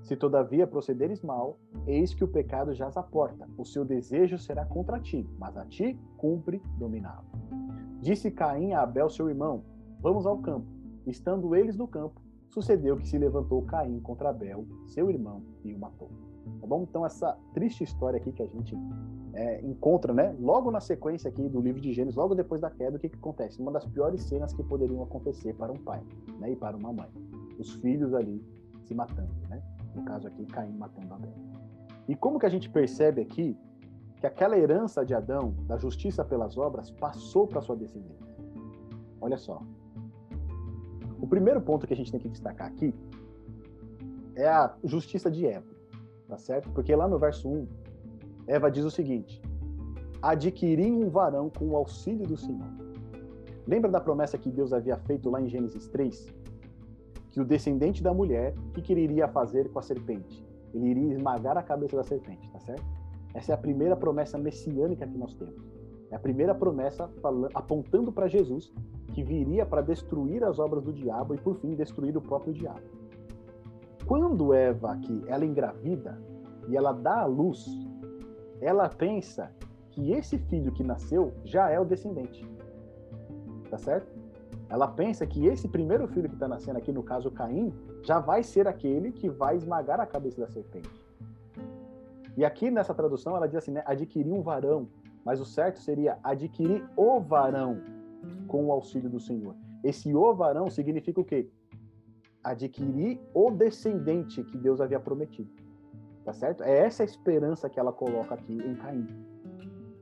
Se 0.04 0.16
todavia 0.16 0.68
procederes 0.68 1.22
mal, 1.22 1.58
eis 1.86 2.14
que 2.14 2.24
o 2.24 2.28
pecado 2.28 2.74
jaz 2.74 2.96
à 2.96 3.04
porta. 3.04 3.48
O 3.58 3.66
seu 3.66 3.84
desejo 3.84 4.38
será 4.38 4.66
contra 4.66 5.00
ti, 5.00 5.28
mas 5.38 5.58
a 5.58 5.66
ti 5.66 6.00
cumpre 6.18 6.62
dominá-lo. 6.78 7.26
Disse 8.02 8.30
Caim 8.30 8.74
a 8.74 8.82
Abel, 8.82 9.10
seu 9.10 9.28
irmão: 9.28 9.64
Vamos 10.00 10.26
ao 10.26 10.38
campo. 10.38 10.68
Estando 11.06 11.56
eles 11.56 11.76
no 11.76 11.88
campo, 11.88 12.22
sucedeu 12.50 12.98
que 12.98 13.08
se 13.08 13.18
levantou 13.18 13.64
Caim 13.64 14.00
contra 14.00 14.30
Abel, 14.30 14.66
seu 14.86 15.10
irmão, 15.10 15.42
e 15.64 15.74
o 15.74 15.80
matou. 15.80 16.10
Tá 16.62 16.68
bom? 16.68 16.84
Então, 16.84 17.06
essa 17.06 17.38
triste 17.54 17.84
história 17.84 18.18
aqui 18.18 18.32
que 18.32 18.44
a 18.44 18.48
gente 18.48 18.78
é, 19.38 19.62
encontra, 19.62 20.12
né? 20.12 20.36
Logo 20.40 20.72
na 20.72 20.80
sequência 20.80 21.30
aqui 21.30 21.48
do 21.48 21.62
livro 21.62 21.80
de 21.80 21.94
Gênesis, 21.94 22.16
logo 22.16 22.34
depois 22.34 22.60
da 22.60 22.72
queda, 22.72 22.98
o 22.98 23.00
que, 23.00 23.08
que 23.08 23.18
acontece? 23.18 23.62
Uma 23.62 23.72
das 23.72 23.86
piores 23.86 24.24
cenas 24.24 24.52
que 24.52 24.64
poderiam 24.64 25.04
acontecer 25.04 25.54
para 25.54 25.72
um 25.72 25.78
pai 25.78 26.02
né? 26.40 26.52
e 26.52 26.56
para 26.56 26.76
uma 26.76 26.92
mãe. 26.92 27.08
Os 27.60 27.74
filhos 27.76 28.16
ali 28.16 28.44
se 28.86 28.96
matando, 28.96 29.30
né? 29.48 29.62
No 29.94 30.04
caso 30.04 30.28
aqui, 30.28 30.44
Caim 30.48 30.72
matando 30.72 31.14
Abel. 31.14 31.34
E 32.08 32.16
como 32.16 32.40
que 32.40 32.48
a 32.48 32.50
gente 32.50 32.68
percebe 32.68 33.22
aqui 33.22 33.56
que 34.20 34.26
aquela 34.26 34.58
herança 34.58 35.06
de 35.06 35.14
Adão, 35.14 35.54
da 35.68 35.78
justiça 35.78 36.26
pelas 36.26 36.58
obras, 36.58 36.90
passou 36.90 37.46
para 37.46 37.62
sua 37.62 37.76
descendência? 37.76 38.36
Olha 39.22 39.38
só, 39.38 39.62
o 41.22 41.28
primeiro 41.28 41.62
ponto 41.62 41.86
que 41.86 41.94
a 41.94 41.98
gente 41.98 42.12
tem 42.12 42.20
que 42.20 42.30
destacar 42.30 42.68
aqui 42.68 42.92
é 44.34 44.48
a 44.48 44.76
justiça 44.84 45.30
de 45.30 45.46
Eva, 45.46 45.68
tá 46.28 46.40
certo? 46.40 46.72
Porque 46.72 46.96
lá 46.96 47.08
no 47.08 47.20
verso 47.20 47.48
1, 47.48 47.68
Eva 48.48 48.72
diz 48.72 48.86
o 48.86 48.92
seguinte: 48.92 49.42
adquiri 50.22 50.92
um 50.92 51.10
varão 51.10 51.50
com 51.50 51.66
o 51.66 51.76
auxílio 51.76 52.26
do 52.26 52.38
Senhor. 52.38 52.68
Lembra 53.68 53.92
da 53.92 54.00
promessa 54.00 54.38
que 54.38 54.50
Deus 54.50 54.72
havia 54.72 54.98
feito 54.98 55.30
lá 55.30 55.42
em 55.42 55.50
Gênesis 55.50 55.88
3? 55.90 56.34
Que 57.30 57.42
o 57.42 57.46
descendente 57.46 58.02
da 58.02 58.14
mulher, 58.14 58.56
o 58.70 58.72
que, 58.72 58.82
que 58.82 58.94
ele 58.94 59.02
iria 59.02 59.28
fazer 59.28 59.70
com 59.70 59.80
a 59.80 59.82
serpente? 59.82 60.46
Ele 60.74 60.88
iria 60.88 61.14
esmagar 61.14 61.58
a 61.58 61.62
cabeça 61.62 61.98
da 61.98 62.04
serpente, 62.04 62.50
tá 62.50 62.60
certo? 62.60 62.86
Essa 63.34 63.52
é 63.52 63.56
a 63.56 63.58
primeira 63.58 63.96
promessa 63.96 64.38
messiânica 64.38 65.06
que 65.06 65.18
nós 65.18 65.34
temos. 65.36 65.62
É 66.10 66.16
a 66.16 66.20
primeira 66.20 66.56
promessa 66.56 67.10
apontando 67.54 68.12
para 68.12 68.28
Jesus, 68.28 68.74
que 69.14 69.22
viria 69.22 69.66
para 69.66 69.82
destruir 69.82 70.44
as 70.44 70.58
obras 70.58 70.84
do 70.84 70.94
diabo 70.94 71.36
e, 71.36 71.38
por 71.38 71.56
fim, 71.58 71.76
destruir 71.76 72.16
o 72.16 72.22
próprio 72.22 72.54
diabo. 72.54 72.82
Quando 74.06 74.54
Eva 74.54 74.94
aqui, 74.94 75.22
ela 75.28 75.46
engravida 75.46 76.18
e 76.70 76.78
ela 76.78 76.94
dá 76.94 77.22
à 77.22 77.26
luz, 77.26 77.68
ela 78.62 78.90
pensa 78.90 79.52
que 79.92 80.12
esse 80.12 80.38
filho 80.38 80.72
que 80.72 80.84
nasceu 80.84 81.34
já 81.44 81.70
é 81.70 81.80
o 81.80 81.86
descendente. 81.86 82.48
Tá 83.70 83.78
certo? 83.78 84.16
Ela 84.70 84.88
pensa 84.88 85.26
que 85.26 85.46
esse 85.46 85.68
primeiro 85.68 86.08
filho 86.08 86.28
que 86.28 86.36
está 86.36 86.48
nascendo 86.48 86.78
aqui, 86.78 86.92
no 86.92 87.04
caso 87.04 87.32
Caim, 87.32 87.74
já 88.04 88.20
vai 88.20 88.44
ser 88.44 88.68
aquele 88.68 89.12
que 89.12 89.30
vai 89.30 89.56
esmagar 89.56 90.00
a 90.00 90.06
cabeça 90.06 90.42
da 90.42 90.48
serpente. 90.48 90.90
E 92.36 92.46
aqui 92.46 92.70
nessa 92.70 92.94
tradução 92.94 93.36
ela 93.36 93.48
diz 93.48 93.58
assim, 93.58 93.72
né? 93.72 93.84
Adquirir 93.86 94.32
um 94.32 94.42
varão 94.42 94.88
mas 95.28 95.42
o 95.42 95.46
certo 95.46 95.82
seria 95.82 96.18
adquirir 96.24 96.82
o 96.96 97.20
varão 97.20 97.82
com 98.48 98.68
o 98.68 98.72
auxílio 98.72 99.10
do 99.10 99.20
Senhor. 99.20 99.58
Esse 99.84 100.16
o 100.16 100.34
varão 100.34 100.70
significa 100.70 101.20
o 101.20 101.26
quê? 101.26 101.50
Adquirir 102.42 103.20
o 103.34 103.52
descendente 103.52 104.42
que 104.42 104.58
Deus 104.58 104.80
havia 104.80 105.02
prometido. 105.02 105.52
Tá 106.28 106.34
certo? 106.34 106.62
É 106.62 106.80
essa 106.80 107.04
a 107.04 107.06
esperança 107.06 107.70
que 107.70 107.80
ela 107.80 107.94
coloca 107.94 108.36
aqui 108.36 108.52
em 108.52 108.76
Caim. 108.76 109.08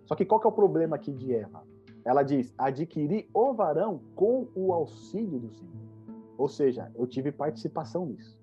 Só 0.06 0.16
que 0.16 0.26
qual 0.26 0.42
que 0.42 0.48
é 0.48 0.50
o 0.50 0.52
problema 0.52 0.96
aqui 0.96 1.14
de 1.14 1.32
Eva? 1.32 1.62
Ela 2.04 2.24
diz: 2.24 2.52
adquirir 2.58 3.30
o 3.32 3.54
varão 3.54 4.02
com 4.16 4.48
o 4.56 4.74
auxílio 4.74 5.38
do 5.38 5.52
Senhor. 5.52 5.86
Ou 6.36 6.50
seja, 6.50 6.92
eu 6.96 7.06
tive 7.06 7.32
participação 7.32 8.08
nisso. 8.08 8.42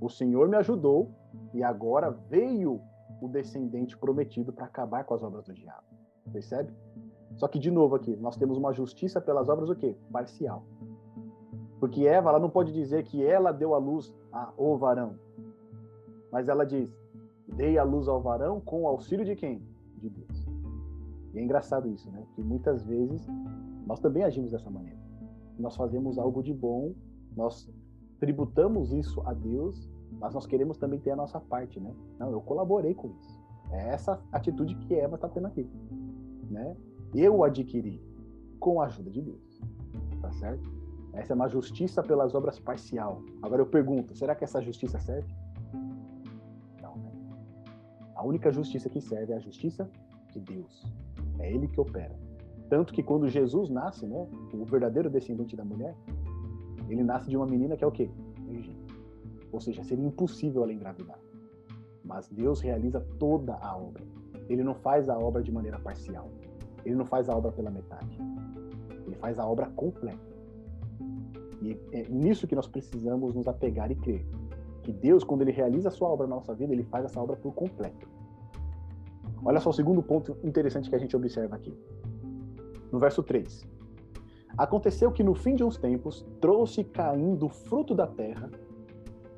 O 0.00 0.08
Senhor 0.08 0.48
me 0.48 0.56
ajudou 0.56 1.08
e 1.54 1.62
agora 1.62 2.10
veio 2.10 2.80
o 3.22 3.28
descendente 3.28 3.96
prometido 3.96 4.52
para 4.52 4.64
acabar 4.64 5.04
com 5.04 5.14
as 5.14 5.22
obras 5.22 5.44
do 5.44 5.54
diabo. 5.54 5.84
Percebe? 6.32 6.72
Só 7.36 7.46
que, 7.46 7.60
de 7.60 7.70
novo 7.70 7.94
aqui, 7.94 8.16
nós 8.16 8.36
temos 8.36 8.58
uma 8.58 8.72
justiça 8.72 9.20
pelas 9.20 9.48
obras 9.48 9.70
o 9.70 9.76
quê? 9.76 9.96
Parcial. 10.10 10.64
Porque 11.78 12.08
Eva, 12.08 12.30
ela 12.30 12.40
não 12.40 12.50
pode 12.50 12.72
dizer 12.72 13.04
que 13.04 13.24
ela 13.24 13.52
deu 13.52 13.72
a 13.72 13.78
luz 13.78 14.12
ao 14.32 14.76
varão. 14.76 15.14
Mas 16.32 16.48
ela 16.48 16.64
diz, 16.64 16.99
dei 17.50 17.78
a 17.78 17.82
luz 17.82 18.08
ao 18.08 18.20
varão 18.20 18.60
com 18.60 18.82
o 18.82 18.86
auxílio 18.86 19.24
de 19.24 19.34
quem? 19.36 19.62
De 19.98 20.08
Deus. 20.08 20.48
E 21.32 21.38
é 21.38 21.42
engraçado 21.42 21.88
isso, 21.88 22.10
né? 22.10 22.24
Que 22.34 22.42
muitas 22.42 22.82
vezes 22.82 23.26
nós 23.86 24.00
também 24.00 24.24
agimos 24.24 24.50
dessa 24.50 24.70
maneira. 24.70 24.98
Nós 25.58 25.76
fazemos 25.76 26.18
algo 26.18 26.42
de 26.42 26.52
bom, 26.52 26.94
nós 27.36 27.70
tributamos 28.18 28.92
isso 28.92 29.20
a 29.26 29.32
Deus, 29.32 29.88
mas 30.18 30.34
nós 30.34 30.46
queremos 30.46 30.76
também 30.78 30.98
ter 30.98 31.10
a 31.10 31.16
nossa 31.16 31.40
parte, 31.40 31.78
né? 31.78 31.94
Não, 32.18 32.30
eu 32.30 32.40
colaborei 32.40 32.94
com 32.94 33.08
isso. 33.08 33.40
É 33.70 33.90
essa 33.90 34.20
atitude 34.32 34.74
que 34.74 34.94
Eva 34.94 35.14
está 35.14 35.28
tendo 35.28 35.46
aqui, 35.46 35.68
né? 36.50 36.76
Eu 37.14 37.44
adquiri 37.44 38.02
com 38.58 38.80
a 38.80 38.86
ajuda 38.86 39.10
de 39.10 39.22
Deus, 39.22 39.60
tá 40.20 40.30
certo? 40.32 40.70
Essa 41.12 41.32
é 41.32 41.36
uma 41.36 41.48
justiça 41.48 42.02
pelas 42.02 42.34
obras 42.34 42.58
parcial. 42.58 43.22
Agora 43.42 43.62
eu 43.62 43.66
pergunto, 43.66 44.14
será 44.14 44.34
que 44.34 44.44
essa 44.44 44.60
justiça 44.60 44.98
serve? 44.98 45.32
A 48.20 48.22
única 48.22 48.52
justiça 48.52 48.90
que 48.90 49.00
serve 49.00 49.32
é 49.32 49.36
a 49.36 49.38
justiça 49.38 49.90
de 50.30 50.40
Deus. 50.40 50.84
É 51.38 51.50
Ele 51.50 51.66
que 51.66 51.80
opera. 51.80 52.14
Tanto 52.68 52.92
que 52.92 53.02
quando 53.02 53.26
Jesus 53.26 53.70
nasce, 53.70 54.06
né, 54.06 54.28
o 54.52 54.62
verdadeiro 54.62 55.08
descendente 55.08 55.56
da 55.56 55.64
mulher, 55.64 55.96
ele 56.86 57.02
nasce 57.02 57.30
de 57.30 57.36
uma 57.38 57.46
menina 57.46 57.78
que 57.78 57.82
é 57.82 57.86
o 57.86 57.90
quê? 57.90 58.10
Virgem. 58.46 58.76
Ou 59.50 59.58
seja, 59.58 59.82
seria 59.82 60.04
impossível 60.04 60.62
ela 60.62 60.70
engravidar. 60.70 61.18
Mas 62.04 62.28
Deus 62.28 62.60
realiza 62.60 63.00
toda 63.18 63.54
a 63.54 63.74
obra. 63.74 64.04
Ele 64.50 64.62
não 64.62 64.74
faz 64.74 65.08
a 65.08 65.16
obra 65.16 65.42
de 65.42 65.50
maneira 65.50 65.78
parcial. 65.78 66.28
Ele 66.84 66.96
não 66.96 67.06
faz 67.06 67.26
a 67.30 67.34
obra 67.34 67.50
pela 67.50 67.70
metade. 67.70 68.18
Ele 69.06 69.16
faz 69.16 69.38
a 69.38 69.46
obra 69.48 69.64
completa. 69.70 70.20
E 71.62 71.74
é 71.90 72.06
nisso 72.10 72.46
que 72.46 72.54
nós 72.54 72.68
precisamos 72.68 73.34
nos 73.34 73.48
apegar 73.48 73.90
e 73.90 73.94
crer. 73.94 74.26
Que 74.82 74.92
Deus, 74.92 75.24
quando 75.24 75.42
ele 75.42 75.52
realiza 75.52 75.88
a 75.88 75.92
sua 75.92 76.08
obra 76.08 76.26
na 76.26 76.36
nossa 76.36 76.54
vida, 76.54 76.72
ele 76.72 76.84
faz 76.84 77.04
essa 77.04 77.20
obra 77.20 77.36
por 77.36 77.52
completo. 77.52 78.08
Olha 79.44 79.60
só 79.60 79.70
o 79.70 79.72
segundo 79.72 80.02
ponto 80.02 80.36
interessante 80.44 80.88
que 80.88 80.96
a 80.96 80.98
gente 80.98 81.16
observa 81.16 81.56
aqui. 81.56 81.74
No 82.92 82.98
verso 82.98 83.22
3. 83.22 83.66
Aconteceu 84.56 85.10
que 85.12 85.22
no 85.22 85.34
fim 85.34 85.54
de 85.54 85.64
uns 85.64 85.76
tempos 85.76 86.26
trouxe 86.40 86.84
Caim 86.84 87.34
do 87.34 87.48
fruto 87.48 87.94
da 87.94 88.06
terra 88.06 88.50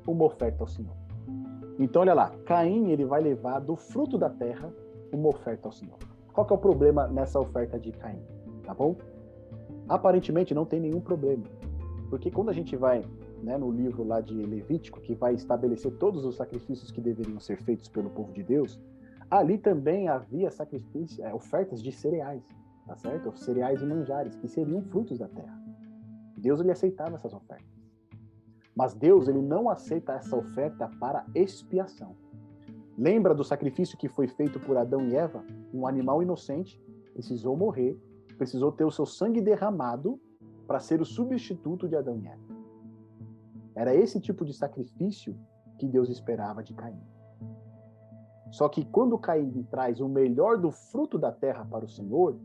uma 0.07 0.25
oferta 0.25 0.63
ao 0.63 0.67
Senhor. 0.67 0.95
Então 1.79 2.01
olha 2.01 2.13
lá, 2.13 2.31
Caim 2.45 2.89
ele 2.89 3.05
vai 3.05 3.21
levar 3.21 3.59
do 3.59 3.75
fruto 3.75 4.17
da 4.17 4.29
terra 4.29 4.73
uma 5.11 5.29
oferta 5.29 5.67
ao 5.67 5.71
Senhor. 5.71 5.97
Qual 6.33 6.45
que 6.45 6.53
é 6.53 6.55
o 6.55 6.59
problema 6.59 7.07
nessa 7.07 7.39
oferta 7.39 7.79
de 7.79 7.91
Caim? 7.91 8.21
Tá 8.63 8.73
bom? 8.73 8.95
Aparentemente 9.87 10.53
não 10.53 10.65
tem 10.65 10.79
nenhum 10.79 10.99
problema. 10.99 11.43
Porque 12.09 12.29
quando 12.31 12.49
a 12.49 12.53
gente 12.53 12.75
vai 12.75 13.03
né, 13.43 13.57
no 13.57 13.69
livro 13.69 14.03
lá 14.03 14.21
de 14.21 14.33
Levítico, 14.33 15.01
que 15.01 15.13
vai 15.13 15.33
estabelecer 15.33 15.91
todos 15.97 16.23
os 16.25 16.35
sacrifícios 16.35 16.91
que 16.91 17.01
deveriam 17.01 17.39
ser 17.39 17.57
feitos 17.57 17.89
pelo 17.89 18.09
povo 18.09 18.31
de 18.31 18.41
Deus, 18.41 18.79
ali 19.29 19.57
também 19.57 20.07
havia 20.07 20.49
sacrifícios, 20.49 21.19
é, 21.19 21.33
ofertas 21.33 21.83
de 21.83 21.91
cereais, 21.91 22.41
tá 22.87 22.95
certo? 22.95 23.37
Cereais 23.37 23.81
e 23.81 23.85
manjares, 23.85 24.35
que 24.35 24.47
seriam 24.47 24.81
frutos 24.83 25.19
da 25.19 25.27
terra. 25.27 25.61
Deus 26.37 26.59
ele 26.61 26.71
aceitava 26.71 27.15
essas 27.15 27.33
ofertas. 27.33 27.67
Mas 28.75 28.93
Deus 28.93 29.27
ele 29.27 29.41
não 29.41 29.69
aceita 29.69 30.13
essa 30.13 30.35
oferta 30.35 30.89
para 30.99 31.25
expiação. 31.35 32.15
Lembra 32.97 33.33
do 33.33 33.43
sacrifício 33.43 33.97
que 33.97 34.07
foi 34.07 34.27
feito 34.27 34.59
por 34.59 34.77
Adão 34.77 35.07
e 35.07 35.15
Eva? 35.15 35.43
Um 35.73 35.85
animal 35.85 36.21
inocente 36.21 36.81
precisou 37.13 37.55
morrer, 37.55 37.99
precisou 38.37 38.71
ter 38.71 38.85
o 38.85 38.91
seu 38.91 39.05
sangue 39.05 39.41
derramado 39.41 40.19
para 40.65 40.79
ser 40.79 41.01
o 41.01 41.05
substituto 41.05 41.87
de 41.87 41.95
Adão 41.95 42.17
e 42.17 42.27
Eva. 42.27 42.52
Era 43.75 43.95
esse 43.95 44.19
tipo 44.19 44.45
de 44.45 44.53
sacrifício 44.53 45.35
que 45.77 45.87
Deus 45.87 46.09
esperava 46.09 46.63
de 46.63 46.73
Caim. 46.73 47.01
Só 48.51 48.69
que 48.69 48.85
quando 48.85 49.17
Caim 49.17 49.63
traz 49.63 49.99
o 49.99 50.07
melhor 50.07 50.57
do 50.57 50.71
fruto 50.71 51.17
da 51.17 51.31
terra 51.31 51.65
para 51.65 51.85
o 51.85 51.89
Senhor, 51.89 52.37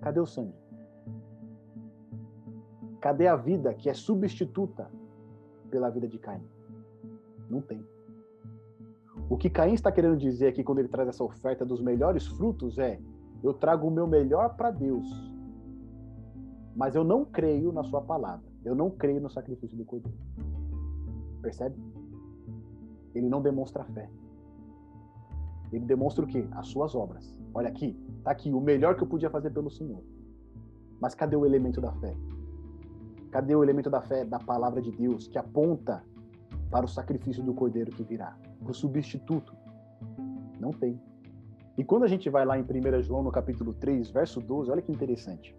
cadê 0.00 0.18
o 0.18 0.26
sangue? 0.26 0.54
Cadê 3.00 3.28
a 3.28 3.36
vida 3.36 3.72
que 3.74 3.88
é 3.88 3.94
substituta 3.94 4.90
pela 5.70 5.88
vida 5.88 6.08
de 6.08 6.18
Caim? 6.18 6.44
Não 7.48 7.60
tem. 7.60 7.84
O 9.30 9.36
que 9.36 9.48
Caim 9.48 9.74
está 9.74 9.90
querendo 9.90 10.16
dizer 10.16 10.48
aqui 10.48 10.64
quando 10.64 10.80
ele 10.80 10.88
traz 10.88 11.08
essa 11.08 11.24
oferta 11.24 11.64
dos 11.64 11.80
melhores 11.80 12.26
frutos 12.26 12.76
é: 12.78 13.00
eu 13.42 13.54
trago 13.54 13.86
o 13.86 13.90
meu 13.90 14.06
melhor 14.06 14.56
para 14.56 14.70
Deus, 14.70 15.06
mas 16.74 16.94
eu 16.94 17.02
não 17.02 17.24
creio 17.24 17.72
na 17.72 17.82
sua 17.82 18.02
palavra. 18.02 18.51
Eu 18.64 18.74
não 18.74 18.90
creio 18.90 19.20
no 19.20 19.30
sacrifício 19.30 19.76
do 19.76 19.84
cordeiro. 19.84 20.16
Percebe? 21.40 21.76
Ele 23.14 23.28
não 23.28 23.42
demonstra 23.42 23.84
fé. 23.84 24.08
Ele 25.72 25.84
demonstra 25.84 26.24
o 26.24 26.28
quê? 26.28 26.46
As 26.52 26.68
suas 26.68 26.94
obras. 26.94 27.34
Olha 27.54 27.68
aqui, 27.68 27.98
tá 28.22 28.30
aqui 28.30 28.52
o 28.52 28.60
melhor 28.60 28.96
que 28.96 29.02
eu 29.02 29.06
podia 29.06 29.30
fazer 29.30 29.50
pelo 29.50 29.70
Senhor. 29.70 30.02
Mas 31.00 31.14
cadê 31.14 31.34
o 31.34 31.44
elemento 31.44 31.80
da 31.80 31.92
fé? 31.92 32.14
Cadê 33.30 33.54
o 33.54 33.64
elemento 33.64 33.90
da 33.90 34.00
fé 34.02 34.24
da 34.24 34.38
palavra 34.38 34.80
de 34.80 34.92
Deus 34.92 35.26
que 35.26 35.38
aponta 35.38 36.04
para 36.70 36.84
o 36.84 36.88
sacrifício 36.88 37.42
do 37.42 37.54
cordeiro 37.54 37.90
que 37.90 38.02
virá, 38.02 38.36
para 38.62 38.70
o 38.70 38.74
substituto? 38.74 39.54
Não 40.60 40.70
tem. 40.70 41.00
E 41.76 41.82
quando 41.82 42.04
a 42.04 42.08
gente 42.08 42.28
vai 42.28 42.44
lá 42.44 42.58
em 42.58 42.62
1 42.62 43.02
João, 43.02 43.22
no 43.22 43.32
capítulo 43.32 43.72
3, 43.74 44.10
verso 44.10 44.40
12, 44.40 44.70
olha 44.70 44.82
que 44.82 44.92
interessante. 44.92 45.56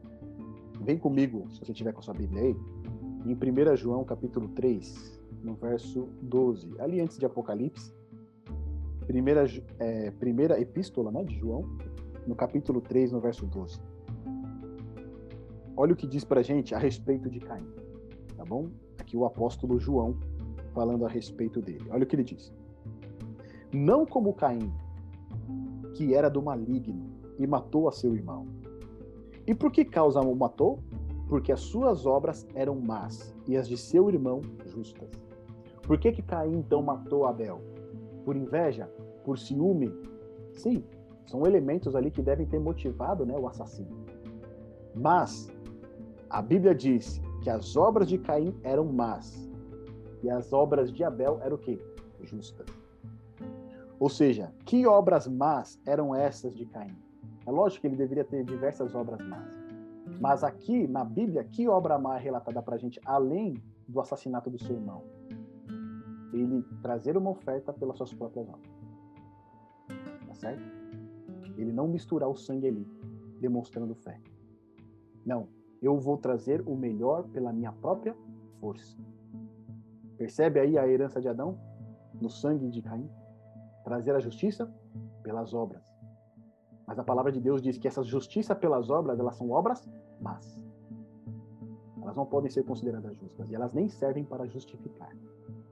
Vem 0.84 0.98
comigo, 0.98 1.50
se 1.50 1.60
você 1.60 1.74
tiver 1.74 1.94
com 1.94 2.00
a 2.00 2.04
sua 2.04 2.14
Bíblia 2.14 2.42
aí, 2.42 2.56
em 3.26 3.34
1 3.34 3.78
João 3.78 4.04
capítulo 4.04 4.50
3, 4.50 5.22
no 5.42 5.56
verso 5.56 6.10
12, 6.22 6.76
ali 6.78 7.00
antes 7.00 7.18
de 7.18 7.26
Apocalipse, 7.26 7.94
primeira, 9.08 9.46
é, 9.80 10.12
primeira 10.12 10.60
epístola 10.60 11.10
né, 11.10 11.24
de 11.24 11.40
João, 11.40 11.64
no 12.28 12.36
capítulo 12.36 12.82
3, 12.82 13.14
no 13.14 13.22
verso 13.22 13.46
12. 13.46 13.80
Olha 15.78 15.94
o 15.94 15.96
que 15.96 16.06
diz 16.06 16.26
pra 16.26 16.42
gente 16.42 16.76
a 16.76 16.78
respeito 16.78 17.30
de 17.30 17.40
Caim, 17.40 17.66
tá 18.36 18.44
bom? 18.44 18.70
Aqui 19.00 19.16
o 19.16 19.26
apóstolo 19.26 19.80
João 19.80 20.18
falando 20.74 21.06
a 21.06 21.10
respeito 21.10 21.62
dele. 21.62 21.86
Olha 21.92 22.04
o 22.04 22.06
que 22.06 22.16
ele 22.16 22.26
diz. 22.26 22.54
Não 23.72 24.06
como 24.06 24.34
Caim, 24.34 24.70
que 25.94 26.14
era 26.14 26.30
do 26.30 26.42
maligno 26.42 27.10
e 27.40 27.48
matou 27.48 27.88
a 27.88 27.92
seu 27.94 28.14
irmão. 28.14 28.63
E 29.46 29.54
por 29.54 29.72
que 29.72 29.84
causa 29.84 30.22
o 30.22 30.36
matou? 30.36 30.80
Porque 31.28 31.52
as 31.52 31.60
suas 31.60 32.06
obras 32.06 32.48
eram 32.54 32.76
más 32.76 33.34
e 33.48 33.58
as 33.58 33.68
de 33.68 33.78
seu 33.78 34.10
irmão 34.10 34.42
justas. 34.66 35.10
Por 35.82 36.00
que, 36.00 36.12
que 36.12 36.22
Caim 36.22 36.58
então 36.58 36.82
matou 36.82 37.26
Abel? 37.26 37.60
Por 38.24 38.36
inveja? 38.36 38.90
Por 39.24 39.38
ciúme? 39.38 39.92
Sim, 40.54 40.84
são 41.26 41.46
elementos 41.46 41.96
ali 41.96 42.10
que 42.10 42.22
devem 42.22 42.46
ter 42.46 42.60
motivado 42.60 43.26
né, 43.26 43.36
o 43.38 43.48
assassino. 43.48 44.06
Mas 44.96 45.50
a 46.30 46.42
Bíblia 46.42 46.74
diz 46.74 47.22
que 47.42 47.50
as 47.50 47.76
obras 47.76 48.08
de 48.08 48.18
Caim 48.18 48.56
eram 48.64 48.86
más 48.86 49.50
e 50.22 50.30
as 50.30 50.54
obras 50.54 50.92
de 50.92 51.04
Abel 51.04 51.40
eram 51.42 51.56
o 51.56 51.60
quê? 51.60 51.78
Justas. 52.22 52.68
Ou 54.00 54.10
seja, 54.10 54.54
que 54.66 54.88
obras 54.88 55.28
más 55.28 55.80
eram 55.86 56.16
essas 56.16 56.56
de 56.56 56.66
Caim? 56.66 56.96
É 57.46 57.52
lógico 57.52 57.82
que 57.82 57.88
ele 57.88 57.96
deveria 57.96 58.24
ter 58.24 58.44
diversas 58.44 58.96
obras 58.96 59.20
más. 59.28 59.64
Mas 60.20 60.44
aqui, 60.44 60.88
na 60.88 61.04
Bíblia, 61.04 61.44
que 61.44 61.68
obra 61.68 62.00
má 62.00 62.18
é 62.18 62.20
relatada 62.20 62.62
para 62.62 62.76
a 62.76 62.78
gente, 62.78 63.00
além 63.06 63.62
do 63.88 64.00
assassinato 64.00 64.50
do 64.50 64.58
seu 64.58 64.76
irmão? 64.76 65.04
Ele 66.32 66.64
trazer 66.82 67.18
uma 67.18 67.32
oferta 67.32 67.74
pelas 67.74 67.98
suas 67.98 68.14
próprias 68.14 68.48
obras. 68.48 68.72
Tá 70.28 70.34
certo? 70.34 70.64
Ele 71.58 71.72
não 71.72 71.88
misturar 71.88 72.30
o 72.30 72.36
sangue 72.36 72.68
ali, 72.68 72.88
demonstrando 73.40 73.94
fé. 73.96 74.20
Não, 75.26 75.48
eu 75.82 76.00
vou 76.00 76.18
trazer 76.18 76.64
o 76.66 76.76
melhor 76.76 77.28
pela 77.30 77.52
minha 77.52 77.72
própria 77.72 78.16
força. 78.60 78.98
Percebe 80.18 80.60
aí 80.60 80.78
a 80.78 80.88
herança 80.88 81.20
de 81.20 81.28
Adão 81.28 81.60
no 82.22 82.30
sangue 82.30 82.70
de 82.70 82.82
Caim? 82.82 83.10
Trazer 83.84 84.16
a 84.16 84.20
justiça 84.20 84.74
pelas 85.22 85.54
obras. 85.54 85.93
Mas 86.86 87.00
a 87.00 87.04
palavra 87.04 87.32
de 87.32 87.40
Deus 87.40 87.62
diz 87.62 87.78
que 87.78 87.88
essa 87.88 88.04
justiça 88.04 88.54
pelas 88.54 88.90
obras, 88.90 89.20
elas 89.20 89.36
são 89.36 89.50
obras 89.52 89.90
más. 90.22 90.60
Elas 92.02 92.16
não 92.16 92.26
podem 92.26 92.52
ser 92.52 92.64
consideradas 92.64 93.16
justas 93.18 93.50
e 93.50 93.56
elas 93.56 93.74
nem 93.74 93.88
servem 93.88 94.24
para 94.24 94.46
justificar. 94.46 95.16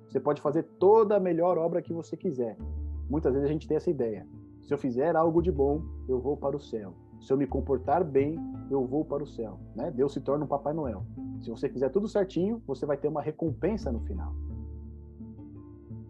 Você 0.07 0.19
pode 0.19 0.41
fazer 0.41 0.63
toda 0.79 1.17
a 1.17 1.19
melhor 1.19 1.57
obra 1.57 1.81
que 1.81 1.93
você 1.93 2.15
quiser. 2.15 2.57
Muitas 3.09 3.33
vezes 3.33 3.49
a 3.49 3.51
gente 3.51 3.67
tem 3.67 3.77
essa 3.77 3.89
ideia. 3.89 4.27
Se 4.61 4.73
eu 4.73 4.77
fizer 4.77 5.15
algo 5.15 5.41
de 5.41 5.51
bom, 5.51 5.81
eu 6.07 6.19
vou 6.19 6.37
para 6.37 6.55
o 6.55 6.59
céu. 6.59 6.93
Se 7.19 7.31
eu 7.31 7.37
me 7.37 7.45
comportar 7.45 8.03
bem, 8.03 8.39
eu 8.69 8.85
vou 8.85 9.05
para 9.05 9.23
o 9.23 9.27
céu. 9.27 9.59
Né? 9.75 9.91
Deus 9.91 10.13
se 10.13 10.21
torna 10.21 10.45
um 10.45 10.47
Papai 10.47 10.73
Noel. 10.73 11.05
Se 11.41 11.49
você 11.49 11.69
fizer 11.69 11.89
tudo 11.89 12.07
certinho, 12.07 12.61
você 12.65 12.85
vai 12.85 12.97
ter 12.97 13.07
uma 13.07 13.21
recompensa 13.21 13.91
no 13.91 13.99
final. 14.01 14.33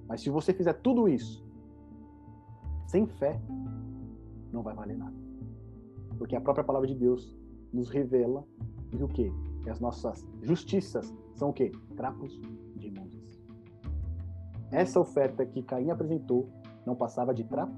Mas 0.07 0.21
se 0.21 0.29
você 0.29 0.53
fizer 0.53 0.73
tudo 0.73 1.07
isso 1.07 1.45
sem 2.85 3.07
fé, 3.07 3.39
não 4.51 4.61
vai 4.61 4.75
valer 4.75 4.97
nada. 4.97 5.15
Porque 6.17 6.35
a 6.35 6.41
própria 6.41 6.63
palavra 6.63 6.87
de 6.87 6.95
Deus 6.95 7.35
nos 7.73 7.89
revela 7.89 8.45
que 8.91 9.03
o 9.03 9.07
quê? 9.07 9.31
Que 9.63 9.69
as 9.69 9.79
nossas 9.79 10.27
justiças 10.41 11.13
são 11.33 11.49
o 11.49 11.53
quê? 11.53 11.71
Trapos 11.95 12.39
de 12.75 12.87
imundícia. 12.87 13.41
Essa 14.71 14.99
oferta 14.99 15.45
que 15.45 15.63
Caim 15.63 15.89
apresentou 15.89 16.49
não 16.85 16.95
passava 16.95 17.33
de 17.33 17.43
trapo 17.43 17.73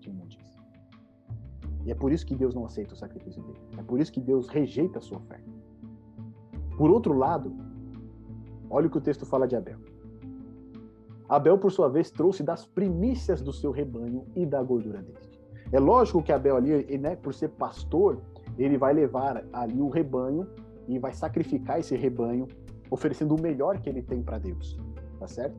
de 0.00 0.10
imundícia. 0.10 0.60
E 1.84 1.90
é 1.90 1.94
por 1.94 2.12
isso 2.12 2.26
que 2.26 2.34
Deus 2.34 2.54
não 2.54 2.64
aceita 2.64 2.94
o 2.94 2.96
sacrifício 2.96 3.42
dele. 3.42 3.60
É 3.76 3.82
por 3.82 4.00
isso 4.00 4.12
que 4.12 4.20
Deus 4.20 4.48
rejeita 4.48 4.98
a 4.98 5.02
sua 5.02 5.18
oferta. 5.18 5.50
Por 6.76 6.90
outro 6.90 7.12
lado, 7.12 7.52
olha 8.70 8.86
o 8.86 8.90
que 8.90 8.98
o 8.98 9.00
texto 9.00 9.26
fala 9.26 9.48
de 9.48 9.56
Abel. 9.56 9.78
Abel, 11.28 11.58
por 11.58 11.70
sua 11.70 11.88
vez, 11.88 12.10
trouxe 12.10 12.42
das 12.42 12.64
primícias 12.66 13.42
do 13.42 13.52
seu 13.52 13.70
rebanho 13.70 14.26
e 14.34 14.46
da 14.46 14.62
gordura 14.62 15.02
deste. 15.02 15.27
É 15.72 15.78
lógico 15.78 16.22
que 16.22 16.32
Abel 16.32 16.56
ali, 16.56 16.98
né, 16.98 17.16
por 17.16 17.34
ser 17.34 17.48
pastor, 17.50 18.20
ele 18.58 18.78
vai 18.78 18.92
levar 18.92 19.44
ali 19.52 19.80
o 19.80 19.88
rebanho 19.88 20.46
e 20.86 20.98
vai 20.98 21.12
sacrificar 21.12 21.78
esse 21.78 21.94
rebanho, 21.94 22.48
oferecendo 22.90 23.34
o 23.34 23.40
melhor 23.40 23.78
que 23.78 23.88
ele 23.88 24.02
tem 24.02 24.22
para 24.22 24.38
Deus, 24.38 24.78
tá 25.18 25.28
certo? 25.28 25.56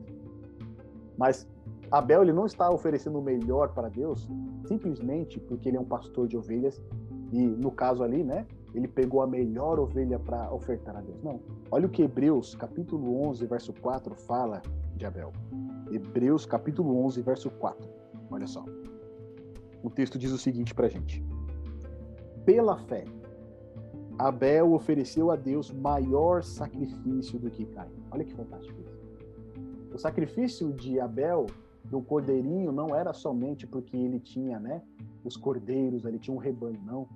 Mas 1.16 1.48
Abel 1.90 2.22
ele 2.22 2.32
não 2.32 2.46
está 2.46 2.70
oferecendo 2.70 3.18
o 3.18 3.22
melhor 3.22 3.72
para 3.72 3.88
Deus 3.88 4.28
simplesmente 4.66 5.38
porque 5.40 5.68
ele 5.68 5.76
é 5.76 5.80
um 5.80 5.84
pastor 5.84 6.26
de 6.26 6.36
ovelhas 6.36 6.80
e 7.32 7.46
no 7.46 7.70
caso 7.70 8.02
ali, 8.02 8.24
né, 8.24 8.46
ele 8.74 8.88
pegou 8.88 9.22
a 9.22 9.26
melhor 9.26 9.78
ovelha 9.78 10.18
para 10.18 10.52
ofertar 10.52 10.96
a 10.96 11.00
Deus. 11.00 11.22
Não. 11.22 11.40
Olha 11.70 11.86
o 11.86 11.88
que 11.88 12.02
Hebreus, 12.02 12.54
capítulo 12.54 13.22
11, 13.28 13.46
verso 13.46 13.72
4 13.72 14.14
fala 14.14 14.62
de 14.96 15.06
Abel. 15.06 15.32
Hebreus, 15.90 16.44
capítulo 16.46 17.04
11, 17.04 17.22
verso 17.22 17.50
4. 17.50 17.88
Olha 18.30 18.46
só. 18.46 18.64
O 19.82 19.90
texto 19.90 20.18
diz 20.18 20.32
o 20.32 20.38
seguinte 20.38 20.74
para 20.74 20.88
gente: 20.88 21.24
Pela 22.44 22.76
fé, 22.78 23.04
Abel 24.18 24.72
ofereceu 24.72 25.30
a 25.30 25.36
Deus 25.36 25.70
maior 25.70 26.42
sacrifício 26.42 27.38
do 27.38 27.50
que 27.50 27.64
Caim. 27.66 27.90
Olha 28.10 28.24
que 28.24 28.34
fantástico 28.34 28.80
isso. 28.80 29.00
O 29.94 29.98
sacrifício 29.98 30.72
de 30.72 31.00
Abel 31.00 31.46
do 31.84 32.00
cordeirinho 32.00 32.70
não 32.70 32.94
era 32.94 33.12
somente 33.12 33.66
porque 33.66 33.96
ele 33.96 34.20
tinha, 34.20 34.60
né, 34.60 34.82
os 35.24 35.36
cordeiros, 35.36 36.04
ele 36.04 36.18
tinha 36.18 36.34
um 36.34 36.38
rebanho, 36.38 36.80
não 36.84 37.08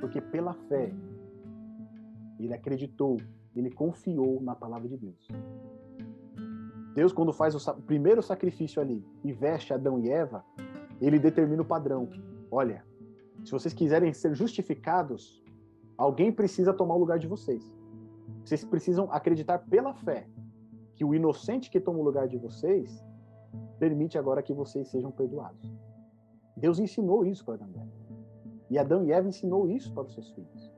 porque 0.00 0.20
pela 0.20 0.54
fé, 0.54 0.92
ele 2.38 2.54
acreditou, 2.54 3.20
ele 3.54 3.70
confiou 3.70 4.40
na 4.40 4.54
palavra 4.54 4.88
de 4.88 4.96
Deus. 4.96 5.28
Deus, 6.94 7.12
quando 7.12 7.32
faz 7.32 7.54
o 7.54 7.74
primeiro 7.82 8.22
sacrifício 8.22 8.80
ali 8.80 9.04
e 9.24 9.32
veste 9.32 9.72
Adão 9.72 9.98
e 9.98 10.08
Eva, 10.08 10.44
ele 11.00 11.18
determina 11.18 11.62
o 11.62 11.64
padrão. 11.64 12.08
Olha, 12.50 12.84
se 13.44 13.52
vocês 13.52 13.72
quiserem 13.72 14.12
ser 14.12 14.34
justificados, 14.34 15.42
alguém 15.96 16.32
precisa 16.32 16.72
tomar 16.72 16.94
o 16.94 16.98
lugar 16.98 17.18
de 17.18 17.26
vocês. 17.26 17.72
Vocês 18.44 18.64
precisam 18.64 19.10
acreditar 19.12 19.58
pela 19.58 19.94
fé 19.94 20.26
que 20.94 21.04
o 21.04 21.14
inocente 21.14 21.70
que 21.70 21.80
toma 21.80 21.98
o 21.98 22.02
lugar 22.02 22.26
de 22.26 22.36
vocês 22.36 23.04
permite 23.78 24.18
agora 24.18 24.42
que 24.42 24.52
vocês 24.52 24.88
sejam 24.88 25.10
perdoados. 25.10 25.72
Deus 26.56 26.78
ensinou 26.78 27.24
isso 27.24 27.44
para 27.44 27.54
Adão 27.54 27.68
e 27.70 27.78
Eva. 27.78 27.92
E 28.70 28.78
Adão 28.78 29.04
e 29.04 29.12
Eva 29.12 29.28
ensinou 29.28 29.68
isso 29.68 29.92
para 29.92 30.04
os 30.04 30.14
seus 30.14 30.30
filhos. 30.32 30.72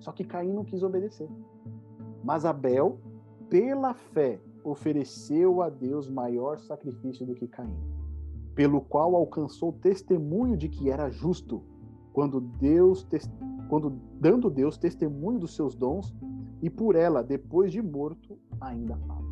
Só 0.00 0.10
que 0.10 0.24
Caim 0.24 0.52
não 0.52 0.64
quis 0.64 0.82
obedecer. 0.82 1.28
Mas 2.24 2.44
Abel, 2.44 2.98
pela 3.48 3.94
fé, 3.94 4.40
ofereceu 4.64 5.62
a 5.62 5.68
Deus 5.68 6.08
maior 6.08 6.58
sacrifício 6.58 7.24
do 7.24 7.34
que 7.34 7.46
Caim, 7.46 7.76
pelo 8.54 8.80
qual 8.80 9.14
alcançou 9.14 9.72
testemunho 9.72 10.56
de 10.56 10.68
que 10.68 10.90
era 10.90 11.10
justo, 11.10 11.62
quando 12.12 12.40
Deus 12.40 13.06
quando 13.68 13.90
dando 14.20 14.50
Deus 14.50 14.76
testemunho 14.76 15.38
dos 15.38 15.54
seus 15.56 15.74
dons 15.74 16.14
e 16.60 16.68
por 16.68 16.94
ela, 16.94 17.22
depois 17.22 17.72
de 17.72 17.80
morto, 17.80 18.38
ainda 18.60 18.96
fala. 18.98 19.24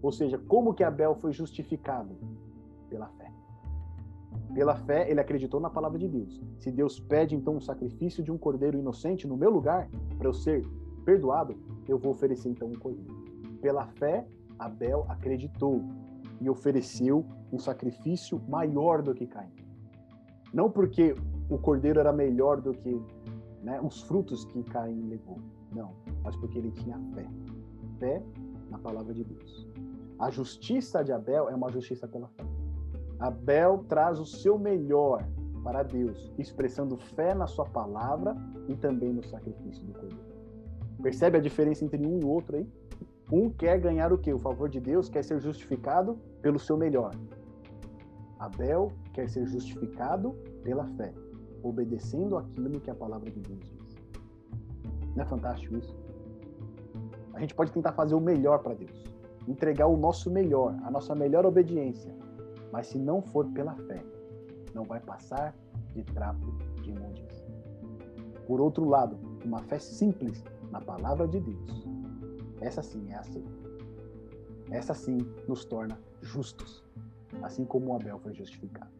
Ou 0.00 0.12
seja, 0.12 0.38
como 0.38 0.72
que 0.72 0.84
Abel 0.84 1.16
foi 1.16 1.32
justificado? 1.32 2.16
Pela 2.88 3.08
fé. 3.08 3.32
Pela 4.54 4.76
fé, 4.76 5.10
ele 5.10 5.20
acreditou 5.20 5.60
na 5.60 5.68
palavra 5.68 5.98
de 5.98 6.08
Deus. 6.08 6.40
Se 6.58 6.70
Deus 6.70 7.00
pede 7.00 7.34
então 7.34 7.56
um 7.56 7.60
sacrifício 7.60 8.22
de 8.22 8.30
um 8.30 8.38
cordeiro 8.38 8.78
inocente 8.78 9.26
no 9.26 9.36
meu 9.36 9.50
lugar, 9.50 9.90
para 10.16 10.28
eu 10.28 10.32
ser 10.32 10.64
perdoado, 11.04 11.56
eu 11.88 11.98
vou 11.98 12.12
oferecer 12.12 12.48
então 12.48 12.68
um 12.68 12.78
cordeiro. 12.78 13.14
Pela 13.60 13.86
fé, 13.88 14.26
Abel 14.58 15.04
acreditou 15.08 15.82
e 16.40 16.48
ofereceu 16.48 17.26
um 17.52 17.58
sacrifício 17.58 18.40
maior 18.48 19.02
do 19.02 19.14
que 19.14 19.26
Caim. 19.26 19.52
Não 20.52 20.70
porque 20.70 21.14
o 21.48 21.58
cordeiro 21.58 22.00
era 22.00 22.12
melhor 22.12 22.60
do 22.60 22.72
que 22.72 23.00
né, 23.62 23.80
os 23.82 24.02
frutos 24.02 24.44
que 24.46 24.62
Caim 24.64 25.08
levou, 25.08 25.38
não, 25.74 25.94
mas 26.22 26.36
porque 26.36 26.58
ele 26.58 26.70
tinha 26.70 26.98
fé. 27.14 27.26
Fé 27.98 28.22
na 28.70 28.78
palavra 28.78 29.12
de 29.12 29.24
Deus. 29.24 29.68
A 30.18 30.30
justiça 30.30 31.02
de 31.02 31.12
Abel 31.12 31.48
é 31.48 31.54
uma 31.54 31.70
justiça 31.70 32.06
pela 32.06 32.28
fé. 32.28 32.44
Abel 33.18 33.84
traz 33.88 34.18
o 34.18 34.26
seu 34.26 34.58
melhor 34.58 35.24
para 35.62 35.82
Deus, 35.82 36.32
expressando 36.38 36.96
fé 36.96 37.34
na 37.34 37.46
sua 37.46 37.64
palavra 37.64 38.36
e 38.68 38.76
também 38.76 39.12
no 39.12 39.24
sacrifício 39.24 39.84
do 39.84 39.92
cordeiro. 39.92 40.38
Percebe 41.02 41.38
a 41.38 41.40
diferença 41.40 41.84
entre 41.84 42.04
um 42.04 42.18
e 42.18 42.24
o 42.24 42.28
outro 42.28 42.56
aí? 42.56 42.66
Um 43.30 43.50
quer 43.50 43.78
ganhar 43.78 44.12
o 44.12 44.18
quê? 44.18 44.32
O 44.32 44.38
favor 44.38 44.68
de 44.68 44.80
Deus, 44.80 45.08
quer 45.08 45.22
ser 45.22 45.40
justificado 45.40 46.18
pelo 46.40 46.58
seu 46.58 46.76
melhor. 46.76 47.14
Abel 48.38 48.92
quer 49.12 49.28
ser 49.28 49.46
justificado 49.46 50.32
pela 50.62 50.86
fé, 50.96 51.12
obedecendo 51.62 52.36
aquilo 52.36 52.80
que 52.80 52.90
a 52.90 52.94
palavra 52.94 53.30
de 53.30 53.40
Deus 53.40 53.60
diz. 53.60 53.96
Não 55.16 55.24
é 55.24 55.26
fantástico 55.26 55.76
isso? 55.76 55.96
A 57.34 57.40
gente 57.40 57.54
pode 57.54 57.72
tentar 57.72 57.92
fazer 57.92 58.14
o 58.14 58.20
melhor 58.20 58.60
para 58.60 58.74
Deus, 58.74 59.04
entregar 59.46 59.86
o 59.86 59.96
nosso 59.96 60.30
melhor, 60.30 60.76
a 60.82 60.90
nossa 60.90 61.14
melhor 61.14 61.46
obediência, 61.46 62.14
mas 62.72 62.88
se 62.88 62.98
não 62.98 63.22
for 63.22 63.46
pela 63.46 63.74
fé, 63.74 64.04
não 64.74 64.84
vai 64.84 65.00
passar 65.00 65.54
de 65.94 66.02
trapo 66.04 66.46
de 66.82 66.90
imundícia. 66.90 67.46
Por 68.46 68.60
outro 68.60 68.88
lado, 68.88 69.18
uma 69.44 69.62
fé 69.62 69.78
simples 69.78 70.44
na 70.70 70.80
palavra 70.80 71.26
de 71.26 71.40
Deus, 71.40 71.86
essa 72.60 72.82
sim 72.82 73.10
é 73.10 73.16
aceita. 73.16 73.58
Essa 74.70 74.94
sim 74.94 75.18
nos 75.46 75.64
torna 75.64 75.98
justos, 76.20 76.84
assim 77.42 77.64
como 77.64 77.94
Abel 77.94 78.18
foi 78.18 78.34
justificado. 78.34 78.90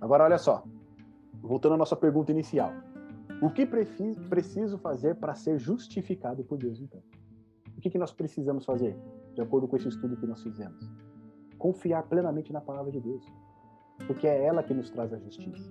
Agora, 0.00 0.24
olha 0.24 0.38
só, 0.38 0.64
voltando 1.42 1.74
à 1.74 1.78
nossa 1.78 1.96
pergunta 1.96 2.32
inicial. 2.32 2.72
O 3.42 3.50
que 3.50 3.66
preciso 3.66 4.78
fazer 4.78 5.16
para 5.16 5.34
ser 5.34 5.58
justificado 5.58 6.44
por 6.44 6.58
Deus, 6.58 6.80
então? 6.80 7.02
O 7.76 7.80
que, 7.80 7.90
que 7.90 7.98
nós 7.98 8.12
precisamos 8.12 8.64
fazer, 8.64 8.96
de 9.34 9.42
acordo 9.42 9.68
com 9.68 9.76
esse 9.76 9.88
estudo 9.88 10.16
que 10.16 10.26
nós 10.26 10.42
fizemos? 10.42 10.90
confiar 11.58 12.04
plenamente 12.04 12.52
na 12.52 12.60
palavra 12.60 12.92
de 12.92 13.00
Deus, 13.00 13.24
porque 14.06 14.26
é 14.26 14.44
ela 14.44 14.62
que 14.62 14.74
nos 14.74 14.90
traz 14.90 15.12
a 15.12 15.18
justiça. 15.18 15.70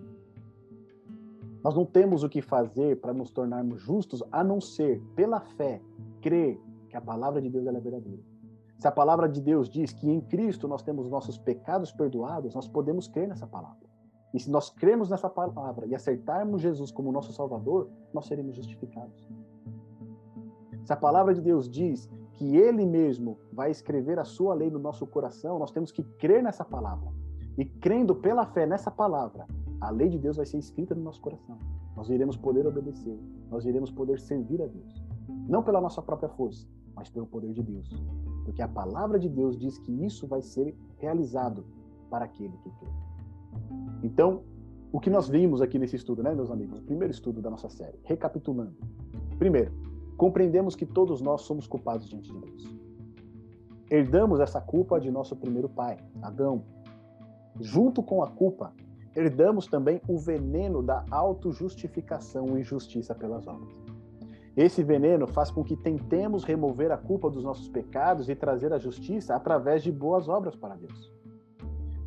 Nós 1.63 1.75
não 1.75 1.85
temos 1.85 2.23
o 2.23 2.29
que 2.29 2.41
fazer 2.41 2.99
para 2.99 3.13
nos 3.13 3.31
tornarmos 3.31 3.81
justos 3.81 4.23
a 4.31 4.43
não 4.43 4.61
ser, 4.61 5.01
pela 5.15 5.39
fé, 5.39 5.81
crer 6.21 6.59
que 6.89 6.97
a 6.97 7.01
palavra 7.01 7.41
de 7.41 7.49
Deus 7.49 7.65
é 7.65 7.71
verdadeira. 7.71 8.21
Se 8.77 8.87
a 8.87 8.91
palavra 8.91 9.27
de 9.29 9.41
Deus 9.41 9.69
diz 9.69 9.93
que 9.93 10.09
em 10.09 10.19
Cristo 10.19 10.67
nós 10.67 10.83
temos 10.83 11.09
nossos 11.09 11.37
pecados 11.37 11.91
perdoados, 11.91 12.53
nós 12.53 12.67
podemos 12.67 13.07
crer 13.07 13.27
nessa 13.27 13.47
palavra. 13.47 13.85
E 14.33 14.39
se 14.39 14.51
nós 14.51 14.69
cremos 14.69 15.09
nessa 15.09 15.29
palavra 15.29 15.87
e 15.87 15.95
acertarmos 15.95 16.61
Jesus 16.61 16.91
como 16.91 17.11
nosso 17.11 17.31
Salvador, 17.31 17.89
nós 18.13 18.25
seremos 18.25 18.55
justificados. 18.55 19.29
Se 20.83 20.91
a 20.91 20.97
palavra 20.97 21.33
de 21.33 21.41
Deus 21.41 21.69
diz 21.69 22.09
que 22.33 22.57
Ele 22.57 22.85
mesmo 22.85 23.39
vai 23.53 23.71
escrever 23.71 24.19
a 24.19 24.25
sua 24.25 24.53
lei 24.53 24.69
no 24.69 24.77
nosso 24.77 25.07
coração, 25.07 25.57
nós 25.57 25.71
temos 25.71 25.89
que 25.89 26.03
crer 26.03 26.43
nessa 26.43 26.65
palavra. 26.65 27.09
E 27.57 27.63
crendo 27.63 28.13
pela 28.13 28.45
fé 28.45 28.65
nessa 28.65 28.91
palavra, 28.91 29.47
a 29.79 29.89
lei 29.89 30.09
de 30.09 30.19
Deus 30.19 30.35
vai 30.35 30.45
ser 30.45 30.57
escrita 30.57 30.93
no 30.93 31.01
nosso 31.01 31.21
coração. 31.21 31.57
Nós 31.95 32.09
iremos 32.09 32.35
poder 32.35 32.67
obedecer, 32.67 33.17
nós 33.49 33.65
iremos 33.65 33.89
poder 33.89 34.19
servir 34.19 34.61
a 34.61 34.67
Deus. 34.67 35.01
Não 35.47 35.63
pela 35.63 35.79
nossa 35.79 36.01
própria 36.01 36.27
força, 36.27 36.67
mas 36.93 37.09
pelo 37.09 37.25
poder 37.25 37.53
de 37.53 37.63
Deus. 37.63 37.89
Porque 38.45 38.61
a 38.61 38.67
palavra 38.67 39.19
de 39.19 39.27
Deus 39.27 39.57
diz 39.57 39.77
que 39.79 39.91
isso 40.05 40.25
vai 40.27 40.41
ser 40.41 40.73
realizado 40.97 41.65
para 42.09 42.25
aquele 42.25 42.55
que 42.57 42.69
crê. 42.69 42.89
Então, 44.03 44.43
o 44.91 44.99
que 44.99 45.09
nós 45.09 45.27
vimos 45.27 45.61
aqui 45.61 45.77
nesse 45.77 45.95
estudo, 45.95 46.23
né, 46.23 46.33
meus 46.33 46.51
amigos? 46.51 46.79
O 46.79 46.83
primeiro 46.83 47.11
estudo 47.11 47.41
da 47.41 47.49
nossa 47.49 47.67
série. 47.67 47.99
Recapitulando. 48.03 48.75
Primeiro, 49.37 49.73
compreendemos 50.15 50.75
que 50.75 50.85
todos 50.85 51.21
nós 51.21 51.41
somos 51.41 51.67
culpados 51.67 52.07
diante 52.07 52.31
de 52.31 52.39
Deus. 52.39 52.75
Herdamos 53.89 54.39
essa 54.39 54.61
culpa 54.61 54.99
de 54.99 55.11
nosso 55.11 55.35
primeiro 55.35 55.67
pai, 55.67 55.97
Adão. 56.21 56.63
Junto 57.59 58.01
com 58.01 58.23
a 58.23 58.27
culpa, 58.29 58.73
herdamos 59.15 59.67
também 59.67 60.01
o 60.07 60.17
veneno 60.17 60.81
da 60.81 61.03
autojustificação 61.11 62.57
e 62.57 62.63
justiça 62.63 63.13
pelas 63.13 63.47
obras. 63.47 63.84
Esse 64.55 64.81
veneno 64.83 65.27
faz 65.27 65.51
com 65.51 65.63
que 65.63 65.75
tentemos 65.75 66.45
remover 66.45 66.89
a 66.91 66.97
culpa 66.97 67.29
dos 67.29 67.43
nossos 67.43 67.67
pecados 67.67 68.29
e 68.29 68.35
trazer 68.35 68.71
a 68.71 68.79
justiça 68.79 69.35
através 69.35 69.83
de 69.83 69.91
boas 69.91 70.29
obras 70.29 70.55
para 70.55 70.75
Deus. 70.75 71.13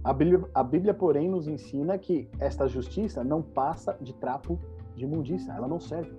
A 0.02 0.14
Bíblia, 0.14 0.48
a 0.54 0.62
Bíblia, 0.62 0.94
porém, 0.94 1.28
nos 1.28 1.46
ensina 1.46 1.98
que 1.98 2.26
esta 2.38 2.66
justiça 2.66 3.22
não 3.22 3.42
passa 3.42 3.98
de 4.00 4.14
trapo 4.14 4.58
de 4.96 5.04
imundícia, 5.04 5.52
ela 5.52 5.68
não 5.68 5.78
serve. 5.78 6.16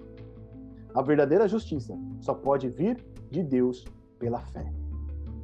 A 0.93 1.01
verdadeira 1.01 1.47
justiça 1.47 1.97
só 2.19 2.35
pode 2.35 2.69
vir 2.69 3.03
de 3.31 3.41
Deus 3.41 3.85
pela 4.19 4.39
fé. 4.39 4.71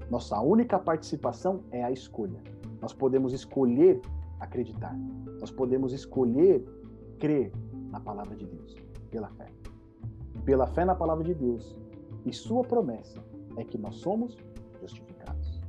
Nossa 0.09 0.39
única 0.39 0.77
participação 0.77 1.63
é 1.71 1.83
a 1.83 1.91
escolha. 1.91 2.39
Nós 2.79 2.93
podemos 2.93 3.33
escolher 3.33 3.99
acreditar. 4.39 4.95
Nós 5.39 5.49
podemos 5.49 5.93
escolher 5.93 6.63
crer 7.17 7.51
na 7.89 7.99
palavra 7.99 8.35
de 8.35 8.45
Deus 8.45 8.75
pela 9.09 9.29
fé. 9.29 9.47
Pela 10.45 10.67
fé 10.67 10.85
na 10.85 10.95
palavra 10.95 11.23
de 11.23 11.33
Deus. 11.33 11.75
E 12.25 12.31
sua 12.31 12.63
promessa 12.63 13.21
é 13.57 13.63
que 13.63 13.77
nós 13.77 13.95
somos 13.95 14.37
justificados. 14.79 15.61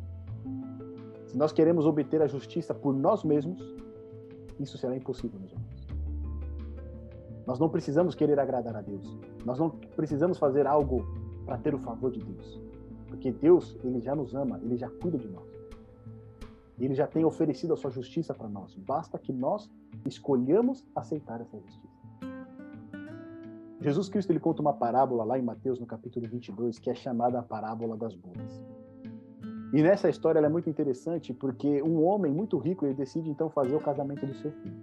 Se 1.26 1.36
nós 1.36 1.52
queremos 1.52 1.86
obter 1.86 2.22
a 2.22 2.26
justiça 2.26 2.74
por 2.74 2.94
nós 2.94 3.24
mesmos, 3.24 3.60
isso 4.60 4.78
será 4.78 4.96
impossível, 4.96 5.38
meus 5.38 5.52
irmãos. 5.52 5.86
Nós 7.46 7.58
não 7.58 7.68
precisamos 7.68 8.14
querer 8.14 8.38
agradar 8.40 8.76
a 8.76 8.80
Deus. 8.80 9.16
Nós 9.44 9.58
não 9.58 9.70
precisamos 9.70 10.36
fazer 10.36 10.66
algo 10.66 11.04
para 11.44 11.56
ter 11.58 11.74
o 11.74 11.78
favor 11.78 12.10
de 12.10 12.20
Deus. 12.20 12.60
Porque 13.06 13.30
Deus, 13.30 13.78
ele 13.84 14.00
já 14.00 14.14
nos 14.14 14.34
ama, 14.34 14.58
ele 14.62 14.76
já 14.76 14.90
cuida 14.90 15.16
de 15.16 15.28
nós. 15.28 15.46
Ele 16.78 16.94
já 16.94 17.06
tem 17.06 17.24
oferecido 17.24 17.72
a 17.72 17.76
sua 17.76 17.90
justiça 17.90 18.34
para 18.34 18.48
nós. 18.48 18.74
Basta 18.74 19.18
que 19.18 19.32
nós 19.32 19.70
escolhamos 20.04 20.84
aceitar 20.94 21.40
essa 21.40 21.58
justiça. 21.58 21.95
Jesus 23.80 24.08
Cristo 24.08 24.30
ele 24.30 24.40
conta 24.40 24.62
uma 24.62 24.72
parábola 24.72 25.24
lá 25.24 25.38
em 25.38 25.42
Mateus, 25.42 25.78
no 25.78 25.86
capítulo 25.86 26.26
22, 26.26 26.78
que 26.78 26.90
é 26.90 26.94
chamada 26.94 27.38
a 27.38 27.42
parábola 27.42 27.96
das 27.96 28.14
bodas. 28.14 28.64
E 29.72 29.82
nessa 29.82 30.08
história 30.08 30.38
ela 30.38 30.46
é 30.46 30.50
muito 30.50 30.70
interessante 30.70 31.34
porque 31.34 31.82
um 31.82 32.02
homem 32.04 32.32
muito 32.32 32.56
rico 32.56 32.86
ele 32.86 32.94
decide 32.94 33.28
então 33.28 33.50
fazer 33.50 33.74
o 33.74 33.80
casamento 33.80 34.26
do 34.26 34.34
seu 34.34 34.50
filho. 34.50 34.82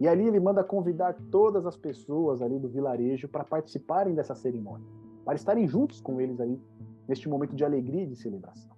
E 0.00 0.08
ali 0.08 0.26
ele 0.26 0.40
manda 0.40 0.64
convidar 0.64 1.14
todas 1.30 1.66
as 1.66 1.76
pessoas 1.76 2.40
ali 2.40 2.58
do 2.58 2.68
vilarejo 2.68 3.28
para 3.28 3.44
participarem 3.44 4.14
dessa 4.14 4.34
cerimônia, 4.34 4.86
para 5.24 5.34
estarem 5.34 5.66
juntos 5.66 6.00
com 6.00 6.20
eles 6.20 6.40
aí 6.40 6.60
neste 7.06 7.28
momento 7.28 7.54
de 7.54 7.64
alegria 7.64 8.02
e 8.02 8.06
de 8.06 8.16
celebração. 8.16 8.76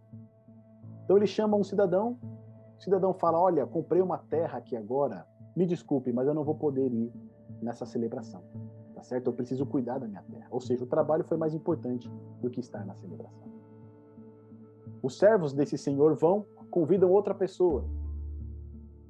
Então 1.05 1.17
ele 1.17 1.27
chama 1.27 1.57
um 1.57 1.65
cidadão, 1.65 2.19
o 2.79 2.83
cidadão 2.83 3.13
fala: 3.13 3.39
Olha, 3.39 3.67
comprei 3.67 4.01
uma 4.01 4.19
terra 4.19 4.59
aqui 4.59 4.77
agora, 4.77 5.27
me 5.55 5.67
desculpe, 5.67 6.13
mas 6.13 6.27
eu 6.27 6.35
não 6.35 6.45
vou 6.45 6.55
poder 6.55 6.91
ir 6.93 7.13
nessa 7.61 7.85
celebração, 7.85 8.43
tá 9.01 9.05
certo? 9.05 9.29
Eu 9.29 9.33
preciso 9.33 9.65
cuidar 9.65 9.99
da 9.99 10.07
minha 10.07 10.23
terra. 10.23 10.47
Ou 10.51 10.61
seja, 10.61 10.85
o 10.85 10.87
trabalho 10.87 11.25
foi 11.25 11.39
mais 11.39 11.55
importante 11.55 12.11
do 12.43 12.51
que 12.51 12.61
estar 12.61 12.85
na 12.85 12.95
celebração. 12.95 13.49
Os 15.03 15.17
servos 15.17 15.55
desse 15.55 15.79
senhor 15.79 16.15
vão, 16.15 16.45
convidam 16.71 17.11
outra 17.11 17.35
pessoa. 17.35 17.85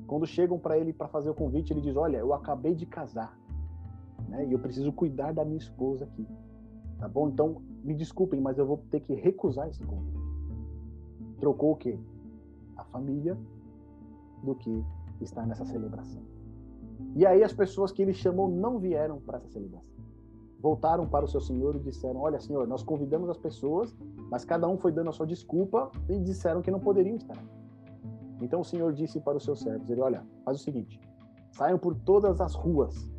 Quando 0.06 0.26
chegam 0.26 0.58
para 0.58 0.78
ele 0.78 0.92
para 0.92 1.08
fazer 1.08 1.28
o 1.28 1.34
convite, 1.34 1.72
ele 1.72 1.80
diz: 1.80 1.96
Olha, 1.96 2.18
eu 2.18 2.32
acabei 2.32 2.74
de 2.74 2.86
casar, 2.86 3.36
né? 4.28 4.46
E 4.46 4.52
eu 4.52 4.58
preciso 4.60 4.92
cuidar 4.92 5.32
da 5.32 5.44
minha 5.44 5.58
esposa 5.58 6.04
aqui. 6.04 6.26
Tá 6.98 7.08
bom? 7.08 7.28
Então, 7.28 7.60
me 7.82 7.94
desculpem, 7.94 8.40
mas 8.40 8.58
eu 8.58 8.66
vou 8.66 8.78
ter 8.90 9.00
que 9.00 9.14
recusar 9.14 9.68
esse 9.68 9.82
convite. 9.84 10.20
Trocou 11.38 11.72
o 11.72 11.76
quê? 11.76 11.98
A 12.76 12.84
família 12.84 13.36
do 14.44 14.54
que 14.54 14.84
estar 15.20 15.46
nessa 15.46 15.64
celebração. 15.64 16.22
E 17.14 17.26
aí 17.26 17.42
as 17.42 17.52
pessoas 17.52 17.92
que 17.92 18.02
ele 18.02 18.12
chamou 18.12 18.48
não 18.48 18.78
vieram 18.78 19.20
para 19.20 19.38
essa 19.38 19.48
celebração. 19.48 19.88
Voltaram 20.60 21.06
para 21.06 21.24
o 21.24 21.28
seu 21.28 21.40
senhor 21.40 21.74
e 21.76 21.80
disseram: 21.80 22.20
Olha, 22.20 22.38
senhor, 22.38 22.66
nós 22.66 22.82
convidamos 22.82 23.28
as 23.30 23.38
pessoas, 23.38 23.96
mas 24.30 24.44
cada 24.44 24.68
um 24.68 24.76
foi 24.76 24.92
dando 24.92 25.10
a 25.10 25.12
sua 25.12 25.26
desculpa 25.26 25.90
e 26.08 26.18
disseram 26.18 26.62
que 26.62 26.70
não 26.70 26.80
poderiam 26.80 27.16
estar. 27.16 27.42
Então 28.42 28.60
o 28.60 28.64
senhor 28.64 28.92
disse 28.92 29.20
para 29.20 29.38
os 29.38 29.44
seus 29.44 29.60
servos: 29.60 29.88
Ele, 29.88 30.00
olha, 30.00 30.24
faz 30.44 30.60
o 30.60 30.62
seguinte, 30.62 31.00
saiam 31.50 31.78
por 31.78 31.94
todas 31.94 32.40
as 32.40 32.54
ruas 32.54 33.10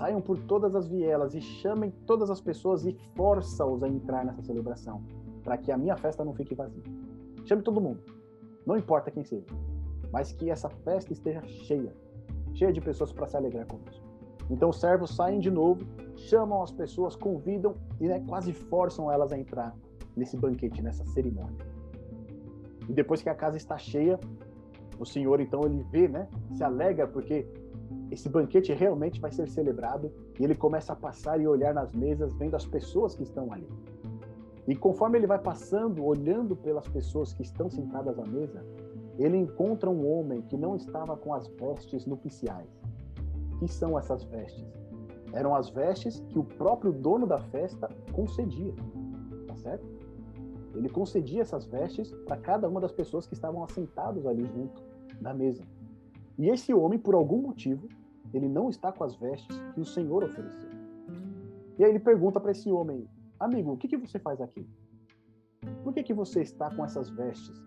Saiam 0.00 0.20
por 0.20 0.38
todas 0.38 0.74
as 0.74 0.88
vielas 0.88 1.34
e 1.34 1.40
chamem 1.40 1.90
todas 2.06 2.30
as 2.30 2.40
pessoas 2.40 2.86
e 2.86 2.96
força-os 3.14 3.82
a 3.82 3.88
entrar 3.88 4.24
nessa 4.24 4.42
celebração, 4.42 5.02
para 5.42 5.58
que 5.58 5.70
a 5.70 5.76
minha 5.76 5.96
festa 5.96 6.24
não 6.24 6.32
fique 6.32 6.54
vazia. 6.54 6.82
Chame 7.44 7.62
todo 7.62 7.80
mundo, 7.80 8.02
não 8.64 8.76
importa 8.76 9.10
quem 9.10 9.24
seja, 9.24 9.46
mas 10.12 10.32
que 10.32 10.48
essa 10.48 10.68
festa 10.70 11.12
esteja 11.12 11.42
cheia, 11.42 11.94
cheia 12.54 12.72
de 12.72 12.80
pessoas 12.80 13.12
para 13.12 13.26
se 13.26 13.36
alegrar 13.36 13.66
conosco. 13.66 14.04
Então 14.50 14.70
os 14.70 14.80
servos 14.80 15.14
saem 15.14 15.38
de 15.38 15.50
novo, 15.50 15.86
chamam 16.16 16.62
as 16.62 16.72
pessoas, 16.72 17.14
convidam 17.14 17.74
e 18.00 18.08
né, 18.08 18.22
quase 18.26 18.52
forçam 18.52 19.10
elas 19.10 19.32
a 19.32 19.38
entrar 19.38 19.74
nesse 20.16 20.36
banquete, 20.36 20.82
nessa 20.82 21.04
cerimônia. 21.06 21.56
E 22.88 22.92
depois 22.92 23.22
que 23.22 23.28
a 23.28 23.34
casa 23.34 23.56
está 23.56 23.78
cheia, 23.78 24.18
o 24.98 25.06
Senhor 25.06 25.40
então 25.40 25.64
ele 25.64 25.84
vê, 25.90 26.08
né, 26.08 26.28
se 26.52 26.64
alegra 26.64 27.06
porque 27.06 27.46
esse 28.10 28.28
banquete 28.28 28.72
realmente 28.72 29.20
vai 29.20 29.30
ser 29.30 29.48
celebrado 29.48 30.12
e 30.38 30.44
ele 30.44 30.54
começa 30.54 30.92
a 30.92 30.96
passar 30.96 31.40
e 31.40 31.46
olhar 31.46 31.72
nas 31.72 31.92
mesas, 31.92 32.34
vendo 32.34 32.56
as 32.56 32.66
pessoas 32.66 33.14
que 33.14 33.22
estão 33.22 33.52
ali. 33.52 33.68
E 34.66 34.74
conforme 34.74 35.18
ele 35.18 35.26
vai 35.26 35.38
passando, 35.38 36.04
olhando 36.04 36.56
pelas 36.56 36.86
pessoas 36.88 37.32
que 37.32 37.42
estão 37.42 37.70
sentadas 37.70 38.18
à 38.18 38.24
mesa, 38.24 38.64
ele 39.22 39.36
encontra 39.36 39.90
um 39.90 40.10
homem 40.10 40.42
que 40.42 40.56
não 40.56 40.74
estava 40.76 41.16
com 41.16 41.34
as 41.34 41.46
vestes 41.48 42.06
nupciais. 42.06 42.68
Que 43.58 43.68
são 43.68 43.98
essas 43.98 44.24
vestes? 44.24 44.66
Eram 45.32 45.54
as 45.54 45.68
vestes 45.70 46.20
que 46.28 46.38
o 46.38 46.44
próprio 46.44 46.92
dono 46.92 47.26
da 47.26 47.38
festa 47.38 47.88
concedia. 48.12 48.74
Tá 49.46 49.56
certo? 49.56 49.86
Ele 50.74 50.88
concedia 50.88 51.42
essas 51.42 51.66
vestes 51.66 52.10
para 52.26 52.36
cada 52.36 52.68
uma 52.68 52.80
das 52.80 52.92
pessoas 52.92 53.26
que 53.26 53.34
estavam 53.34 53.62
assentados 53.62 54.26
ali 54.26 54.44
junto 54.46 54.82
da 55.20 55.34
mesa. 55.34 55.62
E 56.38 56.48
esse 56.48 56.72
homem, 56.72 56.98
por 56.98 57.14
algum 57.14 57.42
motivo, 57.42 57.88
ele 58.32 58.48
não 58.48 58.70
está 58.70 58.90
com 58.92 59.04
as 59.04 59.14
vestes 59.16 59.60
que 59.74 59.80
o 59.80 59.84
Senhor 59.84 60.24
ofereceu. 60.24 60.70
E 61.78 61.84
aí 61.84 61.90
ele 61.90 61.98
pergunta 61.98 62.40
para 62.40 62.52
esse 62.52 62.70
homem: 62.70 63.06
Amigo, 63.38 63.72
o 63.72 63.76
que, 63.76 63.88
que 63.88 63.96
você 63.96 64.18
faz 64.18 64.40
aqui? 64.40 64.66
Por 65.82 65.92
que, 65.92 66.02
que 66.02 66.14
você 66.14 66.40
está 66.40 66.74
com 66.74 66.84
essas 66.84 67.10
vestes? 67.10 67.60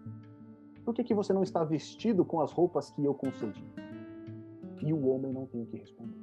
Por 0.83 0.93
que, 0.93 1.03
que 1.03 1.13
você 1.13 1.31
não 1.31 1.43
está 1.43 1.63
vestido 1.63 2.25
com 2.25 2.41
as 2.41 2.51
roupas 2.51 2.89
que 2.91 3.03
eu 3.03 3.13
concedi? 3.13 3.63
E 4.81 4.91
o 4.93 5.07
homem 5.07 5.31
não 5.31 5.45
tem 5.45 5.61
o 5.61 5.65
que 5.65 5.77
responder. 5.77 6.17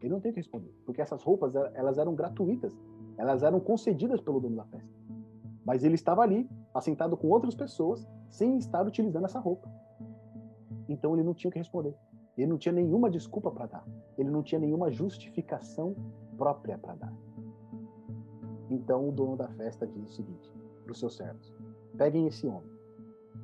Ele 0.00 0.12
não 0.12 0.20
tem 0.20 0.30
o 0.30 0.34
que 0.34 0.40
responder, 0.40 0.70
porque 0.84 1.00
essas 1.00 1.22
roupas 1.22 1.54
elas 1.74 1.96
eram 1.96 2.14
gratuitas, 2.14 2.78
elas 3.16 3.42
eram 3.42 3.58
concedidas 3.58 4.20
pelo 4.20 4.40
dono 4.40 4.56
da 4.56 4.64
festa. 4.66 4.94
Mas 5.64 5.82
ele 5.82 5.94
estava 5.94 6.20
ali, 6.20 6.48
assentado 6.74 7.16
com 7.16 7.28
outras 7.28 7.54
pessoas, 7.54 8.06
sem 8.28 8.58
estar 8.58 8.86
utilizando 8.86 9.24
essa 9.24 9.40
roupa. 9.40 9.72
Então 10.86 11.14
ele 11.14 11.22
não 11.22 11.32
tinha 11.32 11.48
o 11.48 11.52
que 11.52 11.58
responder. 11.58 11.94
Ele 12.36 12.48
não 12.48 12.58
tinha 12.58 12.72
nenhuma 12.72 13.08
desculpa 13.08 13.50
para 13.50 13.66
dar. 13.66 13.88
Ele 14.18 14.30
não 14.30 14.42
tinha 14.42 14.58
nenhuma 14.58 14.90
justificação 14.90 15.96
própria 16.36 16.76
para 16.76 16.94
dar. 16.96 17.12
Então 18.68 19.08
o 19.08 19.12
dono 19.12 19.36
da 19.36 19.48
festa 19.48 19.86
diz 19.86 20.02
o 20.02 20.12
seguinte 20.12 20.52
para 20.82 20.92
os 20.92 20.98
seus 20.98 21.16
servos: 21.16 21.54
peguem 21.96 22.26
esse 22.26 22.46
homem, 22.46 22.73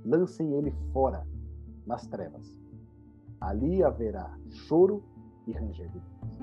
lancem 0.04 0.52
ele 0.54 0.70
fora 0.92 1.26
nas 1.86 2.06
trevas. 2.06 2.58
Ali 3.40 3.82
haverá 3.82 4.36
choro 4.50 5.02
e 5.46 5.52
ranger 5.52 5.88
de 5.88 5.98
dentes. 5.98 6.40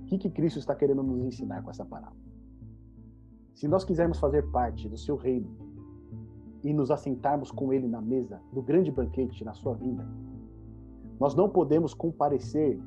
O 0.00 0.04
que, 0.06 0.18
que 0.18 0.30
Cristo 0.30 0.58
está 0.58 0.74
querendo 0.74 1.02
nos 1.02 1.20
ensinar 1.24 1.62
com 1.62 1.70
essa 1.70 1.84
parábola? 1.84 2.16
Se 3.54 3.66
nós 3.66 3.84
quisermos 3.84 4.18
fazer 4.18 4.48
parte 4.50 4.88
do 4.88 4.96
seu 4.96 5.16
reino 5.16 5.50
e 6.62 6.72
nos 6.72 6.90
assentarmos 6.90 7.50
com 7.50 7.72
ele 7.72 7.88
na 7.88 8.00
mesa 8.00 8.40
do 8.52 8.62
grande 8.62 8.90
banquete 8.90 9.44
na 9.44 9.52
sua 9.52 9.74
vinda, 9.74 10.06
nós 11.18 11.34
não 11.34 11.48
podemos 11.48 11.92
comparecer 11.92 12.80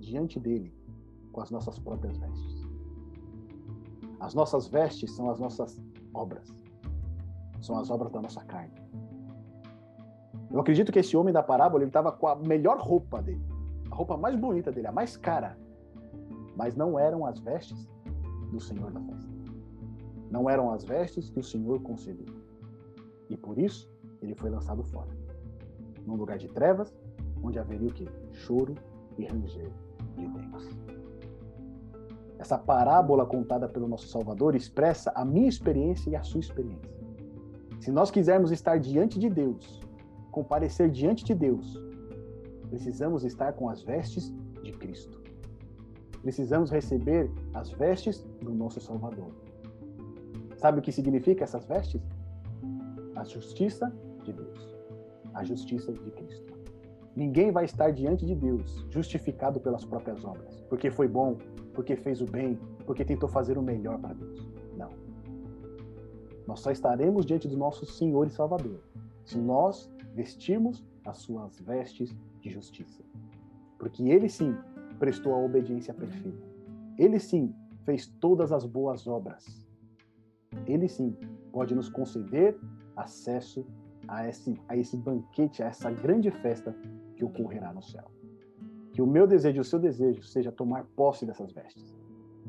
diante 0.00 0.40
dele 0.40 0.74
com 1.32 1.40
as 1.40 1.50
nossas 1.50 1.78
próprias 1.78 2.18
vestes. 2.18 2.66
As 4.18 4.34
nossas 4.34 4.66
vestes 4.66 5.14
são 5.14 5.30
as 5.30 5.38
nossas 5.38 5.80
obras. 6.12 6.54
São 7.60 7.78
as 7.78 7.90
obras 7.90 8.12
da 8.12 8.20
nossa 8.20 8.44
carne. 8.44 8.72
Eu 10.50 10.60
acredito 10.60 10.92
que 10.92 10.98
esse 10.98 11.16
homem 11.16 11.32
da 11.32 11.42
parábola 11.42 11.82
ele 11.82 11.90
estava 11.90 12.12
com 12.12 12.26
a 12.28 12.36
melhor 12.36 12.78
roupa 12.78 13.20
dele, 13.20 13.44
a 13.90 13.94
roupa 13.94 14.16
mais 14.16 14.36
bonita 14.36 14.70
dele, 14.70 14.86
a 14.86 14.92
mais 14.92 15.16
cara, 15.16 15.58
mas 16.56 16.76
não 16.76 16.98
eram 16.98 17.26
as 17.26 17.38
vestes 17.40 17.88
do 18.50 18.60
Senhor 18.60 18.90
da 18.92 19.00
festa. 19.00 19.30
Não 20.30 20.48
eram 20.48 20.72
as 20.72 20.84
vestes 20.84 21.30
que 21.30 21.40
o 21.40 21.44
Senhor 21.44 21.80
concedeu. 21.82 22.34
E 23.28 23.36
por 23.36 23.58
isso 23.58 23.90
ele 24.22 24.34
foi 24.34 24.50
lançado 24.50 24.82
fora, 24.84 25.10
num 26.06 26.14
lugar 26.14 26.38
de 26.38 26.48
trevas 26.48 26.96
onde 27.42 27.58
haveria 27.58 27.88
o 27.88 27.92
quê? 27.92 28.08
Choro 28.32 28.74
e 29.18 29.24
ranger 29.24 29.70
de 30.16 30.26
dentes. 30.26 30.78
Essa 32.38 32.58
parábola 32.58 33.24
contada 33.24 33.68
pelo 33.68 33.88
nosso 33.88 34.08
Salvador 34.08 34.54
expressa 34.54 35.10
a 35.14 35.24
minha 35.24 35.48
experiência 35.48 36.10
e 36.10 36.16
a 36.16 36.22
sua 36.22 36.40
experiência. 36.40 36.95
Se 37.80 37.90
nós 37.90 38.10
quisermos 38.10 38.50
estar 38.50 38.78
diante 38.78 39.18
de 39.18 39.28
Deus, 39.28 39.80
comparecer 40.30 40.90
diante 40.90 41.24
de 41.24 41.34
Deus, 41.34 41.80
precisamos 42.68 43.24
estar 43.24 43.52
com 43.52 43.68
as 43.68 43.82
vestes 43.82 44.34
de 44.62 44.72
Cristo. 44.72 45.24
precisamos 46.22 46.70
receber 46.72 47.30
as 47.54 47.70
vestes 47.70 48.26
do 48.42 48.52
nosso 48.52 48.80
Salvador. 48.80 49.30
Sabe 50.56 50.80
o 50.80 50.82
que 50.82 50.90
significa 50.90 51.44
essas 51.44 51.64
vestes? 51.66 52.02
A 53.14 53.22
justiça 53.22 53.92
de 54.24 54.32
Deus, 54.32 54.76
a 55.34 55.44
justiça 55.44 55.92
de 55.92 56.10
Cristo. 56.10 56.52
Ninguém 57.14 57.52
vai 57.52 57.64
estar 57.64 57.92
diante 57.92 58.26
de 58.26 58.34
Deus 58.34 58.84
justificado 58.90 59.60
pelas 59.60 59.84
próprias 59.84 60.24
obras, 60.24 60.60
porque 60.68 60.90
foi 60.90 61.06
bom, 61.06 61.38
porque 61.72 61.94
fez 61.94 62.20
o 62.20 62.26
bem, 62.26 62.58
porque 62.84 63.04
tentou 63.04 63.28
fazer 63.28 63.56
o 63.56 63.62
melhor 63.62 63.98
para 64.00 64.14
Deus. 64.14 64.55
Nós 66.46 66.60
só 66.60 66.70
estaremos 66.70 67.26
diante 67.26 67.48
do 67.48 67.56
nosso 67.56 67.84
Senhor 67.84 68.26
e 68.26 68.30
Salvador 68.30 68.80
se 69.24 69.36
nós 69.38 69.90
vestirmos 70.14 70.84
as 71.04 71.18
suas 71.18 71.58
vestes 71.60 72.16
de 72.40 72.50
justiça. 72.50 73.02
Porque 73.78 74.08
ele 74.08 74.28
sim 74.28 74.56
prestou 74.98 75.34
a 75.34 75.38
obediência 75.38 75.92
perfeita. 75.92 76.46
Ele 76.96 77.18
sim 77.18 77.54
fez 77.84 78.06
todas 78.06 78.52
as 78.52 78.64
boas 78.64 79.06
obras. 79.06 79.66
Ele 80.66 80.88
sim 80.88 81.16
pode 81.52 81.74
nos 81.74 81.88
conceder 81.88 82.58
acesso 82.94 83.66
a 84.08 84.26
esse, 84.28 84.58
a 84.68 84.76
esse 84.76 84.96
banquete, 84.96 85.62
a 85.62 85.66
essa 85.66 85.90
grande 85.90 86.30
festa 86.30 86.74
que 87.16 87.24
ocorrerá 87.24 87.72
no 87.72 87.82
céu. 87.82 88.04
Que 88.92 89.02
o 89.02 89.06
meu 89.06 89.26
desejo 89.26 89.58
e 89.58 89.60
o 89.60 89.64
seu 89.64 89.78
desejo 89.78 90.22
seja 90.22 90.52
tomar 90.52 90.84
posse 90.96 91.26
dessas 91.26 91.52
vestes, 91.52 91.94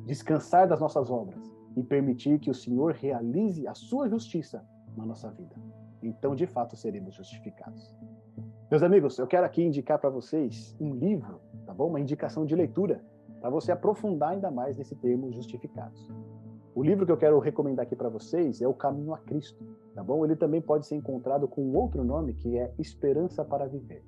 descansar 0.05 0.67
das 0.67 0.79
nossas 0.79 1.09
obras 1.09 1.56
e 1.77 1.83
permitir 1.83 2.39
que 2.39 2.49
o 2.49 2.55
Senhor 2.55 2.91
realize 2.93 3.67
a 3.67 3.75
sua 3.75 4.09
justiça 4.09 4.65
na 4.97 5.05
nossa 5.05 5.29
vida. 5.29 5.55
Então, 6.01 6.35
de 6.35 6.47
fato, 6.47 6.75
seremos 6.75 7.13
justificados. 7.13 7.95
Meus 8.69 8.81
amigos, 8.81 9.17
eu 9.19 9.27
quero 9.27 9.45
aqui 9.45 9.63
indicar 9.63 9.99
para 9.99 10.09
vocês 10.09 10.75
um 10.79 10.95
livro, 10.95 11.39
tá 11.67 11.73
bom? 11.75 11.87
Uma 11.87 12.01
indicação 12.01 12.47
de 12.47 12.55
leitura 12.55 13.05
para 13.39 13.51
você 13.51 13.71
aprofundar 13.71 14.31
ainda 14.31 14.49
mais 14.49 14.75
nesse 14.75 14.95
termo 14.95 15.31
justificados. 15.31 16.11
O 16.73 16.83
livro 16.83 17.05
que 17.05 17.11
eu 17.11 17.17
quero 17.17 17.37
recomendar 17.39 17.85
aqui 17.85 17.95
para 17.95 18.09
vocês 18.09 18.59
é 18.59 18.67
O 18.67 18.73
Caminho 18.73 19.13
a 19.13 19.19
Cristo, 19.19 19.63
tá 19.93 20.03
bom? 20.03 20.25
Ele 20.25 20.35
também 20.35 20.61
pode 20.61 20.87
ser 20.87 20.95
encontrado 20.95 21.47
com 21.47 21.75
outro 21.75 22.03
nome 22.03 22.33
que 22.33 22.57
é 22.57 22.73
Esperança 22.79 23.45
para 23.45 23.67
Viver, 23.67 24.03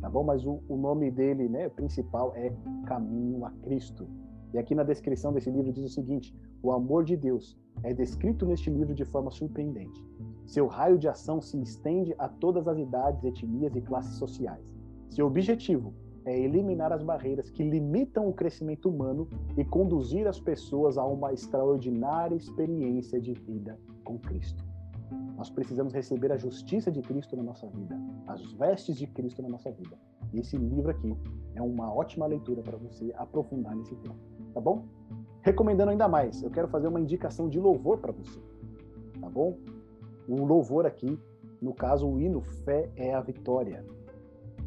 tá 0.00 0.10
bom? 0.10 0.24
Mas 0.24 0.44
o, 0.44 0.62
o 0.68 0.76
nome 0.76 1.10
dele, 1.10 1.48
né, 1.48 1.70
principal 1.70 2.34
é 2.36 2.52
Caminho 2.86 3.46
a 3.46 3.50
Cristo. 3.62 4.06
E 4.52 4.58
aqui 4.58 4.74
na 4.74 4.82
descrição 4.82 5.32
desse 5.32 5.50
livro 5.50 5.72
diz 5.72 5.84
o 5.84 5.88
seguinte: 5.88 6.34
o 6.62 6.72
amor 6.72 7.04
de 7.04 7.16
Deus 7.16 7.58
é 7.82 7.92
descrito 7.94 8.44
neste 8.46 8.70
livro 8.70 8.94
de 8.94 9.04
forma 9.04 9.30
surpreendente. 9.30 10.04
Seu 10.46 10.66
raio 10.66 10.98
de 10.98 11.08
ação 11.08 11.40
se 11.40 11.60
estende 11.60 12.14
a 12.18 12.28
todas 12.28 12.68
as 12.68 12.78
idades, 12.78 13.24
etnias 13.24 13.74
e 13.74 13.80
classes 13.80 14.16
sociais. 14.16 14.62
Seu 15.08 15.26
objetivo 15.26 15.94
é 16.24 16.38
eliminar 16.38 16.92
as 16.92 17.02
barreiras 17.02 17.50
que 17.50 17.62
limitam 17.62 18.28
o 18.28 18.32
crescimento 18.32 18.88
humano 18.88 19.28
e 19.56 19.64
conduzir 19.64 20.26
as 20.26 20.38
pessoas 20.38 20.96
a 20.96 21.04
uma 21.04 21.32
extraordinária 21.32 22.36
experiência 22.36 23.20
de 23.20 23.32
vida 23.32 23.78
com 24.04 24.18
Cristo. 24.18 24.64
Nós 25.36 25.50
precisamos 25.50 25.92
receber 25.92 26.30
a 26.30 26.36
justiça 26.36 26.90
de 26.90 27.02
Cristo 27.02 27.36
na 27.36 27.42
nossa 27.42 27.66
vida, 27.66 27.98
as 28.26 28.52
vestes 28.52 28.96
de 28.96 29.06
Cristo 29.06 29.42
na 29.42 29.48
nossa 29.48 29.70
vida. 29.72 29.98
E 30.32 30.40
esse 30.40 30.56
livro 30.56 30.90
aqui 30.90 31.16
é 31.54 31.60
uma 31.60 31.92
ótima 31.92 32.26
leitura 32.26 32.62
para 32.62 32.76
você 32.76 33.12
aprofundar 33.16 33.74
nesse 33.74 33.94
tema, 33.96 34.14
tá 34.52 34.60
bom? 34.60 34.84
Recomendando 35.42 35.90
ainda 35.90 36.06
mais, 36.06 36.42
eu 36.42 36.50
quero 36.50 36.68
fazer 36.68 36.88
uma 36.88 37.00
indicação 37.00 37.48
de 37.48 37.58
louvor 37.58 37.98
para 37.98 38.12
você, 38.12 38.40
tá 39.20 39.28
bom? 39.28 39.58
o 40.28 40.44
louvor 40.44 40.86
aqui, 40.86 41.18
no 41.60 41.74
caso 41.74 42.06
o 42.08 42.20
hino 42.20 42.40
Fé 42.40 42.90
é 42.96 43.14
a 43.14 43.20
Vitória. 43.20 43.84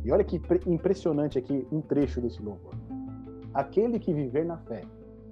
E 0.03 0.11
olha 0.11 0.23
que 0.23 0.39
impressionante 0.67 1.37
aqui 1.37 1.67
um 1.71 1.81
trecho 1.81 2.21
desse 2.21 2.41
louvor. 2.41 2.73
Aquele 3.53 3.97
que 3.97 4.13
viver 4.13 4.45
na 4.45 4.57
fé, 4.57 4.81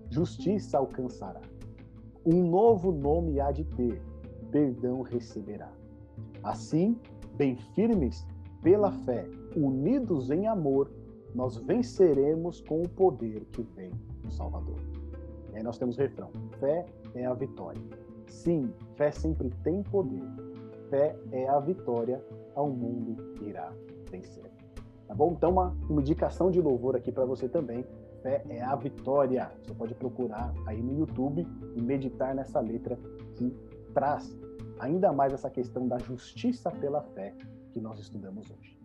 justiça 0.10 0.78
alcançará. 0.78 1.42
Um 2.26 2.50
novo 2.50 2.92
nome 2.92 3.40
há 3.40 3.52
de 3.52 3.66
ter, 3.66 4.02
perdão 4.50 5.02
receberá. 5.02 5.72
Assim, 6.42 6.98
bem 7.36 7.56
firmes 7.76 8.26
pela 8.62 8.92
fé, 8.92 9.28
unidos 9.56 10.32
em 10.32 10.48
amor, 10.48 10.90
nós 11.36 11.58
venceremos 11.58 12.62
com 12.62 12.82
o 12.82 12.90
poder 12.90 13.46
que 13.52 13.62
vem 13.62 13.92
do 14.24 14.32
Salvador. 14.32 14.78
E 15.52 15.58
aí 15.58 15.64
nós 15.64 15.78
temos 15.78 15.98
o 15.98 16.00
refrão: 16.00 16.30
fé 16.60 16.86
é 17.16 17.26
a 17.26 17.34
vitória. 17.34 17.82
Sim, 18.28 18.74
fé 18.96 19.12
sempre 19.12 19.50
tem 19.64 19.84
poder. 19.84 20.24
Fé 20.90 21.16
é 21.32 21.48
a 21.48 21.60
vitória 21.60 22.24
ao 22.56 22.70
mundo 22.70 23.16
irá 23.42 23.72
vencer. 24.10 24.52
Tá 25.08 25.14
bom? 25.14 25.34
Então, 25.34 25.52
uma, 25.52 25.76
uma 25.90 26.02
indicação 26.02 26.50
de 26.50 26.62
louvor 26.62 26.96
aqui 26.96 27.12
para 27.12 27.26
você 27.26 27.48
também. 27.48 27.86
Fé 28.22 28.44
é 28.50 28.62
a 28.64 28.76
vitória. 28.76 29.52
Você 29.64 29.74
pode 29.74 29.94
procurar 29.96 30.54
aí 30.66 30.82
no 30.82 30.98
YouTube 30.98 31.46
e 31.76 31.82
meditar 31.82 32.34
nessa 32.34 32.60
letra 32.60 32.98
que 33.36 33.56
traz 33.94 34.36
ainda 34.80 35.12
mais 35.12 35.34
essa 35.34 35.50
questão 35.50 35.88
da 35.88 35.98
justiça 35.98 36.72
pela 36.72 37.02
fé 37.02 37.34
que 37.72 37.80
nós 37.80 38.00
estudamos 38.00 38.50
hoje. 38.50 38.78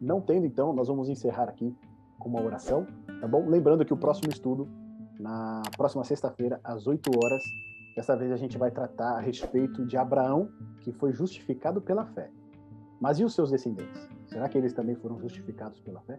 Não 0.00 0.20
tendo, 0.20 0.46
então, 0.46 0.72
nós 0.72 0.88
vamos 0.88 1.08
encerrar 1.08 1.48
aqui 1.48 1.76
com 2.18 2.28
uma 2.28 2.42
oração, 2.42 2.86
tá 3.20 3.28
bom? 3.28 3.48
Lembrando 3.48 3.84
que 3.84 3.92
o 3.92 3.96
próximo 3.96 4.30
estudo, 4.30 4.68
na 5.18 5.62
próxima 5.76 6.04
sexta-feira, 6.04 6.60
às 6.64 6.86
8 6.86 7.10
horas, 7.16 7.42
Dessa 7.94 8.16
vez 8.16 8.30
a 8.32 8.36
gente 8.36 8.56
vai 8.56 8.70
tratar 8.70 9.16
a 9.16 9.20
respeito 9.20 9.84
de 9.84 9.96
Abraão, 9.96 10.48
que 10.80 10.92
foi 10.92 11.12
justificado 11.12 11.80
pela 11.80 12.06
fé. 12.06 12.30
Mas 13.00 13.18
e 13.18 13.24
os 13.24 13.34
seus 13.34 13.50
descendentes? 13.50 14.08
Será 14.26 14.48
que 14.48 14.56
eles 14.56 14.72
também 14.72 14.94
foram 14.94 15.18
justificados 15.18 15.80
pela 15.80 16.00
fé? 16.02 16.18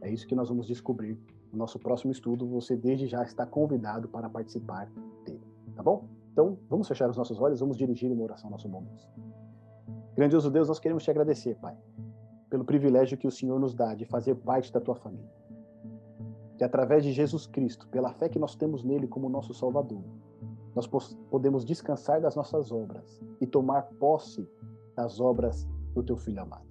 É 0.00 0.10
isso 0.10 0.26
que 0.26 0.34
nós 0.34 0.48
vamos 0.48 0.66
descobrir 0.66 1.18
no 1.52 1.58
nosso 1.58 1.78
próximo 1.78 2.10
estudo. 2.10 2.48
Você 2.48 2.76
desde 2.76 3.06
já 3.06 3.22
está 3.22 3.44
convidado 3.44 4.08
para 4.08 4.28
participar 4.28 4.90
dele, 5.24 5.42
tá 5.74 5.82
bom? 5.82 6.04
Então, 6.32 6.58
vamos 6.68 6.88
fechar 6.88 7.08
os 7.08 7.16
nossos 7.16 7.40
olhos, 7.40 7.60
vamos 7.60 7.76
dirigir 7.76 8.10
uma 8.10 8.24
oração 8.24 8.46
ao 8.48 8.52
nosso 8.52 8.68
bom 8.68 8.82
Deus. 8.82 9.08
Grandioso 10.16 10.50
Deus, 10.50 10.68
nós 10.68 10.80
queremos 10.80 11.04
te 11.04 11.10
agradecer, 11.10 11.56
Pai, 11.56 11.76
pelo 12.50 12.64
privilégio 12.64 13.16
que 13.16 13.26
o 13.26 13.30
Senhor 13.30 13.60
nos 13.60 13.74
dá 13.74 13.94
de 13.94 14.04
fazer 14.04 14.34
parte 14.36 14.72
da 14.72 14.80
tua 14.80 14.94
família. 14.94 15.30
Que 16.56 16.64
através 16.64 17.02
de 17.02 17.12
Jesus 17.12 17.46
Cristo, 17.46 17.88
pela 17.88 18.12
fé 18.12 18.28
que 18.28 18.38
nós 18.38 18.54
temos 18.54 18.84
nele 18.84 19.08
como 19.08 19.28
nosso 19.28 19.52
Salvador, 19.52 20.02
nós 20.74 20.86
podemos 21.30 21.64
descansar 21.64 22.20
das 22.20 22.34
nossas 22.34 22.72
obras 22.72 23.20
e 23.40 23.46
tomar 23.46 23.82
posse 23.98 24.48
das 24.96 25.20
obras 25.20 25.68
do 25.94 26.02
teu 26.02 26.16
filho 26.16 26.42
amado. 26.42 26.66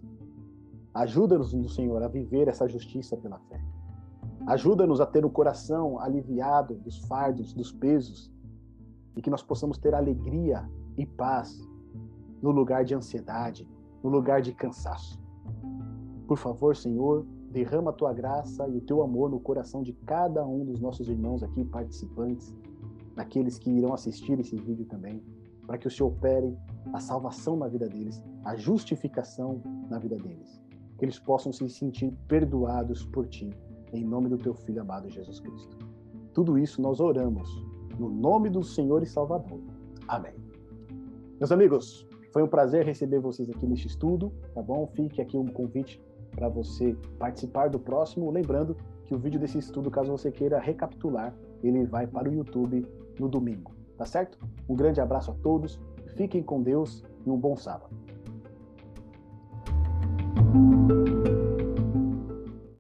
Ajuda-nos, 0.93 1.51
Senhor, 1.73 2.03
a 2.03 2.07
viver 2.07 2.47
essa 2.47 2.67
justiça 2.67 3.17
pela 3.17 3.39
fé. 3.39 3.59
Ajuda-nos 4.45 4.99
a 4.99 5.05
ter 5.05 5.25
o 5.25 5.29
coração 5.29 5.99
aliviado 5.99 6.75
dos 6.75 6.99
fardos, 7.07 7.53
dos 7.53 7.71
pesos, 7.71 8.31
e 9.15 9.21
que 9.21 9.29
nós 9.29 9.41
possamos 9.41 9.77
ter 9.77 9.95
alegria 9.95 10.69
e 10.97 11.05
paz 11.05 11.57
no 12.41 12.51
lugar 12.51 12.83
de 12.83 12.93
ansiedade, 12.93 13.69
no 14.03 14.09
lugar 14.09 14.41
de 14.41 14.53
cansaço. 14.53 15.19
Por 16.27 16.37
favor, 16.37 16.75
Senhor, 16.75 17.25
derrama 17.53 17.91
a 17.91 17.93
tua 17.93 18.11
graça 18.11 18.67
e 18.67 18.75
o 18.75 18.81
teu 18.81 19.03
amor 19.03 19.29
no 19.29 19.39
coração 19.39 19.83
de 19.83 19.93
cada 19.93 20.43
um 20.45 20.65
dos 20.65 20.79
nossos 20.79 21.07
irmãos 21.07 21.43
aqui 21.43 21.63
participantes 21.63 22.53
daqueles 23.15 23.59
que 23.59 23.69
irão 23.69 23.93
assistir 23.93 24.39
esse 24.39 24.55
vídeo 24.55 24.85
também, 24.85 25.21
para 25.67 25.77
que 25.77 25.87
o 25.87 25.91
Senhor 25.91 26.09
opere 26.09 26.57
a 26.91 26.99
salvação 26.99 27.55
na 27.55 27.67
vida 27.67 27.87
deles, 27.87 28.21
a 28.43 28.55
justificação 28.55 29.61
na 29.87 29.99
vida 29.99 30.17
deles. 30.17 30.59
Que 30.97 31.05
eles 31.05 31.19
possam 31.19 31.53
se 31.53 31.69
sentir 31.69 32.11
perdoados 32.27 33.05
por 33.05 33.27
Ti, 33.27 33.51
em 33.93 34.03
nome 34.03 34.29
do 34.29 34.37
Teu 34.37 34.55
Filho 34.55 34.81
amado 34.81 35.07
Jesus 35.07 35.39
Cristo. 35.39 35.77
Tudo 36.33 36.57
isso 36.57 36.81
nós 36.81 36.99
oramos, 36.99 37.47
no 37.99 38.09
nome 38.09 38.49
do 38.49 38.63
Senhor 38.63 39.03
e 39.03 39.05
Salvador. 39.05 39.61
Amém. 40.07 40.33
Meus 41.39 41.51
amigos, 41.51 42.07
foi 42.31 42.41
um 42.41 42.47
prazer 42.47 42.83
receber 42.83 43.19
vocês 43.19 43.47
aqui 43.47 43.67
neste 43.67 43.87
estudo, 43.87 44.33
tá 44.55 44.61
bom? 44.63 44.87
Fique 44.87 45.21
aqui 45.21 45.37
um 45.37 45.45
convite 45.45 46.01
para 46.35 46.49
você 46.49 46.95
participar 47.17 47.69
do 47.69 47.79
próximo. 47.79 48.29
Lembrando 48.31 48.75
que 49.05 49.13
o 49.13 49.17
vídeo 49.17 49.39
desse 49.39 49.57
estudo, 49.57 49.91
caso 49.91 50.11
você 50.11 50.31
queira 50.31 50.59
recapitular, 50.59 51.33
ele 51.63 51.85
vai 51.85 52.07
para 52.07 52.29
o 52.29 52.33
YouTube 52.33 52.85
no 53.19 53.27
domingo, 53.27 53.71
tá 53.97 54.05
certo? 54.05 54.37
Um 54.67 54.75
grande 54.75 54.99
abraço 54.99 55.31
a 55.31 55.35
todos, 55.35 55.79
fiquem 56.15 56.43
com 56.43 56.61
Deus 56.61 57.03
e 57.25 57.29
um 57.29 57.37
bom 57.37 57.55
sábado. 57.55 57.95